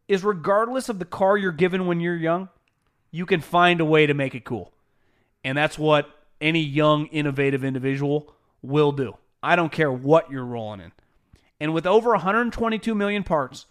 is 0.08 0.24
regardless 0.24 0.88
of 0.88 0.98
the 0.98 1.04
car 1.04 1.36
you're 1.36 1.52
given 1.52 1.86
when 1.86 2.00
you're 2.00 2.16
young, 2.16 2.48
you 3.10 3.26
can 3.26 3.40
find 3.40 3.80
a 3.80 3.84
way 3.84 4.06
to 4.06 4.14
make 4.14 4.34
it 4.34 4.44
cool. 4.44 4.72
And 5.44 5.56
that's 5.56 5.78
what 5.78 6.08
any 6.40 6.60
young, 6.60 7.06
innovative 7.06 7.64
individual 7.64 8.32
will 8.62 8.92
do. 8.92 9.16
I 9.42 9.56
don't 9.56 9.72
care 9.72 9.92
what 9.92 10.30
you're 10.30 10.44
rolling 10.44 10.80
in. 10.80 10.92
And 11.60 11.72
with 11.72 11.86
over 11.86 12.10
122 12.10 12.94
million 12.94 13.22
parts 13.22 13.66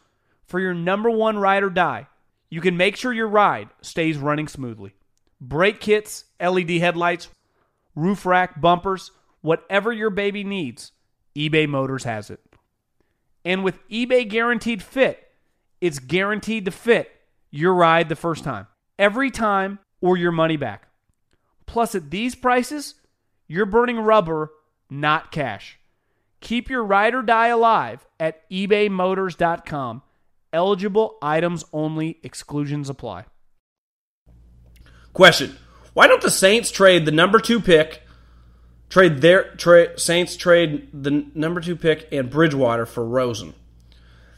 for 0.46 0.60
your 0.60 0.74
number 0.74 1.10
one 1.10 1.38
ride 1.38 1.64
or 1.64 1.70
die, 1.70 2.08
you 2.50 2.62
can 2.62 2.78
make 2.78 2.96
sure 2.96 3.14
your 3.14 3.28
ride 3.28 3.70
stays 3.82 4.18
running 4.18 4.48
smoothly. 4.48 4.94
Brake 5.42 5.80
kits, 5.80 6.26
LED 6.40 6.72
headlights, 6.72 7.30
roof 7.96 8.26
rack, 8.26 8.62
bumpers, 8.62 9.12
whatever 9.42 9.92
your 9.92 10.10
baby 10.10 10.44
needs, 10.44 10.92
eBay 11.36 11.68
Motors 11.68 12.04
has 12.04 12.30
it. 12.30 12.40
And 13.44 13.64
with 13.64 13.88
eBay 13.90 14.28
Guaranteed 14.28 14.82
Fit, 14.82 15.32
it's 15.82 16.00
guaranteed 16.00 16.66
to 16.66 16.72
fit 16.72 17.12
your 17.52 17.74
ride 17.74 18.10
the 18.10 18.16
first 18.16 18.44
time, 18.44 18.68
every 18.98 19.30
time, 19.30 19.80
or 20.02 20.18
your 20.18 20.32
money 20.32 20.58
back. 20.58 20.88
Plus, 21.66 21.96
at 21.96 22.10
these 22.10 22.36
prices, 22.36 22.96
you're 23.48 23.66
burning 23.66 24.00
rubber, 24.00 24.52
not 24.90 25.32
cash. 25.32 25.78
Keep 26.42 26.70
your 26.70 26.84
ride 26.84 27.14
or 27.14 27.22
die 27.22 27.48
alive 27.48 28.06
at 28.20 28.50
ebaymotors.com 28.50 30.02
Eligible 30.56 31.18
items 31.22 31.66
only, 31.74 32.18
exclusions 32.24 32.90
apply. 32.90 33.26
Question 35.12 35.58
Why 35.94 36.08
don't 36.08 36.22
the 36.22 36.32
Saints 36.32 36.72
trade 36.72 37.06
the 37.06 37.12
number 37.12 37.40
two 37.40 37.60
pick, 37.60 38.04
trade 38.88 39.20
their 39.20 39.54
tra- 39.56 40.00
Saints 40.00 40.38
trade 40.38 40.88
the 40.94 41.26
number 41.36 41.60
two 41.60 41.76
pick 41.76 42.08
and 42.10 42.30
Bridgewater 42.30 42.86
for 42.86 43.06
Rosen? 43.06 43.54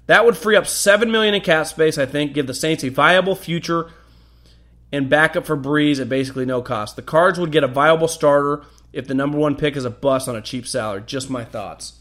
That 0.08 0.26
would 0.26 0.36
free 0.36 0.56
up 0.56 0.66
seven 0.66 1.12
million 1.12 1.36
in 1.36 1.42
cap 1.42 1.68
space, 1.68 2.00
I 2.00 2.08
think, 2.08 2.34
give 2.34 2.48
the 2.48 2.54
Saints 2.56 2.84
a 2.84 2.90
viable 2.90 3.36
future 3.36 3.92
and 4.92 5.12
backup 5.12 5.46
for 5.46 5.56
Brees 5.56 6.00
at 6.00 6.10
basically 6.10 6.46
no 6.46 6.64
cost. 6.64 6.96
The 6.96 7.04
Cards 7.04 7.40
would 7.40 7.52
get 7.52 7.64
a 7.64 7.68
viable 7.68 8.08
starter 8.08 8.64
if 8.92 9.06
the 9.06 9.14
number 9.14 9.38
one 9.38 9.56
pick 9.56 9.76
is 9.76 9.86
a 9.86 9.92
bust 9.92 10.28
on 10.28 10.36
a 10.36 10.42
cheap 10.42 10.66
salary. 10.66 11.04
Just 11.06 11.30
my 11.30 11.46
thoughts. 11.46 12.00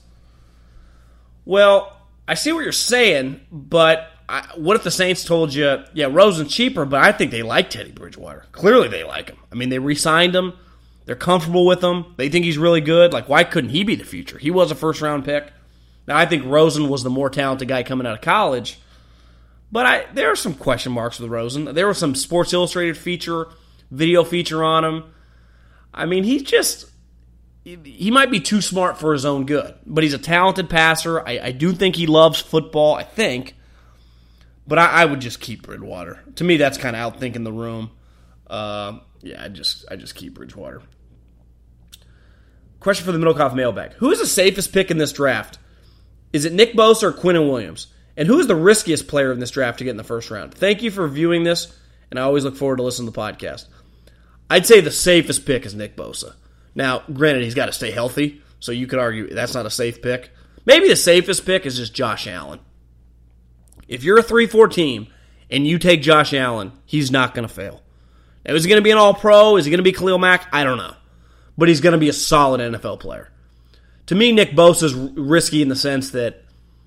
Well, 1.44 1.95
I 2.28 2.34
see 2.34 2.52
what 2.52 2.64
you're 2.64 2.72
saying, 2.72 3.40
but 3.50 4.10
I, 4.28 4.46
what 4.56 4.76
if 4.76 4.82
the 4.82 4.90
Saints 4.90 5.24
told 5.24 5.54
you, 5.54 5.84
yeah, 5.94 6.08
Rosen's 6.10 6.52
cheaper, 6.52 6.84
but 6.84 7.02
I 7.02 7.12
think 7.12 7.30
they 7.30 7.42
like 7.42 7.70
Teddy 7.70 7.92
Bridgewater. 7.92 8.46
Clearly, 8.52 8.88
they 8.88 9.04
like 9.04 9.30
him. 9.30 9.38
I 9.52 9.54
mean, 9.54 9.68
they 9.68 9.78
re-signed 9.78 10.34
him. 10.34 10.54
They're 11.04 11.14
comfortable 11.14 11.64
with 11.66 11.82
him. 11.82 12.14
They 12.16 12.28
think 12.28 12.44
he's 12.44 12.58
really 12.58 12.80
good. 12.80 13.12
Like, 13.12 13.28
why 13.28 13.44
couldn't 13.44 13.70
he 13.70 13.84
be 13.84 13.94
the 13.94 14.04
future? 14.04 14.38
He 14.38 14.50
was 14.50 14.72
a 14.72 14.74
first 14.74 15.00
round 15.00 15.24
pick. 15.24 15.52
Now, 16.08 16.16
I 16.16 16.26
think 16.26 16.44
Rosen 16.44 16.88
was 16.88 17.02
the 17.02 17.10
more 17.10 17.30
talented 17.30 17.68
guy 17.68 17.82
coming 17.84 18.06
out 18.06 18.14
of 18.14 18.20
college, 18.20 18.78
but 19.72 19.86
I 19.86 20.06
there 20.14 20.30
are 20.30 20.36
some 20.36 20.54
question 20.54 20.92
marks 20.92 21.18
with 21.18 21.30
Rosen. 21.30 21.64
There 21.74 21.88
was 21.88 21.98
some 21.98 22.14
Sports 22.14 22.52
Illustrated 22.52 22.96
feature, 22.96 23.48
video 23.90 24.24
feature 24.24 24.62
on 24.62 24.84
him. 24.84 25.04
I 25.92 26.06
mean, 26.06 26.24
he's 26.24 26.42
just 26.42 26.90
he 27.66 28.12
might 28.12 28.30
be 28.30 28.38
too 28.38 28.60
smart 28.60 28.96
for 28.96 29.12
his 29.12 29.24
own 29.24 29.44
good, 29.44 29.74
but 29.84 30.04
he's 30.04 30.14
a 30.14 30.18
talented 30.18 30.70
passer. 30.70 31.20
I, 31.20 31.40
I 31.42 31.52
do 31.52 31.72
think 31.72 31.96
he 31.96 32.06
loves 32.06 32.40
football. 32.40 32.94
I 32.94 33.02
think, 33.02 33.56
but 34.68 34.78
I, 34.78 35.02
I 35.02 35.04
would 35.04 35.20
just 35.20 35.40
keep 35.40 35.62
Bridgewater. 35.62 36.22
To 36.36 36.44
me, 36.44 36.58
that's 36.58 36.78
kind 36.78 36.94
of 36.94 37.12
outthinking 37.14 37.42
the 37.42 37.52
room. 37.52 37.90
Uh, 38.46 39.00
yeah, 39.20 39.42
I 39.42 39.48
just 39.48 39.84
I 39.90 39.96
just 39.96 40.14
keep 40.14 40.34
Bridgewater. 40.34 40.80
Question 42.78 43.04
for 43.04 43.10
the 43.10 43.18
Middlekauff 43.18 43.56
mailbag: 43.56 43.94
Who 43.94 44.12
is 44.12 44.20
the 44.20 44.26
safest 44.26 44.72
pick 44.72 44.92
in 44.92 44.98
this 44.98 45.12
draft? 45.12 45.58
Is 46.32 46.44
it 46.44 46.52
Nick 46.52 46.74
Bosa 46.74 47.04
or 47.04 47.12
Quinnen 47.12 47.50
Williams? 47.50 47.88
And 48.16 48.28
who 48.28 48.38
is 48.38 48.46
the 48.46 48.56
riskiest 48.56 49.08
player 49.08 49.32
in 49.32 49.40
this 49.40 49.50
draft 49.50 49.78
to 49.78 49.84
get 49.84 49.90
in 49.90 49.96
the 49.96 50.04
first 50.04 50.30
round? 50.30 50.54
Thank 50.54 50.82
you 50.82 50.90
for 50.92 51.08
viewing 51.08 51.42
this, 51.42 51.76
and 52.10 52.18
I 52.18 52.22
always 52.22 52.44
look 52.44 52.56
forward 52.56 52.76
to 52.76 52.84
listening 52.84 53.08
to 53.08 53.12
the 53.12 53.20
podcast. 53.20 53.66
I'd 54.48 54.66
say 54.66 54.80
the 54.80 54.92
safest 54.92 55.44
pick 55.44 55.66
is 55.66 55.74
Nick 55.74 55.96
Bosa. 55.96 56.34
Now, 56.76 57.02
granted, 57.12 57.42
he's 57.42 57.54
got 57.54 57.66
to 57.66 57.72
stay 57.72 57.90
healthy, 57.90 58.42
so 58.60 58.70
you 58.70 58.86
could 58.86 58.98
argue 59.00 59.34
that's 59.34 59.54
not 59.54 59.66
a 59.66 59.70
safe 59.70 60.00
pick. 60.02 60.30
Maybe 60.64 60.86
the 60.88 60.94
safest 60.96 61.44
pick 61.46 61.66
is 61.66 61.76
just 61.76 61.94
Josh 61.94 62.28
Allen. 62.28 62.60
If 63.88 64.04
you're 64.04 64.18
a 64.18 64.22
3 64.22 64.46
4 64.46 64.68
team 64.68 65.08
and 65.50 65.66
you 65.66 65.78
take 65.78 66.02
Josh 66.02 66.34
Allen, 66.34 66.72
he's 66.84 67.10
not 67.10 67.34
going 67.34 67.48
to 67.48 67.52
fail. 67.52 67.82
Now, 68.44 68.54
is 68.54 68.62
he 68.64 68.68
going 68.68 68.80
to 68.80 68.84
be 68.84 68.90
an 68.90 68.98
all 68.98 69.14
pro? 69.14 69.56
Is 69.56 69.64
he 69.64 69.70
going 69.70 69.78
to 69.78 69.82
be 69.82 69.92
Khalil 69.92 70.18
Mack? 70.18 70.48
I 70.52 70.62
don't 70.62 70.78
know. 70.78 70.94
but 71.58 71.68
he's 71.68 71.80
going 71.80 71.92
to 71.94 71.98
be 71.98 72.08
a 72.08 72.12
solid 72.12 72.60
NFL 72.60 73.00
player. 73.00 73.30
To 74.06 74.14
me, 74.14 74.32
Nick 74.32 74.50
Bosa 74.50 74.84
is 74.84 74.94
risky 74.94 75.62
in 75.62 75.68
the 75.68 75.76
sense 75.76 76.10
that 76.10 76.44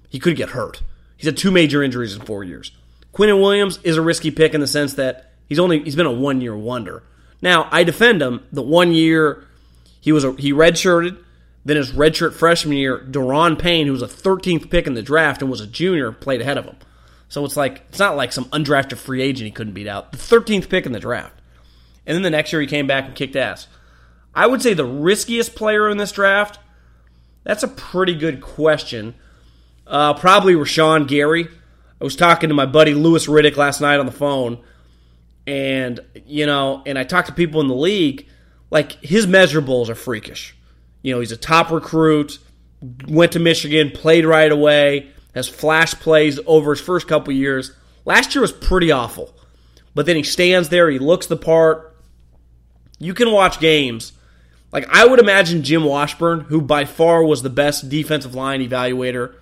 he 0.10 0.20
could 0.20 0.36
get 0.36 0.50
hurt. 0.50 0.82
He's 1.18 1.26
had 1.26 1.38
two 1.38 1.52
major 1.52 1.84
injuries 1.84 2.16
in 2.16 2.22
four 2.22 2.44
years. 2.44 2.72
Quinnen 3.14 3.42
Williams 3.42 3.80
is 3.84 3.98
a 3.98 4.02
risky 4.02 4.32
pick 4.32 4.54
in 4.54 4.62
the 4.62 4.68
sense 4.68 4.94
that 4.94 5.34
he's 5.48 5.60
only 5.60 5.84
he's 5.84 5.96
been 5.96 6.06
a 6.06 6.12
one 6.12 6.40
year 6.42 6.56
wonder. 6.56 7.04
Now 7.42 7.68
I 7.72 7.84
defend 7.84 8.22
him. 8.22 8.42
The 8.52 8.62
one 8.62 8.94
year 8.94 9.46
he 10.00 10.12
was 10.12 10.24
a, 10.24 10.34
he 10.34 10.54
redshirted, 10.54 11.24
then 11.66 11.78
his 11.78 11.92
redshirt 11.92 12.34
freshman 12.34 12.78
year, 12.78 13.00
Da'Ron 13.00 13.60
Payne, 13.60 13.86
who 13.86 13.92
was 13.92 14.02
a 14.02 14.08
13th 14.08 14.70
pick 14.70 14.88
in 14.88 14.94
the 14.94 15.02
draft 15.02 15.42
and 15.42 15.52
was 15.52 15.62
a 15.62 15.68
junior, 15.68 16.12
played 16.12 16.42
ahead 16.42 16.58
of 16.58 16.66
him. 16.66 16.78
So 17.28 17.46
it's 17.46 17.58
like 17.58 17.84
it's 17.90 18.00
not 18.00 18.18
like 18.18 18.32
some 18.32 18.46
undrafted 18.46 18.98
free 18.98 19.22
agent 19.22 19.46
he 19.46 19.52
couldn't 19.52 19.74
beat 19.74 19.88
out. 19.88 20.12
The 20.12 20.18
13th 20.18 20.68
pick 20.68 20.86
in 20.86 20.94
the 20.94 21.00
draft, 21.00 21.40
and 22.06 22.16
then 22.16 22.24
the 22.24 22.32
next 22.32 22.52
year 22.52 22.62
he 22.62 22.68
came 22.68 22.88
back 22.88 23.06
and 23.06 23.16
kicked 23.16 23.36
ass. 23.36 23.68
I 24.34 24.48
would 24.48 24.62
say 24.62 24.74
the 24.74 24.86
riskiest 24.86 25.56
player 25.56 25.90
in 25.90 25.98
this 25.98 26.12
draft. 26.12 26.60
That's 27.44 27.64
a 27.64 27.68
pretty 27.68 28.16
good 28.16 28.42
question. 28.42 29.16
Uh, 29.86 30.14
probably 30.16 30.54
Rashan 30.54 31.08
Gary. 31.08 31.48
I 32.00 32.04
was 32.04 32.16
talking 32.16 32.50
to 32.50 32.56
my 32.56 32.66
buddy 32.66 32.94
Louis 32.94 33.28
Riddick 33.28 33.58
last 33.58 33.82
night 33.82 34.00
on 34.00 34.06
the 34.06 34.12
phone, 34.12 34.64
and 35.46 36.00
you 36.26 36.46
know, 36.46 36.82
and 36.86 36.98
I 36.98 37.04
talked 37.04 37.28
to 37.28 37.34
people 37.34 37.62
in 37.62 37.68
the 37.68 37.76
league. 37.76 38.28
Like 38.72 38.94
his 39.04 39.28
measurables 39.28 39.90
are 39.90 39.96
freakish. 39.96 40.56
You 41.02 41.14
know, 41.14 41.20
he's 41.20 41.32
a 41.32 41.38
top 41.38 41.72
recruit. 41.72 42.40
Went 43.08 43.34
to 43.34 43.40
Michigan, 43.40 43.92
played 43.92 44.26
right 44.26 44.52
away. 44.52 45.12
Has 45.36 45.48
flash 45.48 45.94
plays 45.96 46.40
over 46.46 46.72
his 46.72 46.82
first 46.82 47.08
couple 47.08 47.34
years. 47.34 47.74
Last 48.06 48.34
year 48.34 48.42
was 48.42 48.52
pretty 48.52 48.92
awful, 48.92 49.36
but 49.94 50.06
then 50.06 50.16
he 50.16 50.24
stands 50.24 50.70
there. 50.70 50.90
He 50.90 51.00
looks 51.00 51.28
the 51.28 51.38
part. 51.38 51.96
You 52.98 53.14
can 53.14 53.32
watch 53.32 53.60
games. 53.60 54.14
Like 54.72 54.88
I 54.90 55.06
would 55.06 55.20
imagine 55.20 55.64
Jim 55.64 55.84
Washburn, 55.84 56.42
who 56.42 56.62
by 56.62 56.86
far 56.86 57.24
was 57.24 57.42
the 57.42 57.50
best 57.50 57.90
defensive 57.90 58.36
line 58.36 58.62
evaluator 58.62 59.36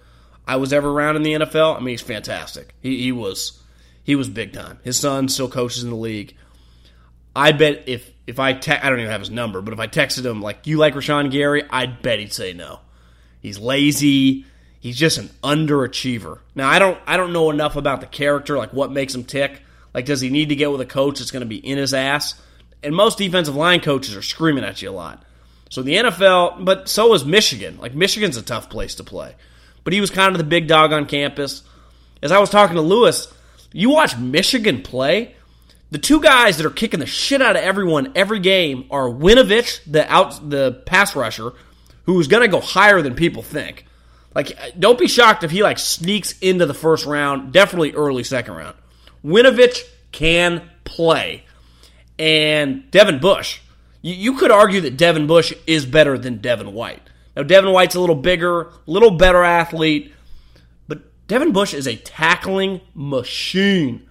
I 0.47 0.55
was 0.55 0.71
ever 0.71 0.89
around 0.89 1.17
in 1.17 1.23
the 1.23 1.33
NFL. 1.33 1.75
I 1.75 1.79
mean, 1.79 1.89
he's 1.89 2.01
fantastic. 2.01 2.73
He, 2.81 3.03
he 3.03 3.11
was 3.11 3.61
he 4.03 4.15
was 4.15 4.29
big 4.29 4.53
time. 4.53 4.79
His 4.83 4.97
son 4.97 5.27
still 5.27 5.49
coaches 5.49 5.83
in 5.83 5.89
the 5.89 5.95
league. 5.95 6.35
I 7.37 7.51
bet 7.51 7.83
if 7.87 8.11
if 8.25 8.39
I 8.39 8.53
te- 8.53 8.71
I 8.71 8.89
don't 8.89 8.99
even 8.99 9.11
have 9.11 9.21
his 9.21 9.29
number, 9.29 9.61
but 9.61 9.73
if 9.73 9.79
I 9.79 9.87
texted 9.87 10.25
him 10.25 10.41
like 10.41 10.67
you 10.67 10.77
like 10.77 10.93
Rashan 10.93 11.31
Gary, 11.31 11.63
I'd 11.69 12.01
bet 12.01 12.19
he'd 12.19 12.33
say 12.33 12.53
no. 12.53 12.79
He's 13.41 13.59
lazy. 13.59 14.45
He's 14.79 14.97
just 14.97 15.17
an 15.17 15.29
underachiever. 15.43 16.39
Now 16.55 16.69
I 16.69 16.79
don't 16.79 16.97
I 17.05 17.17
don't 17.17 17.33
know 17.33 17.49
enough 17.49 17.75
about 17.75 18.01
the 18.01 18.07
character, 18.07 18.57
like 18.57 18.73
what 18.73 18.91
makes 18.91 19.13
him 19.13 19.23
tick. 19.23 19.61
Like 19.93 20.05
does 20.05 20.21
he 20.21 20.29
need 20.29 20.49
to 20.49 20.55
get 20.55 20.71
with 20.71 20.81
a 20.81 20.85
coach 20.85 21.19
that's 21.19 21.31
going 21.31 21.41
to 21.41 21.47
be 21.47 21.57
in 21.57 21.77
his 21.77 21.93
ass? 21.93 22.41
And 22.83 22.95
most 22.95 23.17
defensive 23.17 23.55
line 23.55 23.79
coaches 23.81 24.15
are 24.15 24.21
screaming 24.21 24.63
at 24.63 24.81
you 24.81 24.89
a 24.89 24.91
lot. 24.91 25.23
So 25.69 25.81
the 25.81 25.95
NFL, 25.95 26.63
but 26.63 26.87
so 26.87 27.13
is 27.13 27.25
Michigan. 27.25 27.77
Like 27.79 27.93
Michigan's 27.93 28.37
a 28.37 28.41
tough 28.41 28.69
place 28.69 28.95
to 28.95 29.03
play 29.03 29.35
but 29.87 29.93
he 29.93 30.01
was 30.01 30.11
kind 30.11 30.35
of 30.35 30.37
the 30.37 30.43
big 30.43 30.67
dog 30.67 30.91
on 30.91 31.05
campus. 31.05 31.63
As 32.21 32.29
I 32.29 32.39
was 32.39 32.49
talking 32.49 32.75
to 32.75 32.81
Louis, 32.81 33.25
you 33.71 33.89
watch 33.89 34.17
Michigan 34.17 34.81
play. 34.81 35.33
The 35.89 35.97
two 35.97 36.19
guys 36.19 36.57
that 36.57 36.65
are 36.65 36.71
kicking 36.71 36.99
the 36.99 37.05
shit 37.05 37.41
out 37.41 37.55
of 37.55 37.63
everyone 37.63 38.11
every 38.15 38.39
game 38.39 38.87
are 38.91 39.07
Winovich, 39.07 39.79
the 39.85 40.11
out 40.11 40.49
the 40.49 40.83
pass 40.85 41.15
rusher, 41.15 41.53
who's 42.03 42.27
going 42.27 42.43
to 42.43 42.49
go 42.49 42.59
higher 42.59 43.01
than 43.01 43.15
people 43.15 43.41
think. 43.41 43.85
Like, 44.35 44.57
don't 44.77 44.99
be 44.99 45.07
shocked 45.07 45.43
if 45.43 45.51
he 45.51 45.63
like 45.63 45.79
sneaks 45.79 46.37
into 46.39 46.65
the 46.65 46.73
first 46.73 47.05
round. 47.05 47.53
Definitely 47.53 47.93
early 47.93 48.23
second 48.23 48.55
round. 48.55 48.75
Winovich 49.23 49.81
can 50.11 50.69
play, 50.83 51.43
and 52.19 52.89
Devin 52.91 53.19
Bush. 53.19 53.61
You, 54.01 54.13
you 54.13 54.33
could 54.37 54.51
argue 54.51 54.81
that 54.81 54.97
Devin 54.97 55.25
Bush 55.25 55.53
is 55.65 55.85
better 55.85 56.17
than 56.17 56.37
Devin 56.37 56.73
White. 56.73 57.01
Now, 57.35 57.43
Devin 57.43 57.71
White's 57.71 57.95
a 57.95 57.99
little 57.99 58.15
bigger, 58.15 58.71
little 58.85 59.11
better 59.11 59.43
athlete, 59.43 60.13
but 60.87 61.01
Devin 61.27 61.51
Bush 61.51 61.73
is 61.73 61.87
a 61.87 61.95
tackling 61.95 62.81
machine. 62.93 64.06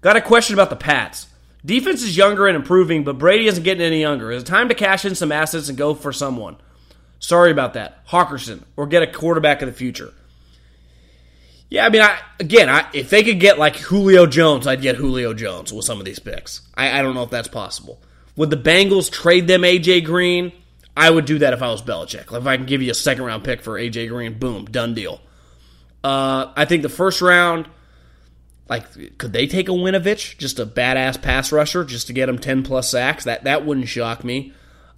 Got 0.00 0.16
a 0.16 0.20
question 0.20 0.54
about 0.54 0.70
the 0.70 0.76
Pats. 0.76 1.26
Defense 1.64 2.02
is 2.02 2.16
younger 2.16 2.46
and 2.46 2.56
improving, 2.56 3.04
but 3.04 3.18
Brady 3.18 3.46
isn't 3.46 3.64
getting 3.64 3.84
any 3.84 4.00
younger. 4.00 4.30
Is 4.30 4.42
it 4.42 4.46
time 4.46 4.68
to 4.68 4.74
cash 4.74 5.04
in 5.04 5.14
some 5.14 5.32
assets 5.32 5.68
and 5.68 5.76
go 5.76 5.94
for 5.94 6.12
someone? 6.12 6.56
Sorry 7.18 7.50
about 7.50 7.74
that. 7.74 8.06
Hockenson, 8.06 8.62
or 8.76 8.86
get 8.86 9.02
a 9.02 9.06
quarterback 9.08 9.60
of 9.60 9.68
the 9.68 9.74
future. 9.74 10.12
Yeah, 11.68 11.84
I 11.84 11.90
mean, 11.90 12.00
I, 12.00 12.18
again, 12.40 12.68
I, 12.68 12.86
if 12.94 13.10
they 13.10 13.22
could 13.22 13.40
get 13.40 13.58
like 13.58 13.76
Julio 13.76 14.24
Jones, 14.26 14.66
I'd 14.66 14.80
get 14.80 14.96
Julio 14.96 15.34
Jones 15.34 15.72
with 15.72 15.84
some 15.84 15.98
of 15.98 16.06
these 16.06 16.18
picks. 16.18 16.62
I, 16.74 16.98
I 16.98 17.02
don't 17.02 17.14
know 17.14 17.24
if 17.24 17.30
that's 17.30 17.48
possible. 17.48 18.00
Would 18.36 18.50
the 18.50 18.56
Bengals 18.56 19.10
trade 19.10 19.48
them 19.48 19.62
AJ 19.62 20.04
Green? 20.04 20.52
I 20.96 21.10
would 21.10 21.26
do 21.26 21.38
that 21.40 21.52
if 21.52 21.62
I 21.62 21.70
was 21.70 21.82
Belichick. 21.82 22.30
Like 22.30 22.40
if 22.40 22.46
I 22.46 22.56
can 22.56 22.66
give 22.66 22.82
you 22.82 22.90
a 22.90 22.94
second 22.94 23.24
round 23.24 23.44
pick 23.44 23.62
for 23.62 23.74
AJ 23.74 24.08
Green, 24.08 24.38
boom, 24.38 24.64
done 24.64 24.94
deal. 24.94 25.20
Uh, 26.02 26.52
I 26.56 26.64
think 26.64 26.82
the 26.82 26.88
first 26.88 27.20
round, 27.20 27.68
like, 28.68 29.18
could 29.18 29.32
they 29.32 29.46
take 29.46 29.68
a 29.68 29.72
Winovich, 29.72 30.36
just 30.38 30.58
a 30.58 30.66
badass 30.66 31.20
pass 31.20 31.52
rusher, 31.52 31.84
just 31.84 32.08
to 32.08 32.12
get 32.12 32.28
him 32.28 32.38
ten 32.38 32.62
plus 32.62 32.90
sacks? 32.90 33.24
That 33.24 33.44
that 33.44 33.64
wouldn't 33.64 33.88
shock 33.88 34.24
me. 34.24 34.52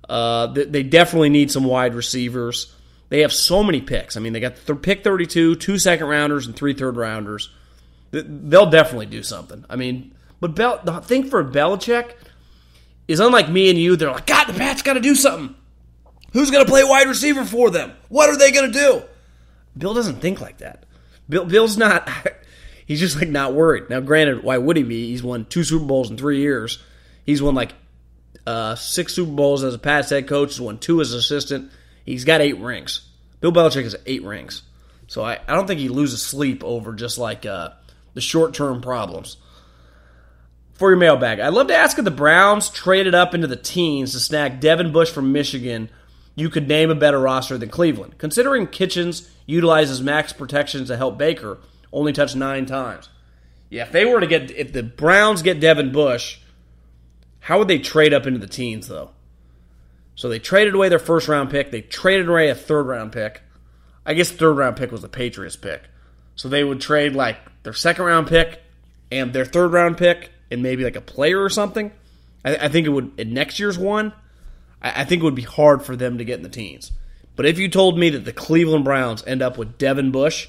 Uh, 0.09 0.49
they, 0.49 0.65
they, 0.65 0.83
definitely 0.83 1.29
need 1.29 1.53
some 1.53 1.63
wide 1.63 1.95
receivers. 1.95 2.75
They 3.11 3.21
have 3.21 3.33
so 3.33 3.63
many 3.63 3.81
picks. 3.81 4.17
I 4.17 4.21
mean, 4.21 4.33
they 4.33 4.41
got 4.41 4.57
th- 4.67 4.83
pick 4.83 5.05
32, 5.05 5.55
two 5.55 5.79
second 5.79 6.09
rounders, 6.09 6.47
and 6.47 6.57
three 6.57 6.73
third 6.73 6.97
rounders. 6.97 7.49
They'll 8.11 8.71
definitely 8.71 9.07
do 9.07 9.23
something. 9.23 9.65
I 9.71 9.77
mean, 9.77 10.15
but 10.41 10.57
Bel- 10.57 10.81
the 10.83 11.01
thing 11.01 11.31
for 11.31 11.45
Belichick 11.45 12.15
is 13.07 13.21
unlike 13.21 13.49
me 13.49 13.71
and 13.71 13.79
you. 13.79 13.95
They're 13.95 14.11
like, 14.11 14.27
God, 14.27 14.47
the 14.47 14.53
Pats 14.53 14.83
got 14.83 14.95
to 14.95 15.01
do 15.01 15.15
something. 15.15 15.55
Who's 16.33 16.51
going 16.51 16.65
to 16.65 16.71
play 16.71 16.83
wide 16.83 17.07
receiver 17.07 17.45
for 17.45 17.71
them? 17.71 17.93
What 18.09 18.31
are 18.31 18.37
they 18.37 18.51
going 18.51 18.73
to 18.73 18.79
do? 18.79 19.03
Bill 19.79 19.95
doesn't 19.95 20.21
think 20.21 20.41
like 20.41 20.59
that. 20.59 20.87
Bill, 21.29 21.45
Bill's 21.45 21.77
not. 21.77 22.09
He's 22.91 22.99
just 22.99 23.15
like 23.15 23.29
not 23.29 23.55
worried. 23.55 23.89
Now, 23.89 24.01
granted, 24.01 24.43
why 24.43 24.59
would 24.59 24.77
he 24.77 24.83
be? 24.83 25.11
He's 25.11 25.23
won 25.23 25.45
two 25.45 25.63
Super 25.63 25.85
Bowls 25.85 26.11
in 26.11 26.17
three 26.17 26.41
years. 26.41 26.83
He's 27.25 27.41
won 27.41 27.55
like 27.55 27.73
uh, 28.45 28.75
six 28.75 29.15
Super 29.15 29.31
Bowls 29.31 29.63
as 29.63 29.77
a 29.77 29.79
past 29.79 30.11
head 30.11 30.27
coach. 30.27 30.55
He's 30.55 30.61
won 30.61 30.77
two 30.77 31.01
as 31.01 31.13
assistant. 31.13 31.71
He's 32.05 32.25
got 32.25 32.41
eight 32.41 32.59
rings. 32.59 33.09
Bill 33.41 33.53
Belichick 33.53 33.85
has 33.85 33.95
eight 34.07 34.25
rings. 34.25 34.63
So 35.07 35.23
I, 35.23 35.39
I 35.47 35.55
don't 35.55 35.69
think 35.69 35.79
he 35.79 35.89
loses 35.89 36.21
sleep 36.21 36.65
over 36.65 36.93
just 36.93 37.17
like 37.17 37.47
uh, 37.47 37.71
the 38.15 38.21
short 38.21 38.55
term 38.55 38.83
problems. 38.83 39.37
For 40.73 40.91
your 40.91 40.99
mailbag, 40.99 41.39
I'd 41.39 41.53
love 41.53 41.69
to 41.69 41.77
ask 41.77 41.97
if 41.97 42.05
the 42.05 42.11
Browns 42.11 42.71
traded 42.71 43.15
up 43.15 43.37
into 43.37 43.47
the 43.47 43.55
teens 43.55 44.15
to 44.15 44.19
snag 44.19 44.59
Devin 44.59 44.91
Bush 44.91 45.13
from 45.13 45.31
Michigan 45.31 45.91
you 46.35 46.49
could 46.49 46.67
name 46.67 46.91
a 46.91 46.95
better 46.95 47.21
roster 47.21 47.59
than 47.59 47.69
Cleveland. 47.69 48.17
Considering 48.19 48.67
Kitchens 48.67 49.31
utilizes 49.47 50.01
max 50.01 50.33
protections 50.33 50.89
to 50.89 50.97
help 50.97 51.19
Baker, 51.19 51.59
only 51.93 52.13
touched 52.13 52.37
nine 52.37 52.67
times. 52.67 53.09
Yeah, 53.69 53.85
if 53.85 53.93
they 53.93 54.05
were 54.05 54.21
to 54.21 54.27
get, 54.27 54.51
if 54.51 54.73
the 54.73 54.83
Browns 54.83 55.43
get 55.43 55.61
Devin 55.61 55.93
Bush, 55.93 56.39
how 57.41 57.59
would 57.59 57.69
they 57.69 57.79
trade 57.79 58.13
up 58.13 58.27
into 58.27 58.39
the 58.39 58.47
teens, 58.47 58.89
though? 58.89 59.11
So 60.15 60.29
they 60.29 60.39
traded 60.39 60.75
away 60.75 60.89
their 60.89 60.99
first 60.99 61.29
round 61.29 61.51
pick. 61.51 61.71
They 61.71 61.81
traded 61.81 62.29
away 62.29 62.51
a 62.51 62.55
third 62.55 62.87
round 62.87 63.13
pick. 63.13 63.43
I 64.05 64.15
guess 64.15 64.31
third 64.31 64.55
round 64.55 64.77
pick 64.77 64.93
was 64.93 65.03
the 65.03 65.09
Patriots 65.09 65.57
pick. 65.57 65.83
So 66.37 66.49
they 66.49 66.65
would 66.65 66.81
trade 66.81 67.15
like 67.15 67.39
their 67.63 67.73
second 67.73 68.05
round 68.05 68.27
pick 68.27 68.61
and 69.11 69.33
their 69.33 69.45
third 69.45 69.73
round 69.73 69.97
pick 69.97 70.31
and 70.51 70.63
maybe 70.63 70.85
like 70.85 70.97
a 70.97 71.01
player 71.01 71.43
or 71.43 71.49
something. 71.49 71.93
I, 72.45 72.57
I 72.57 72.69
think 72.69 72.87
it 72.87 72.91
would 72.91 73.19
in 73.19 73.33
next 73.33 73.59
year's 73.59 73.79
one. 73.79 74.13
I, 74.83 75.03
I 75.03 75.05
think 75.05 75.23
it 75.23 75.25
would 75.25 75.35
be 75.35 75.43
hard 75.43 75.83
for 75.83 75.97
them 75.97 76.19
to 76.19 76.25
get 76.25 76.37
in 76.37 76.43
the 76.43 76.49
teens. 76.49 76.93
But 77.37 77.47
if 77.47 77.59
you 77.59 77.69
told 77.69 77.99
me 77.99 78.11
that 78.11 78.25
the 78.25 78.33
Cleveland 78.33 78.85
Browns 78.85 79.25
end 79.27 79.41
up 79.41 79.57
with 79.57 79.79
Devin 79.79 80.11
Bush, 80.11 80.49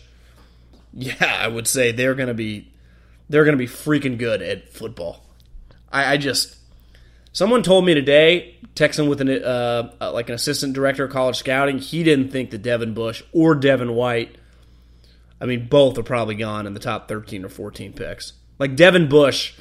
yeah, 0.93 1.39
I 1.39 1.47
would 1.47 1.67
say 1.67 1.91
they're 1.91 2.15
gonna 2.15 2.33
be 2.33 2.71
they're 3.29 3.45
gonna 3.45 3.57
be 3.57 3.67
freaking 3.67 4.17
good 4.17 4.41
at 4.41 4.69
football. 4.69 5.25
I, 5.91 6.13
I 6.13 6.17
just 6.17 6.57
someone 7.31 7.63
told 7.63 7.85
me 7.85 7.93
today, 7.93 8.55
texting 8.75 9.09
with 9.09 9.21
an 9.21 9.29
uh, 9.29 9.91
uh, 9.99 10.11
like 10.11 10.29
an 10.29 10.35
assistant 10.35 10.73
director 10.73 11.05
of 11.05 11.11
college 11.11 11.37
scouting, 11.37 11.79
he 11.79 12.03
didn't 12.03 12.29
think 12.29 12.51
that 12.51 12.61
Devin 12.61 12.93
Bush 12.93 13.23
or 13.31 13.55
Devin 13.55 13.93
White. 13.93 14.35
I 15.39 15.45
mean, 15.45 15.67
both 15.67 15.97
are 15.97 16.03
probably 16.03 16.35
gone 16.35 16.67
in 16.67 16.73
the 16.73 16.79
top 16.79 17.07
thirteen 17.07 17.45
or 17.45 17.49
fourteen 17.49 17.93
picks. 17.93 18.33
Like 18.59 18.75
Devin 18.75 19.09
Bush, 19.09 19.53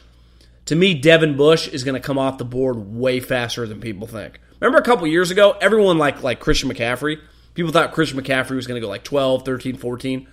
to 0.66 0.76
me, 0.76 0.95
Devin 0.95 1.37
Bush 1.37 1.68
is 1.68 1.85
going 1.85 1.95
to 1.95 2.07
come 2.07 2.18
off 2.18 2.39
the 2.39 2.45
board 2.45 2.76
way 2.76 3.18
faster 3.20 3.66
than 3.66 3.81
people 3.81 4.07
think. 4.07 4.41
Remember 4.61 4.78
a 4.78 4.85
couple 4.85 5.07
years 5.07 5.31
ago, 5.31 5.57
everyone 5.61 5.97
like 5.97 6.22
like 6.22 6.39
Christian 6.41 6.70
McCaffrey. 6.70 7.18
People 7.55 7.72
thought 7.72 7.93
Christian 7.93 8.20
McCaffrey 8.20 8.57
was 8.57 8.66
going 8.66 8.81
to 8.81 8.85
go 8.85 8.89
like 8.89 9.03
12, 9.03 9.45
13, 9.45 9.76
14. 9.76 10.28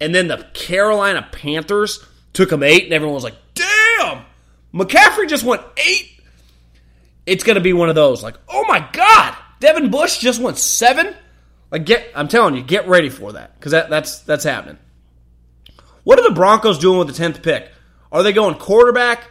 And 0.00 0.14
then 0.14 0.28
the 0.28 0.46
Carolina 0.54 1.26
Panthers 1.30 2.04
took 2.32 2.50
him 2.52 2.62
8 2.62 2.84
and 2.84 2.92
everyone 2.92 3.14
was 3.14 3.24
like, 3.24 3.36
"Damn! 3.54 4.24
McCaffrey 4.74 5.28
just 5.28 5.44
went 5.44 5.62
8." 5.76 6.10
It's 7.26 7.44
going 7.44 7.54
to 7.54 7.60
be 7.60 7.72
one 7.72 7.88
of 7.88 7.94
those 7.94 8.22
like, 8.22 8.36
"Oh 8.48 8.64
my 8.66 8.86
god, 8.92 9.36
Devin 9.60 9.90
Bush 9.90 10.18
just 10.18 10.40
went 10.40 10.58
7?" 10.58 11.14
Like 11.70 11.86
get 11.86 12.10
I'm 12.14 12.28
telling 12.28 12.54
you, 12.54 12.62
get 12.62 12.86
ready 12.86 13.08
for 13.08 13.32
that 13.32 13.60
cuz 13.60 13.72
that 13.72 13.90
that's 13.90 14.20
that's 14.20 14.44
happening. 14.44 14.78
What 16.04 16.18
are 16.18 16.28
the 16.28 16.34
Broncos 16.34 16.78
doing 16.78 16.98
with 16.98 17.14
the 17.14 17.22
10th 17.22 17.42
pick? 17.42 17.70
Are 18.12 18.22
they 18.22 18.32
going 18.32 18.56
quarterback? 18.56 19.24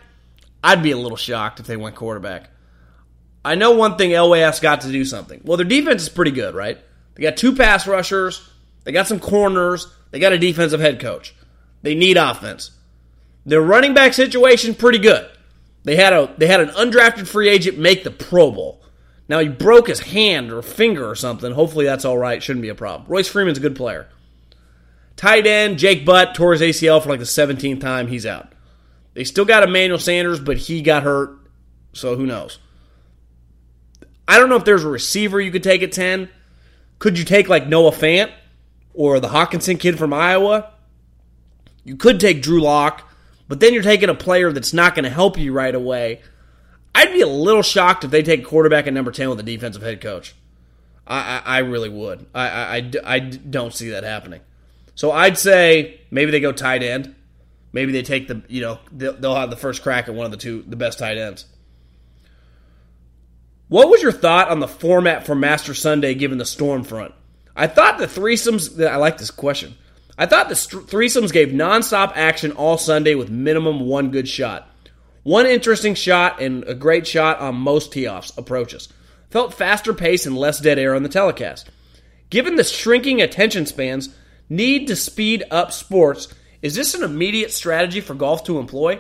I'd 0.64 0.82
be 0.82 0.92
a 0.92 0.98
little 0.98 1.18
shocked 1.18 1.60
if 1.60 1.68
they 1.68 1.78
went 1.78 1.96
quarterback. 1.96 2.50
I 3.46 3.56
know 3.56 3.72
one 3.72 3.98
thing 3.98 4.12
has 4.12 4.60
got 4.60 4.82
to 4.82 4.92
do 4.92 5.06
something. 5.06 5.42
Well, 5.44 5.58
their 5.58 5.66
defense 5.66 6.04
is 6.04 6.10
pretty 6.10 6.32
good, 6.32 6.56
right? 6.56 6.78
They 7.16 7.24
got 7.24 7.38
two 7.38 7.56
pass 7.56 7.86
rushers, 7.86 8.48
they 8.84 8.92
got 8.92 9.08
some 9.08 9.20
corners, 9.20 9.88
they 10.14 10.20
got 10.20 10.32
a 10.32 10.38
defensive 10.38 10.80
head 10.80 11.00
coach. 11.00 11.34
They 11.82 11.96
need 11.96 12.18
offense. 12.18 12.70
Their 13.48 13.62
running 13.62 13.96
back 13.96 14.14
situation 14.14 14.76
pretty 14.76 15.00
good. 15.00 15.28
They 15.86 15.96
had 15.96 16.14
a 16.14 16.32
they 16.38 16.46
had 16.46 16.62
an 16.62 16.70
undrafted 16.70 17.28
free 17.28 17.50
agent 17.50 17.80
make 17.80 18.04
the 18.04 18.12
Pro 18.12 18.52
Bowl. 18.52 18.80
Now 19.28 19.40
he 19.40 19.50
broke 19.50 19.88
his 19.88 20.02
hand 20.02 20.52
or 20.52 20.62
finger 20.62 21.10
or 21.10 21.16
something. 21.16 21.52
Hopefully 21.52 21.86
that's 21.86 22.06
all 22.06 22.20
right. 22.20 22.44
Shouldn't 22.44 22.62
be 22.62 22.70
a 22.70 22.76
problem. 22.76 23.10
Royce 23.10 23.28
Freeman's 23.28 23.58
a 23.58 23.62
good 23.62 23.76
player. 23.76 24.08
Tight 25.16 25.48
end 25.48 25.80
Jake 25.80 26.06
Butt 26.06 26.36
tore 26.36 26.54
his 26.54 26.62
ACL 26.62 27.02
for 27.02 27.10
like 27.10 27.20
the 27.20 27.26
17th 27.26 27.82
time. 27.82 28.06
He's 28.06 28.28
out. 28.28 28.54
They 29.16 29.24
still 29.24 29.46
got 29.46 29.64
Emmanuel 29.64 29.98
Sanders, 29.98 30.40
but 30.40 30.58
he 30.58 30.84
got 30.84 31.02
hurt, 31.02 31.40
so 31.94 32.16
who 32.16 32.28
knows? 32.28 32.60
I 34.28 34.38
don't 34.38 34.50
know 34.50 34.58
if 34.58 34.66
there's 34.66 34.84
a 34.84 34.90
receiver 34.90 35.42
you 35.42 35.52
could 35.52 35.64
take 35.64 35.82
at 35.82 35.92
10. 35.92 36.30
Could 37.00 37.18
you 37.18 37.26
take 37.26 37.50
like 37.50 37.68
Noah 37.68 37.92
Fant 37.92 38.32
or 38.94 39.20
the 39.20 39.30
Hockenson 39.30 39.80
kid 39.80 39.98
from 39.98 40.14
Iowa? 40.14 40.72
You 41.84 41.96
could 41.96 42.20
take 42.20 42.42
Drew 42.42 42.62
Lock, 42.62 43.10
but 43.48 43.60
then 43.60 43.74
you're 43.74 43.84
taking 43.84 44.10
a 44.10 44.16
player 44.16 44.52
that's 44.52 44.74
not 44.74 44.96
going 44.96 45.04
to 45.04 45.10
help 45.10 45.38
you 45.38 45.52
right 45.52 45.74
away. 45.74 46.22
I'd 46.96 47.12
be 47.12 47.22
a 47.22 47.28
little 47.28 47.64
shocked 47.64 48.04
if 48.04 48.12
they 48.12 48.24
take 48.24 48.46
quarterback 48.46 48.88
at 48.88 48.94
number 48.94 49.12
10 49.12 49.30
with 49.30 49.40
a 49.40 49.44
defensive 49.44 49.82
head 49.82 50.00
coach. 50.00 50.36
I, 51.06 51.18
I, 51.18 51.42
I 51.46 51.58
really 51.60 51.90
would. 51.90 52.26
I, 52.34 52.48
I, 52.78 52.92
I 53.04 53.20
don't 53.20 53.74
see 53.74 53.90
that 53.90 54.04
happening. 54.04 54.42
So 54.96 55.12
I'd 55.12 55.38
say 55.38 56.02
maybe 56.12 56.32
they 56.32 56.40
go 56.40 56.52
tight 56.52 56.84
end. 56.84 57.16
Maybe 57.72 57.92
they 57.92 58.04
take 58.04 58.28
the, 58.28 58.44
you 58.48 58.62
know, 58.62 58.80
they'll, 58.92 59.14
they'll 59.14 59.36
have 59.36 59.50
the 59.50 59.58
first 59.58 59.82
crack 59.82 60.08
at 60.08 60.14
one 60.14 60.26
of 60.26 60.32
the 60.32 60.38
two, 60.38 60.64
the 60.68 60.76
best 60.76 61.00
tight 61.00 61.18
ends. 61.18 61.46
What 63.68 63.90
was 63.90 64.04
your 64.04 64.12
thought 64.12 64.50
on 64.50 64.60
the 64.60 64.68
format 64.68 65.26
for 65.26 65.34
Master 65.34 65.74
Sunday 65.74 66.14
given 66.14 66.38
the 66.38 66.46
storm 66.46 66.84
front? 66.84 67.16
I 67.56 67.68
thought 67.68 67.98
the 67.98 68.08
threesomes, 68.08 68.86
I 68.86 68.96
like 68.96 69.18
this 69.18 69.32
question. 69.32 69.76
I 70.18 70.26
thought 70.26 70.50
the 70.50 70.56
threesomes 70.56 71.32
gave 71.32 71.50
nonstop 71.50 72.14
action 72.16 72.52
all 72.52 72.78
Sunday 72.78 73.16
with 73.16 73.30
minimum 73.30 73.82
one 73.82 74.12
good 74.12 74.28
shot. 74.28 74.70
One 75.24 75.46
interesting 75.46 75.96
shot 75.96 76.42
and 76.42 76.64
a 76.66 76.76
great 76.76 77.08
shot 77.08 77.40
on 77.40 77.56
most 77.56 77.92
tee 77.94 78.08
offs 78.08 78.38
approaches. 78.38 78.90
Felt 79.30 79.54
faster 79.54 79.94
pace 79.94 80.26
and 80.26 80.38
less 80.38 80.60
dead 80.60 80.78
air 80.78 80.94
on 80.94 81.04
the 81.04 81.10
telecast. 81.10 81.70
Given 82.30 82.56
the 82.56 82.64
shrinking 82.64 83.22
attention 83.22 83.66
spans, 83.66 84.16
need 84.50 84.88
to 84.88 84.96
speed 84.96 85.44
up 85.50 85.72
sports, 85.72 86.34
is 86.62 86.76
this 86.76 86.94
an 86.94 87.04
immediate 87.04 87.52
strategy 87.52 88.02
for 88.02 88.14
golf 88.14 88.44
to 88.46 88.60
employ? 88.60 89.00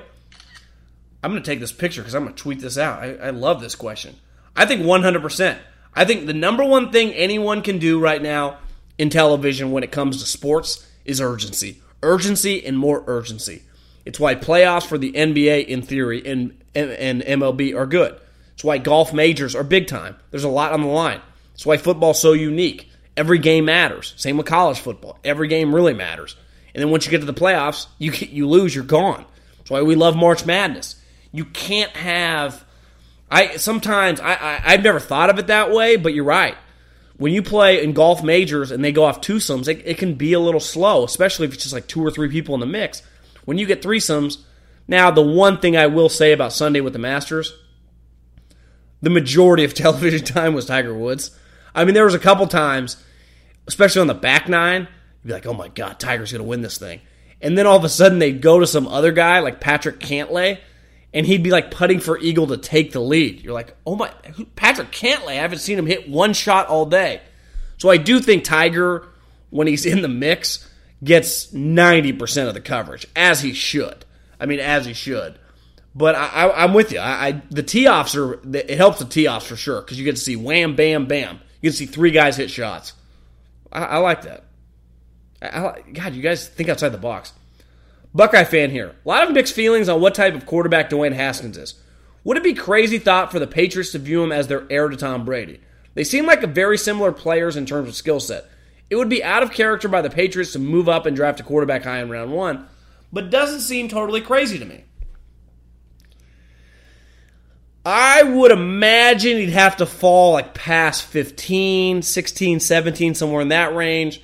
I'm 1.24 1.32
going 1.32 1.42
to 1.42 1.50
take 1.50 1.60
this 1.60 1.72
picture 1.72 2.02
because 2.02 2.16
I'm 2.16 2.24
going 2.24 2.36
to 2.36 2.42
tweet 2.42 2.60
this 2.60 2.78
out. 2.78 3.02
I, 3.02 3.16
I 3.16 3.30
love 3.30 3.62
this 3.62 3.76
question. 3.76 4.16
I 4.56 4.66
think 4.66 4.82
100%. 4.82 5.58
I 5.96 6.06
think 6.06 6.26
the 6.26 6.34
number 6.34 6.64
one 6.64 6.92
thing 6.92 7.12
anyone 7.14 7.62
can 7.62 7.78
do 7.78 8.00
right 8.00 8.22
now 8.22 8.58
in 8.98 9.10
television 9.10 9.72
when 9.72 9.84
it 9.84 9.92
comes 9.92 10.22
to 10.22 10.26
sports 10.26 10.88
is 11.06 11.22
urgency. 11.22 11.82
Urgency 12.02 12.66
and 12.66 12.78
more 12.78 13.04
urgency. 13.08 13.64
It's 14.06 14.20
why 14.20 14.36
playoffs 14.36 14.86
for 14.86 14.98
the 14.98 15.14
NBA, 15.14 15.68
in 15.68 15.82
theory, 15.82 16.26
and, 16.26 16.58
and, 16.76 17.22
MLB 17.22 17.76
are 17.76 17.86
good. 17.86 18.20
It's 18.54 18.64
why 18.64 18.78
golf 18.78 19.14
majors 19.14 19.56
are 19.56 19.64
big 19.64 19.88
time. 19.88 20.18
There's 20.32 20.44
a 20.44 20.50
lot 20.50 20.74
on 20.74 20.82
the 20.82 20.88
line. 20.88 21.22
It's 21.54 21.66
why 21.66 21.78
football's 21.78 22.22
so 22.22 22.34
unique. 22.34 22.90
Every 23.16 23.38
game 23.38 23.66
matters. 23.66 24.14
Same 24.18 24.38
with 24.38 24.48
college 24.48 24.80
football. 24.80 25.20
Every 25.24 25.48
game 25.48 25.74
really 25.74 25.94
matters. 25.94 26.36
And 26.74 26.82
then 26.82 26.90
once 26.90 27.06
you 27.06 27.12
get 27.12 27.20
to 27.20 27.26
the 27.26 27.34
playoffs, 27.34 27.88
you 28.00 28.12
you 28.12 28.50
lose, 28.50 28.74
you're 28.74 28.84
gone. 28.84 29.26
That's 29.58 29.70
why 29.70 29.84
we 29.84 29.96
love 29.96 30.16
March 30.16 30.46
Madness. 30.46 30.96
You 31.32 31.46
can't 31.46 31.92
have. 31.92 32.66
I 33.34 33.58
sometimes 33.58 34.20
I, 34.20 34.36
I 34.36 34.62
I've 34.64 34.84
never 34.84 35.00
thought 35.00 35.32
of 35.32 35.40
it 35.40 35.48
that 35.48 35.72
way, 35.72 35.96
but 35.96 36.14
you're 36.14 36.24
right. 36.24 36.56
When 37.18 37.34
you 37.34 37.42
play 37.42 37.84
in 37.84 37.94
golf 37.94 38.24
majors 38.24 38.70
and 38.70 38.86
they 38.86 38.92
go 38.92 39.06
off 39.06 39.22
twosomes, 39.22 39.68
it, 39.68 39.82
it 39.86 39.98
can 39.98 40.14
be 40.14 40.34
a 40.34 40.40
little 40.40 40.60
slow, 40.60 41.04
especially 41.04 41.48
if 41.48 41.54
it's 41.56 41.64
just 41.64 41.74
like 41.74 41.88
two 41.88 42.06
or 42.06 42.12
three 42.12 42.30
people 42.30 42.54
in 42.54 42.60
the 42.60 42.68
mix. 42.68 43.02
When 43.46 43.58
you 43.58 43.66
get 43.66 43.82
threesomes, 43.82 44.38
now 44.88 45.10
the 45.10 45.24
one 45.24 45.60
thing 45.60 45.76
I 45.76 45.88
will 45.88 46.10
say 46.10 46.32
about 46.32 46.54
Sunday 46.54 46.80
with 46.80 46.94
the 46.94 47.00
Masters, 47.00 47.58
the 49.02 49.10
majority 49.10 49.64
of 49.64 49.74
television 49.74 50.24
time 50.24 50.54
was 50.54 50.68
Tiger 50.68 50.94
Woods. 50.94 51.36
I 51.74 51.86
mean, 51.86 51.96
there 51.96 52.06
was 52.06 52.14
a 52.14 52.20
couple 52.20 52.46
times, 52.46 53.04
especially 53.68 54.02
on 54.02 54.08
the 54.08 54.14
back 54.14 54.48
nine, 54.48 54.88
you'd 55.24 55.28
be 55.28 55.34
like, 55.34 55.48
"Oh 55.48 55.56
my 55.56 55.70
God, 55.70 56.00
Tiger's 56.00 56.32
going 56.32 56.44
to 56.44 56.48
win 56.48 56.62
this 56.62 56.78
thing," 56.78 57.02
and 57.42 57.58
then 57.58 57.66
all 57.66 57.78
of 57.78 57.84
a 57.84 57.90
sudden 57.90 58.20
they'd 58.20 58.44
go 58.44 58.60
to 58.60 58.68
some 58.68 58.88
other 58.88 59.12
guy 59.12 59.40
like 59.40 59.60
Patrick 59.60 60.00
Cantlay, 60.00 60.60
and 61.14 61.26
he'd 61.26 61.44
be 61.44 61.52
like 61.52 61.72
putting 61.72 62.00
for 62.00 62.18
eagle 62.18 62.48
to 62.48 62.58
take 62.58 62.92
the 62.92 63.00
lead. 63.00 63.42
You're 63.42 63.54
like, 63.54 63.76
"Oh 63.86 63.96
my, 63.96 64.12
Patrick 64.56 64.92
Cantlay! 64.92 65.32
I 65.32 65.42
haven't 65.42 65.60
seen 65.60 65.78
him 65.78 65.86
hit 65.86 66.10
one 66.10 66.34
shot 66.34 66.68
all 66.68 66.86
day." 66.86 67.22
So 67.78 67.90
I 67.90 67.98
do 67.98 68.20
think 68.20 68.44
Tiger, 68.44 69.08
when 69.50 69.68
he's 69.68 69.86
in 69.86 70.02
the 70.02 70.08
mix, 70.08 70.70
gets 71.04 71.48
90% 71.48 72.48
of 72.48 72.54
the 72.54 72.62
coverage, 72.62 73.06
as 73.16 73.42
he 73.42 73.54
should. 73.54 74.06
I 74.40 74.46
mean, 74.46 74.60
as 74.60 74.86
he 74.86 74.94
should. 74.94 75.38
But 75.96 76.16
I, 76.16 76.64
am 76.64 76.74
with 76.74 76.92
you. 76.92 77.00
I, 77.00 77.28
I, 77.28 77.42
the 77.52 77.62
tee 77.62 77.88
offs 77.88 78.16
are 78.16 78.40
it 78.56 78.72
helps 78.72 79.00
the 79.00 79.06
tee 79.06 79.28
offs 79.28 79.46
for 79.46 79.56
sure 79.56 79.82
because 79.82 80.00
you 80.00 80.06
get 80.06 80.16
to 80.16 80.22
see 80.22 80.36
wham, 80.36 80.76
bam, 80.76 81.06
bam. 81.06 81.40
You 81.62 81.70
can 81.70 81.78
see 81.78 81.86
three 81.86 82.12
guys 82.12 82.36
hit 82.36 82.50
shots. 82.50 82.94
I, 83.72 83.84
I 83.84 83.98
like 83.98 84.24
that. 84.24 84.46
I, 85.42 85.82
God, 85.92 86.16
you 86.16 86.22
guys 86.22 86.48
think 86.48 86.70
outside 86.70 86.90
the 86.90 86.98
box. 86.98 87.34
Buckeye 88.14 88.44
fan 88.44 88.70
here. 88.70 88.96
A 89.06 89.10
lot 89.10 89.28
of 89.28 89.34
mixed 89.34 89.56
feelings 89.56 89.90
on 89.90 90.00
what 90.00 90.14
type 90.14 90.36
of 90.36 90.46
quarterback 90.46 90.90
Dwayne 90.90 91.14
Haskins 91.14 91.58
is. 91.58 91.76
Would 92.24 92.38
it 92.38 92.44
be 92.44 92.54
crazy 92.54 93.00
thought 93.00 93.32
for 93.32 93.40
the 93.40 93.48
Patriots 93.48 93.92
to 93.92 94.00
view 94.00 94.24
him 94.24 94.32
as 94.32 94.48
their 94.48 94.66
heir 94.70 94.88
to 94.88 94.96
Tom 94.96 95.26
Brady? 95.26 95.60
They 95.96 96.04
seem 96.04 96.26
like 96.26 96.42
very 96.44 96.78
similar 96.78 97.12
players 97.12 97.56
in 97.56 97.66
terms 97.66 97.90
of 97.90 97.96
skill 97.96 98.20
set. 98.20 98.46
It 98.90 98.96
would 98.96 99.10
be 99.10 99.24
out 99.24 99.44
of 99.44 99.52
character 99.52 99.88
by 99.88 100.02
the 100.02 100.10
Patriots 100.10 100.54
to 100.54 100.60
move 100.60 100.88
up 100.88 101.06
and 101.06 101.16
draft 101.16 101.40
a 101.40 101.44
quarterback 101.44 101.84
high 101.84 102.02
in 102.02 102.10
round 102.10 102.32
one, 102.32 102.68
but 103.12 103.30
doesn't 103.30 103.62
seem 103.62 103.90
totally 103.90 104.22
crazy 104.22 104.60
to 104.60 104.66
me. 104.66 104.84
I 107.86 108.24
would 108.24 108.52
imagine 108.52 109.38
he'd 109.38 109.50
have 109.50 109.78
to 109.78 109.86
fall 109.86 110.34
like 110.34 110.54
past 110.54 111.04
15, 111.04 112.02
16, 112.02 112.60
17, 112.60 113.16
somewhere 113.16 113.42
in 113.42 113.50
that 113.50 113.76
range. 113.76 114.22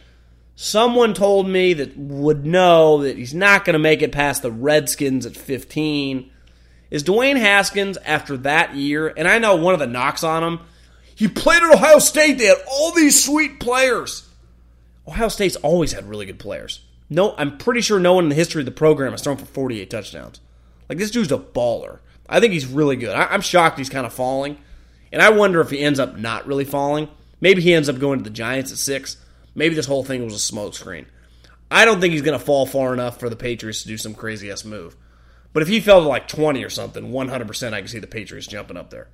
Someone 0.61 1.13
told 1.13 1.47
me 1.47 1.73
that 1.75 1.95
would 1.95 2.45
know 2.45 3.03
that 3.03 3.17
he's 3.17 3.33
not 3.33 3.63
going 3.63 3.75
to 3.75 3.79
make 3.79 4.01
it 4.01 4.11
past 4.11 4.41
the 4.41 4.51
Redskins 4.51 5.25
at 5.25 5.37
15. 5.37 6.29
Is 6.91 7.01
Dwayne 7.01 7.37
Haskins 7.37 7.97
after 8.03 8.35
that 8.39 8.75
year, 8.75 9.07
and 9.15 9.25
I 9.25 9.39
know 9.39 9.55
one 9.55 9.73
of 9.73 9.79
the 9.79 9.87
knocks 9.87 10.21
on 10.21 10.43
him, 10.43 10.59
he 11.15 11.29
played 11.29 11.63
at 11.63 11.73
Ohio 11.73 11.99
State, 11.99 12.39
they 12.39 12.47
had 12.47 12.57
all 12.69 12.91
these 12.91 13.23
sweet 13.23 13.61
players. 13.61 14.27
Ohio 15.07 15.29
State's 15.29 15.55
always 15.55 15.93
had 15.93 16.09
really 16.09 16.25
good 16.25 16.39
players. 16.39 16.81
No, 17.09 17.35
I'm 17.37 17.57
pretty 17.57 17.79
sure 17.79 17.97
no 17.97 18.15
one 18.15 18.25
in 18.25 18.29
the 18.29 18.35
history 18.35 18.61
of 18.61 18.65
the 18.65 18.71
program 18.71 19.13
has 19.13 19.21
thrown 19.21 19.37
for 19.37 19.45
48 19.45 19.89
touchdowns. 19.89 20.41
Like 20.89 20.97
this 20.97 21.09
dude's 21.09 21.31
a 21.31 21.37
baller. 21.37 21.99
I 22.27 22.41
think 22.41 22.51
he's 22.51 22.67
really 22.67 22.97
good. 22.97 23.15
I, 23.15 23.33
am 23.33 23.39
shocked 23.39 23.77
he's 23.77 23.89
kind 23.89 24.05
of 24.05 24.11
falling, 24.11 24.57
and 25.13 25.21
I 25.21 25.29
wonder 25.29 25.61
if 25.61 25.69
he 25.69 25.79
ends 25.79 26.01
up 26.01 26.17
not 26.17 26.47
really 26.47 26.65
falling. 26.65 27.07
Maybe 27.39 27.61
he 27.61 27.73
ends 27.73 27.87
up 27.87 27.97
going 27.97 28.19
to 28.19 28.25
the 28.25 28.29
Giants 28.29 28.73
at 28.73 28.77
six. 28.77 29.15
Maybe 29.59 29.75
this 29.75 29.85
whole 29.85 30.05
thing 30.05 30.23
was 30.23 30.33
a 30.33 30.53
smokescreen. 30.53 31.05
I 31.69 31.83
don't 31.83 31.99
think 31.99 32.13
he's 32.13 32.21
going 32.21 32.39
to 32.39 32.43
fall 32.43 32.65
far 32.65 32.93
enough 32.93 33.19
for 33.19 33.29
the 33.29 33.35
Patriots 33.35 33.81
to 33.81 33.89
do 33.89 33.97
some 33.97 34.15
crazy 34.15 34.49
ass 34.49 34.63
move. 34.63 34.95
But 35.51 35.61
if 35.61 35.69
he 35.69 35.81
fell 35.81 36.01
to 36.01 36.07
like 36.07 36.29
20 36.29 36.63
or 36.63 36.69
something, 36.69 37.11
100% 37.11 37.73
I 37.73 37.79
can 37.79 37.87
see 37.89 37.99
the 37.99 38.07
Patriots 38.07 38.47
jumping 38.47 38.77
up 38.77 38.89
there. 38.89 39.09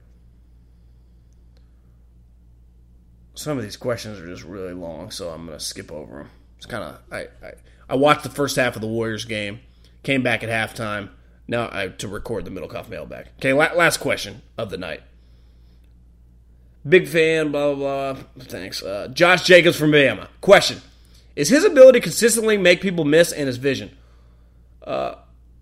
Some 3.34 3.58
of 3.58 3.64
these 3.64 3.76
questions 3.76 4.20
are 4.20 4.28
just 4.28 4.44
really 4.44 4.74
long, 4.74 5.10
so 5.10 5.30
I'm 5.30 5.48
going 5.48 5.58
to 5.58 5.64
skip 5.64 5.92
over 5.92 6.20
them. 6.20 6.30
It's 6.58 6.68
kind 6.68 6.84
of 6.84 7.00
I, 7.12 7.22
I 7.46 7.54
I 7.90 7.96
watched 7.96 8.24
the 8.24 8.30
first 8.30 8.56
half 8.56 8.76
of 8.76 8.82
the 8.82 8.88
Warriors 8.88 9.26
game, 9.26 9.62
came 10.04 10.24
back 10.24 10.44
at 10.44 10.50
halftime 10.50 11.10
now 11.48 11.70
I, 11.72 11.88
to 11.88 12.08
record 12.08 12.46
the 12.46 12.52
middle 12.52 12.70
Middlekauff 12.70 12.88
mailbag. 12.88 13.30
Okay, 13.38 13.54
last 13.54 13.98
question 13.98 14.42
of 14.58 14.70
the 14.70 14.78
night. 14.78 15.02
Big 16.88 17.08
fan, 17.08 17.52
blah, 17.52 17.74
blah, 17.74 18.14
blah. 18.14 18.24
Thanks. 18.40 18.84
Uh, 18.84 19.08
Josh 19.12 19.44
Jacobs 19.44 19.78
from 19.78 19.92
Bama. 19.92 20.28
Question 20.42 20.82
Is 21.36 21.50
his 21.50 21.64
ability 21.64 22.00
consistently 22.00 22.58
make 22.58 22.82
people 22.82 23.06
miss 23.06 23.32
and 23.32 23.48
his 23.48 23.58
vision? 23.58 23.96
Uh, 24.84 25.16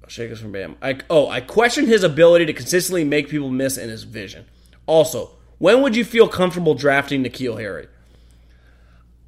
Jacobs 0.07 0.41
from 0.41 0.53
Bama. 0.53 0.76
I, 0.82 0.99
oh, 1.09 1.30
I 1.30 1.41
question 1.41 1.88
his 1.88 2.03
ability 2.03 2.45
to 2.47 2.53
consistently 2.53 3.03
make 3.03 3.30
people 3.30 3.49
miss 3.49 3.78
and 3.78 3.89
his 3.89 4.03
vision. 4.03 4.45
Also, 4.86 5.32
when 5.59 5.82
would 5.82 5.95
you 5.95 6.03
feel 6.03 6.28
comfortable 6.28 6.76
drafting 6.76 7.24
N'Keal 7.24 7.59
Harry? 7.59 7.88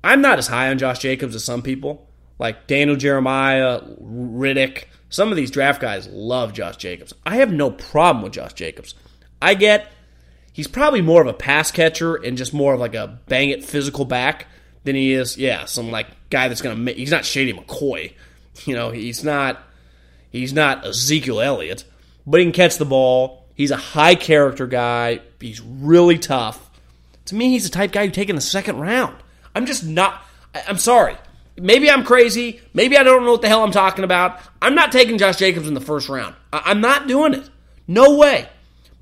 I'm 0.03 0.21
not 0.21 0.37
as 0.37 0.47
high 0.47 0.69
on 0.69 0.77
Josh 0.77 0.99
Jacobs 0.99 1.33
as 1.33 1.43
some 1.43 1.61
people, 1.61 2.07
like 2.37 2.67
Daniel 2.67 2.97
Jeremiah, 2.97 3.81
Riddick. 4.01 4.85
Some 5.09 5.31
of 5.31 5.37
these 5.37 5.49
draft 5.49 5.81
guys 5.81 6.07
love 6.09 6.53
Josh 6.53 6.77
Jacobs. 6.77 7.13
I 7.25 7.37
have 7.37 7.51
no 7.51 7.71
problem 7.71 8.23
with 8.23 8.33
Josh 8.33 8.53
Jacobs. 8.53 8.93
I 9.41 9.53
get 9.53 9.87
he's 10.55 10.69
probably 10.69 11.01
more 11.01 11.21
of 11.21 11.27
a 11.27 11.33
pass 11.33 11.69
catcher 11.69 12.15
and 12.15 12.37
just 12.37 12.53
more 12.53 12.73
of 12.73 12.79
like 12.79 12.95
a 12.95 13.19
bang 13.27 13.49
it 13.49 13.65
physical 13.65 14.05
back 14.05 14.47
than 14.85 14.95
he 14.95 15.11
is, 15.11 15.37
yeah, 15.37 15.65
some 15.65 15.91
like 15.91 16.07
guy 16.29 16.47
that's 16.47 16.61
gonna 16.61 16.77
make. 16.77 16.95
He's 16.95 17.11
not 17.11 17.25
Shady 17.25 17.51
McCoy, 17.51 18.13
you 18.65 18.73
know. 18.73 18.89
He's 18.89 19.23
not 19.23 19.61
he's 20.31 20.53
not 20.53 20.85
Ezekiel 20.85 21.41
Elliott, 21.41 21.83
but 22.25 22.39
he 22.39 22.45
can 22.45 22.53
catch 22.53 22.77
the 22.77 22.85
ball. 22.85 23.45
He's 23.53 23.71
a 23.71 23.77
high 23.77 24.15
character 24.15 24.65
guy. 24.65 25.19
He's 25.41 25.61
really 25.61 26.17
tough. 26.17 26.69
To 27.25 27.35
me, 27.35 27.49
he's 27.49 27.65
the 27.65 27.69
type 27.69 27.91
guy 27.91 28.03
you 28.03 28.11
take 28.11 28.29
in 28.29 28.35
the 28.35 28.41
second 28.41 28.79
round. 28.79 29.15
I'm 29.53 29.65
just 29.65 29.85
not. 29.85 30.21
I'm 30.67 30.77
sorry. 30.77 31.17
Maybe 31.57 31.89
I'm 31.89 32.05
crazy. 32.05 32.61
Maybe 32.73 32.97
I 32.97 33.03
don't 33.03 33.23
know 33.25 33.31
what 33.31 33.41
the 33.41 33.47
hell 33.49 33.63
I'm 33.63 33.71
talking 33.71 34.03
about. 34.05 34.39
I'm 34.61 34.75
not 34.75 34.91
taking 34.91 35.17
Josh 35.17 35.37
Jacobs 35.37 35.67
in 35.67 35.73
the 35.73 35.81
first 35.81 36.07
round. 36.07 36.35
I'm 36.51 36.81
not 36.81 37.07
doing 37.07 37.33
it. 37.33 37.49
No 37.87 38.15
way. 38.17 38.49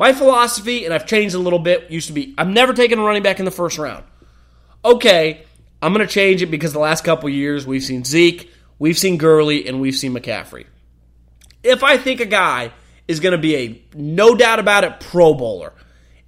My 0.03 0.11
philosophy, 0.11 0.83
and 0.83 0.93
I've 0.93 1.05
changed 1.05 1.33
a 1.33 1.39
little 1.39 1.59
bit, 1.59 1.89
used 1.89 2.07
to 2.07 2.13
be 2.13 2.35
I'm 2.37 2.53
never 2.53 2.73
taking 2.73 2.99
a 2.99 3.01
running 3.01 3.23
back 3.23 3.39
in 3.39 3.45
the 3.45 3.51
first 3.51 3.77
round. 3.77 4.03
Okay, 4.83 5.45
I'm 5.81 5.93
going 5.93 6.05
to 6.05 6.13
change 6.13 6.41
it 6.41 6.47
because 6.47 6.73
the 6.73 6.79
last 6.79 7.05
couple 7.05 7.29
years 7.29 7.65
we've 7.65 7.81
seen 7.81 8.03
Zeke, 8.03 8.51
we've 8.79 8.97
seen 8.97 9.15
Gurley, 9.15 9.65
and 9.65 9.79
we've 9.79 9.95
seen 9.95 10.13
McCaffrey. 10.13 10.65
If 11.63 11.85
I 11.85 11.95
think 11.95 12.19
a 12.19 12.25
guy 12.25 12.73
is 13.07 13.21
going 13.21 13.31
to 13.31 13.37
be 13.37 13.55
a 13.55 13.81
no 13.95 14.35
doubt 14.35 14.59
about 14.59 14.83
it 14.83 14.99
Pro 14.99 15.35
Bowler, 15.35 15.71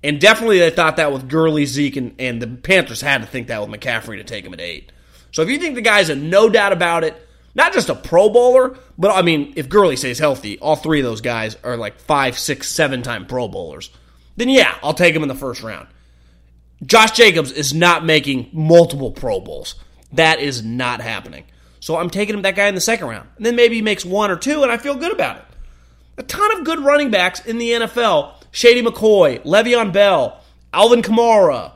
and 0.02 0.22
definitely 0.22 0.60
they 0.60 0.70
thought 0.70 0.96
that 0.96 1.12
with 1.12 1.28
Gurley, 1.28 1.66
Zeke, 1.66 1.98
and, 1.98 2.16
and 2.18 2.42
the 2.42 2.48
Panthers 2.48 3.02
had 3.02 3.24
to 3.24 3.28
think 3.28 3.48
that 3.48 3.60
with 3.60 3.78
McCaffrey 3.78 4.16
to 4.16 4.24
take 4.24 4.46
him 4.46 4.54
at 4.54 4.62
eight. 4.62 4.94
So 5.34 5.42
if 5.42 5.50
you 5.50 5.60
think 5.60 5.76
the 5.76 5.82
guy's 5.82 6.08
a 6.08 6.16
no 6.16 6.48
doubt 6.48 6.72
about 6.72 7.04
it, 7.04 7.25
not 7.56 7.74
just 7.74 7.90
a 7.90 7.96
Pro 7.96 8.30
Bowler, 8.30 8.78
but 8.98 9.12
I 9.12 9.22
mean, 9.22 9.54
if 9.56 9.70
Gurley 9.70 9.96
stays 9.96 10.20
healthy, 10.20 10.60
all 10.60 10.76
three 10.76 11.00
of 11.00 11.06
those 11.06 11.22
guys 11.22 11.58
are 11.64 11.78
like 11.78 12.00
five, 12.00 12.38
six, 12.38 12.70
seven 12.70 13.02
time 13.02 13.26
Pro 13.26 13.48
Bowlers. 13.48 13.90
Then 14.36 14.50
yeah, 14.50 14.78
I'll 14.84 14.94
take 14.94 15.16
him 15.16 15.24
in 15.24 15.30
the 15.30 15.36
first 15.36 15.64
round. 15.64 15.88
Josh 16.86 17.12
Jacobs 17.12 17.52
is 17.52 17.74
not 17.74 18.06
making 18.06 18.50
multiple 18.52 19.12
Pro 19.12 19.40
Bowls. 19.40 19.76
That 20.14 20.40
is 20.40 20.64
not 20.64 21.02
happening. 21.02 21.46
So 21.80 21.98
I'm 21.98 22.10
taking 22.10 22.36
him 22.36 22.42
that 22.42 22.56
guy 22.56 22.68
in 22.68 22.76
the 22.76 22.82
second 22.82 23.08
round. 23.08 23.30
And 23.38 23.46
then 23.46 23.56
maybe 23.56 23.76
he 23.76 23.82
makes 23.82 24.04
one 24.04 24.32
or 24.32 24.36
two, 24.36 24.64
and 24.64 24.72
I 24.72 24.78
feel 24.78 24.96
good 24.96 25.12
about 25.12 25.38
it. 25.38 25.44
A 26.18 26.24
ton 26.24 26.58
of 26.58 26.66
good 26.66 26.80
running 26.80 27.12
backs 27.12 27.46
in 27.46 27.58
the 27.58 27.72
NFL. 27.72 28.34
Shady 28.52 28.82
McCoy, 28.82 29.44
Le'Veon 29.44 29.94
Bell, 29.94 30.42
Alvin 30.74 31.02
Kamara. 31.02 31.74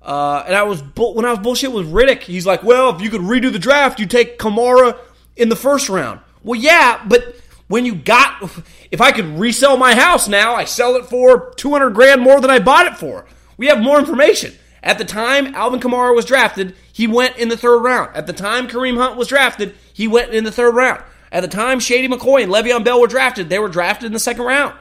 Uh, 0.00 0.44
and 0.46 0.54
I 0.54 0.62
was 0.64 0.82
when 0.96 1.24
I 1.24 1.30
was 1.30 1.38
bullshit 1.38 1.72
with 1.72 1.90
Riddick, 1.90 2.22
he's 2.22 2.44
like, 2.44 2.62
"Well, 2.62 2.94
if 2.94 3.00
you 3.00 3.08
could 3.08 3.22
redo 3.22 3.50
the 3.50 3.58
draft, 3.58 3.98
you 3.98 4.06
take 4.06 4.38
Kamara 4.38 4.98
in 5.36 5.48
the 5.48 5.56
first 5.56 5.88
round." 5.88 6.20
Well, 6.42 6.60
yeah, 6.60 7.02
but 7.06 7.36
when 7.68 7.86
you 7.86 7.94
got, 7.94 8.42
if 8.90 9.00
I 9.00 9.12
could 9.12 9.38
resell 9.38 9.76
my 9.76 9.94
house 9.94 10.28
now, 10.28 10.54
I 10.54 10.64
sell 10.64 10.96
it 10.96 11.06
for 11.06 11.52
two 11.56 11.70
hundred 11.70 11.90
grand 11.90 12.20
more 12.20 12.40
than 12.40 12.50
I 12.50 12.58
bought 12.58 12.86
it 12.86 12.98
for. 12.98 13.24
We 13.56 13.66
have 13.68 13.80
more 13.80 13.98
information. 13.98 14.54
At 14.82 14.98
the 14.98 15.04
time 15.04 15.54
Alvin 15.54 15.80
Kamara 15.80 16.14
was 16.14 16.26
drafted, 16.26 16.74
he 16.92 17.06
went 17.06 17.38
in 17.38 17.48
the 17.48 17.56
third 17.56 17.78
round. 17.78 18.14
At 18.14 18.26
the 18.26 18.34
time 18.34 18.68
Kareem 18.68 18.98
Hunt 18.98 19.16
was 19.16 19.28
drafted, 19.28 19.74
he 19.94 20.06
went 20.06 20.34
in 20.34 20.44
the 20.44 20.52
third 20.52 20.74
round. 20.74 21.02
At 21.32 21.40
the 21.40 21.48
time 21.48 21.80
Shady 21.80 22.06
McCoy 22.06 22.42
and 22.42 22.52
Le'Veon 22.52 22.84
Bell 22.84 23.00
were 23.00 23.06
drafted, 23.06 23.48
they 23.48 23.58
were 23.58 23.70
drafted 23.70 24.06
in 24.06 24.12
the 24.12 24.18
second 24.18 24.44
round. 24.44 24.74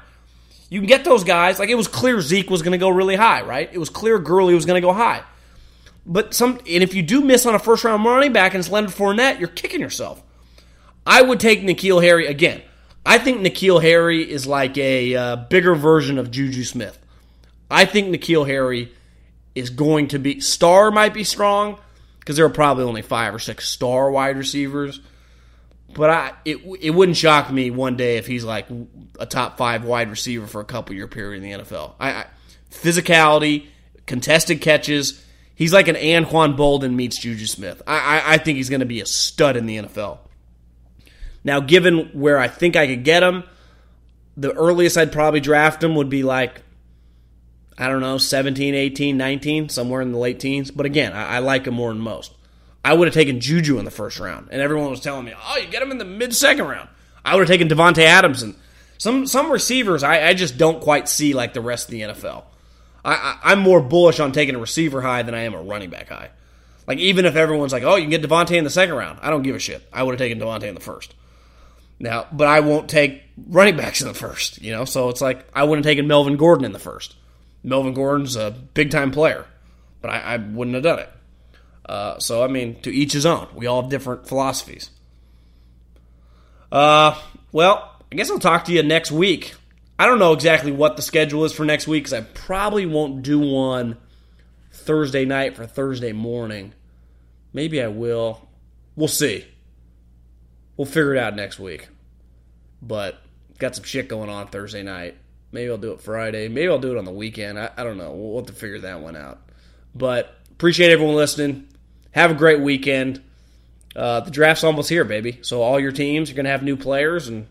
You 0.69 0.81
can 0.81 0.87
get 0.87 1.05
those 1.05 1.23
guys. 1.23 1.57
Like 1.57 1.69
it 1.69 1.75
was 1.75 1.87
clear 1.87 2.19
Zeke 2.19 2.49
was 2.49 2.61
going 2.61 2.73
to 2.73 2.77
go 2.77 2.89
really 2.89 3.15
high, 3.15 3.43
right? 3.43 3.69
It 3.71 3.77
was 3.77 3.89
clear 3.89 4.19
Gurley 4.19 4.55
was 4.55 4.65
going 4.65 4.81
to 4.81 4.85
go 4.85 4.91
high. 4.91 5.23
But 6.05 6.33
some, 6.33 6.57
and 6.57 6.83
if 6.83 6.93
you 6.93 7.01
do 7.01 7.21
miss 7.21 7.45
on 7.45 7.55
a 7.55 7.59
first 7.59 7.85
round 7.85 8.03
running 8.03 8.33
back 8.33 8.53
and 8.53 8.59
it's 8.59 8.69
Leonard 8.69 8.91
Fournette, 8.91 9.39
you're 9.39 9.47
kicking 9.47 9.79
yourself. 9.79 10.21
I 11.05 11.21
would 11.21 11.39
take 11.39 11.61
N'Keal 11.61 12.01
Harry 12.03 12.27
again. 12.27 12.61
I 13.05 13.17
think 13.17 13.41
N'Keal 13.41 13.81
Harry 13.81 14.29
is 14.29 14.47
like 14.47 14.77
a 14.77 15.15
uh, 15.15 15.35
bigger 15.35 15.75
version 15.75 16.17
of 16.17 16.31
Juju 16.31 16.63
Smith. 16.63 16.97
I 17.69 17.85
think 17.85 18.07
N'Keal 18.07 18.47
Harry 18.47 18.91
is 19.55 19.69
going 19.69 20.07
to 20.09 20.19
be 20.19 20.39
star 20.39 20.91
might 20.91 21.13
be 21.13 21.23
strong 21.23 21.77
because 22.19 22.37
there 22.37 22.45
are 22.45 22.49
probably 22.49 22.85
only 22.85 23.01
five 23.01 23.35
or 23.35 23.39
six 23.39 23.67
star 23.67 24.09
wide 24.09 24.37
receivers. 24.37 25.01
But 25.93 26.09
I 26.09 26.33
it 26.45 26.57
it 26.81 26.89
wouldn't 26.91 27.17
shock 27.17 27.51
me 27.51 27.69
one 27.69 27.97
day 27.97 28.17
if 28.17 28.25
he's 28.25 28.43
like 28.43 28.67
a 29.19 29.25
top 29.25 29.57
five 29.57 29.83
wide 29.83 30.09
receiver 30.09 30.47
for 30.47 30.61
a 30.61 30.65
couple 30.65 30.95
year 30.95 31.07
period 31.07 31.43
in 31.43 31.49
the 31.49 31.63
NFL. 31.63 31.93
I, 31.99 32.09
I 32.11 32.25
physicality, 32.71 33.67
contested 34.05 34.61
catches. 34.61 35.23
He's 35.55 35.71
like 35.71 35.87
an 35.87 35.95
Anquan 35.95 36.57
Boldin 36.57 36.95
meets 36.95 37.17
Juju 37.17 37.45
Smith. 37.45 37.81
I, 37.85 37.97
I, 37.97 38.33
I 38.33 38.37
think 38.39 38.57
he's 38.57 38.69
going 38.69 38.79
to 38.79 38.87
be 38.87 39.01
a 39.01 39.05
stud 39.05 39.55
in 39.55 39.67
the 39.67 39.77
NFL. 39.77 40.17
Now, 41.43 41.59
given 41.59 42.09
where 42.13 42.39
I 42.39 42.47
think 42.47 42.75
I 42.75 42.87
could 42.87 43.03
get 43.03 43.23
him, 43.23 43.43
the 44.37 44.53
earliest 44.53 44.97
I'd 44.97 45.11
probably 45.11 45.39
draft 45.39 45.83
him 45.83 45.95
would 45.95 46.09
be 46.09 46.23
like 46.23 46.61
I 47.77 47.87
don't 47.87 48.01
know, 48.01 48.17
17, 48.17 48.75
18, 48.75 49.17
19, 49.17 49.69
somewhere 49.69 50.01
in 50.01 50.11
the 50.11 50.17
late 50.17 50.39
teens. 50.39 50.69
But 50.71 50.85
again, 50.85 51.13
I, 51.13 51.35
I 51.35 51.39
like 51.39 51.65
him 51.65 51.73
more 51.73 51.91
than 51.91 52.01
most. 52.01 52.33
I 52.85 52.93
would 52.93 53.07
have 53.07 53.13
taken 53.13 53.39
Juju 53.39 53.79
in 53.79 53.85
the 53.85 53.91
first 53.91 54.19
round, 54.19 54.49
and 54.51 54.61
everyone 54.61 54.89
was 54.89 54.99
telling 54.99 55.25
me, 55.25 55.33
"Oh, 55.35 55.57
you 55.57 55.67
get 55.67 55.81
him 55.81 55.91
in 55.91 55.97
the 55.97 56.05
mid 56.05 56.35
second 56.35 56.67
round." 56.67 56.89
I 57.23 57.33
would 57.33 57.47
have 57.47 57.47
taken 57.47 57.69
Davante 57.69 58.03
Adams 58.03 58.43
and 58.43 58.55
some 58.97 59.25
some 59.25 59.51
receivers. 59.51 60.03
I, 60.03 60.27
I, 60.27 60.33
just 60.33 60.57
don't 60.57 60.81
quite 60.81 61.07
see 61.07 61.33
like 61.33 61.53
the 61.53 61.61
rest 61.61 61.87
of 61.87 61.91
the 61.91 62.01
NFL. 62.01 62.43
I, 63.05 63.39
I, 63.41 63.53
am 63.53 63.59
more 63.59 63.81
bullish 63.81 64.19
on 64.19 64.33
taking 64.33 64.55
a 64.55 64.59
receiver 64.59 65.01
high 65.01 65.23
than 65.23 65.33
I 65.33 65.43
am 65.43 65.53
a 65.53 65.61
running 65.61 65.89
back 65.89 66.09
high. 66.09 66.31
Like 66.85 66.97
even 66.97 67.25
if 67.25 67.37
everyone's 67.37 67.71
like, 67.71 67.83
"Oh, 67.83 67.95
you 67.95 68.03
can 68.03 68.09
get 68.09 68.21
Davante 68.21 68.57
in 68.57 68.65
the 68.65 68.69
second 68.69 68.95
round," 68.95 69.19
I 69.21 69.29
don't 69.29 69.43
give 69.43 69.55
a 69.55 69.59
shit. 69.59 69.87
I 69.93 70.03
would 70.03 70.11
have 70.11 70.19
taken 70.19 70.39
Davante 70.39 70.63
in 70.63 70.75
the 70.75 70.81
first. 70.81 71.13
Now, 72.03 72.27
but 72.33 72.49
I 72.49 72.59
won't 72.59 72.89
take 72.89 73.23
running 73.47 73.77
backs 73.77 74.01
in 74.01 74.09
the 74.09 74.13
first. 74.13 74.61
You 74.61 74.73
know, 74.73 74.83
so 74.83 75.07
it's 75.07 75.21
like 75.21 75.47
I 75.53 75.63
wouldn't 75.63 75.85
have 75.85 75.89
taken 75.89 76.05
Melvin 76.05 76.35
Gordon 76.35 76.65
in 76.65 76.73
the 76.73 76.79
first. 76.79 77.15
Melvin 77.63 77.93
Gordon's 77.93 78.35
a 78.35 78.51
big 78.51 78.91
time 78.91 79.11
player, 79.11 79.45
but 80.01 80.11
I, 80.11 80.19
I, 80.19 80.35
wouldn't 80.35 80.73
have 80.73 80.83
done 80.83 80.99
it. 80.99 81.09
Uh, 81.85 82.19
so 82.19 82.43
I 82.43 82.47
mean, 82.47 82.81
to 82.81 82.93
each 82.93 83.13
his 83.13 83.25
own. 83.25 83.47
We 83.55 83.67
all 83.67 83.83
have 83.83 83.89
different 83.89 84.27
philosophies. 84.27 84.89
Uh, 86.73 87.17
well, 87.53 87.95
I 88.11 88.15
guess 88.15 88.29
I'll 88.29 88.37
talk 88.37 88.65
to 88.65 88.73
you 88.73 88.83
next 88.83 89.09
week. 89.09 89.53
I 89.97 90.05
don't 90.05 90.19
know 90.19 90.33
exactly 90.33 90.73
what 90.73 90.97
the 90.97 91.01
schedule 91.01 91.45
is 91.45 91.53
for 91.53 91.63
next 91.63 91.87
week 91.87 92.03
because 92.03 92.19
I 92.19 92.21
probably 92.33 92.85
won't 92.85 93.23
do 93.23 93.39
one 93.39 93.95
Thursday 94.73 95.23
night 95.23 95.55
for 95.55 95.65
Thursday 95.65 96.11
morning. 96.11 96.73
Maybe 97.53 97.81
I 97.81 97.87
will. 97.87 98.49
We'll 98.97 99.07
see. 99.07 99.45
We'll 100.75 100.85
figure 100.85 101.15
it 101.15 101.19
out 101.19 101.37
next 101.37 101.59
week. 101.59 101.87
But 102.85 103.21
got 103.59 103.75
some 103.75 103.85
shit 103.85 104.07
going 104.07 104.29
on 104.29 104.47
Thursday 104.47 104.83
night. 104.83 105.15
Maybe 105.51 105.69
I'll 105.69 105.77
do 105.77 105.91
it 105.91 106.01
Friday. 106.01 106.47
Maybe 106.47 106.67
I'll 106.67 106.79
do 106.79 106.91
it 106.91 106.97
on 106.97 107.05
the 107.05 107.11
weekend. 107.11 107.59
I, 107.59 107.69
I 107.77 107.83
don't 107.83 107.97
know. 107.97 108.11
We'll 108.11 108.37
have 108.37 108.47
to 108.47 108.53
figure 108.53 108.79
that 108.79 109.01
one 109.01 109.15
out. 109.15 109.39
But 109.93 110.35
appreciate 110.51 110.91
everyone 110.91 111.15
listening. 111.15 111.67
Have 112.11 112.31
a 112.31 112.35
great 112.35 112.59
weekend. 112.59 113.21
Uh, 113.95 114.21
the 114.21 114.31
draft's 114.31 114.63
almost 114.63 114.89
here, 114.89 115.03
baby. 115.03 115.39
So 115.43 115.61
all 115.61 115.79
your 115.79 115.91
teams 115.91 116.31
are 116.31 116.33
going 116.33 116.45
to 116.45 116.51
have 116.51 116.63
new 116.63 116.75
players, 116.75 117.27
and 117.27 117.47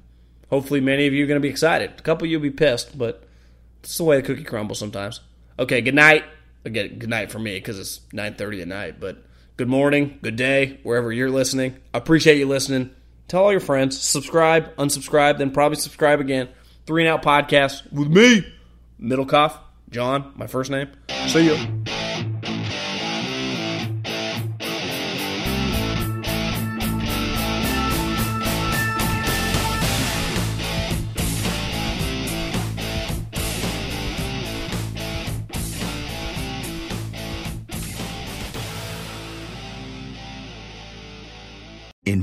hopefully 0.50 0.80
many 0.80 1.06
of 1.06 1.12
you 1.12 1.24
are 1.24 1.28
going 1.28 1.40
to 1.40 1.42
be 1.42 1.48
excited. 1.48 1.92
A 1.98 2.02
couple 2.02 2.24
of 2.24 2.30
you 2.30 2.38
will 2.38 2.42
be 2.42 2.50
pissed, 2.50 2.98
but 2.98 3.24
it's 3.82 3.96
the 3.96 4.04
way 4.04 4.16
the 4.16 4.26
cookie 4.26 4.44
crumbles 4.44 4.78
sometimes. 4.78 5.20
Okay, 5.58 5.80
good 5.80 5.94
night. 5.94 6.24
Again, 6.64 6.98
good 6.98 7.10
night 7.10 7.30
for 7.30 7.38
me 7.38 7.54
because 7.54 7.78
it's 7.78 8.00
9.30 8.12 8.62
at 8.62 8.68
night. 8.68 9.00
But 9.00 9.24
good 9.56 9.68
morning, 9.68 10.18
good 10.22 10.36
day, 10.36 10.80
wherever 10.82 11.12
you're 11.12 11.30
listening. 11.30 11.76
I 11.92 11.98
appreciate 11.98 12.38
you 12.38 12.46
listening. 12.46 12.90
Tell 13.28 13.44
all 13.44 13.50
your 13.50 13.60
friends. 13.60 13.98
Subscribe, 13.98 14.74
unsubscribe, 14.76 15.38
then 15.38 15.50
probably 15.50 15.76
subscribe 15.76 16.20
again. 16.20 16.48
Three 16.86 17.06
and 17.06 17.08
Out 17.08 17.22
Podcast 17.22 17.90
with 17.92 18.08
me, 18.08 18.44
Middlekauff, 19.00 19.56
John, 19.90 20.32
my 20.36 20.46
first 20.46 20.70
name. 20.70 20.88
See 21.28 21.46
you. 21.46 21.91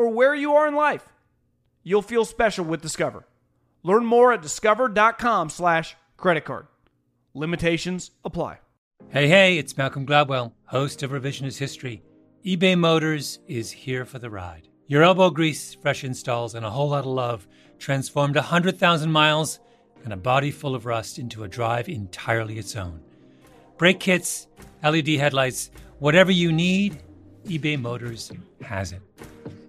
or 0.00 0.08
where 0.08 0.34
you 0.34 0.54
are 0.54 0.66
in 0.66 0.74
life, 0.74 1.12
you'll 1.82 2.00
feel 2.00 2.24
special 2.24 2.64
with 2.64 2.80
Discover. 2.80 3.26
Learn 3.82 4.06
more 4.06 4.32
at 4.32 4.40
discover.com 4.40 5.50
slash 5.50 5.94
credit 6.16 6.46
card. 6.46 6.66
Limitations 7.34 8.10
apply. 8.24 8.60
Hey, 9.10 9.28
hey, 9.28 9.58
it's 9.58 9.76
Malcolm 9.76 10.06
Gladwell, 10.06 10.52
host 10.64 11.02
of 11.02 11.10
Revisionist 11.10 11.58
History. 11.58 12.02
eBay 12.46 12.78
Motors 12.78 13.40
is 13.46 13.70
here 13.70 14.06
for 14.06 14.18
the 14.18 14.30
ride. 14.30 14.68
Your 14.86 15.02
elbow 15.02 15.28
grease, 15.28 15.74
fresh 15.74 16.02
installs, 16.02 16.54
and 16.54 16.64
a 16.64 16.70
whole 16.70 16.88
lot 16.88 17.00
of 17.00 17.12
love 17.12 17.46
transformed 17.78 18.36
100,000 18.36 19.12
miles 19.12 19.60
and 20.02 20.14
a 20.14 20.16
body 20.16 20.50
full 20.50 20.74
of 20.74 20.86
rust 20.86 21.18
into 21.18 21.44
a 21.44 21.48
drive 21.48 21.90
entirely 21.90 22.58
its 22.58 22.74
own. 22.74 23.02
Brake 23.76 24.00
kits, 24.00 24.46
LED 24.82 25.08
headlights, 25.08 25.70
whatever 25.98 26.30
you 26.32 26.52
need, 26.52 27.02
eBay 27.44 27.78
Motors 27.78 28.32
has 28.62 28.92
it. 28.92 29.02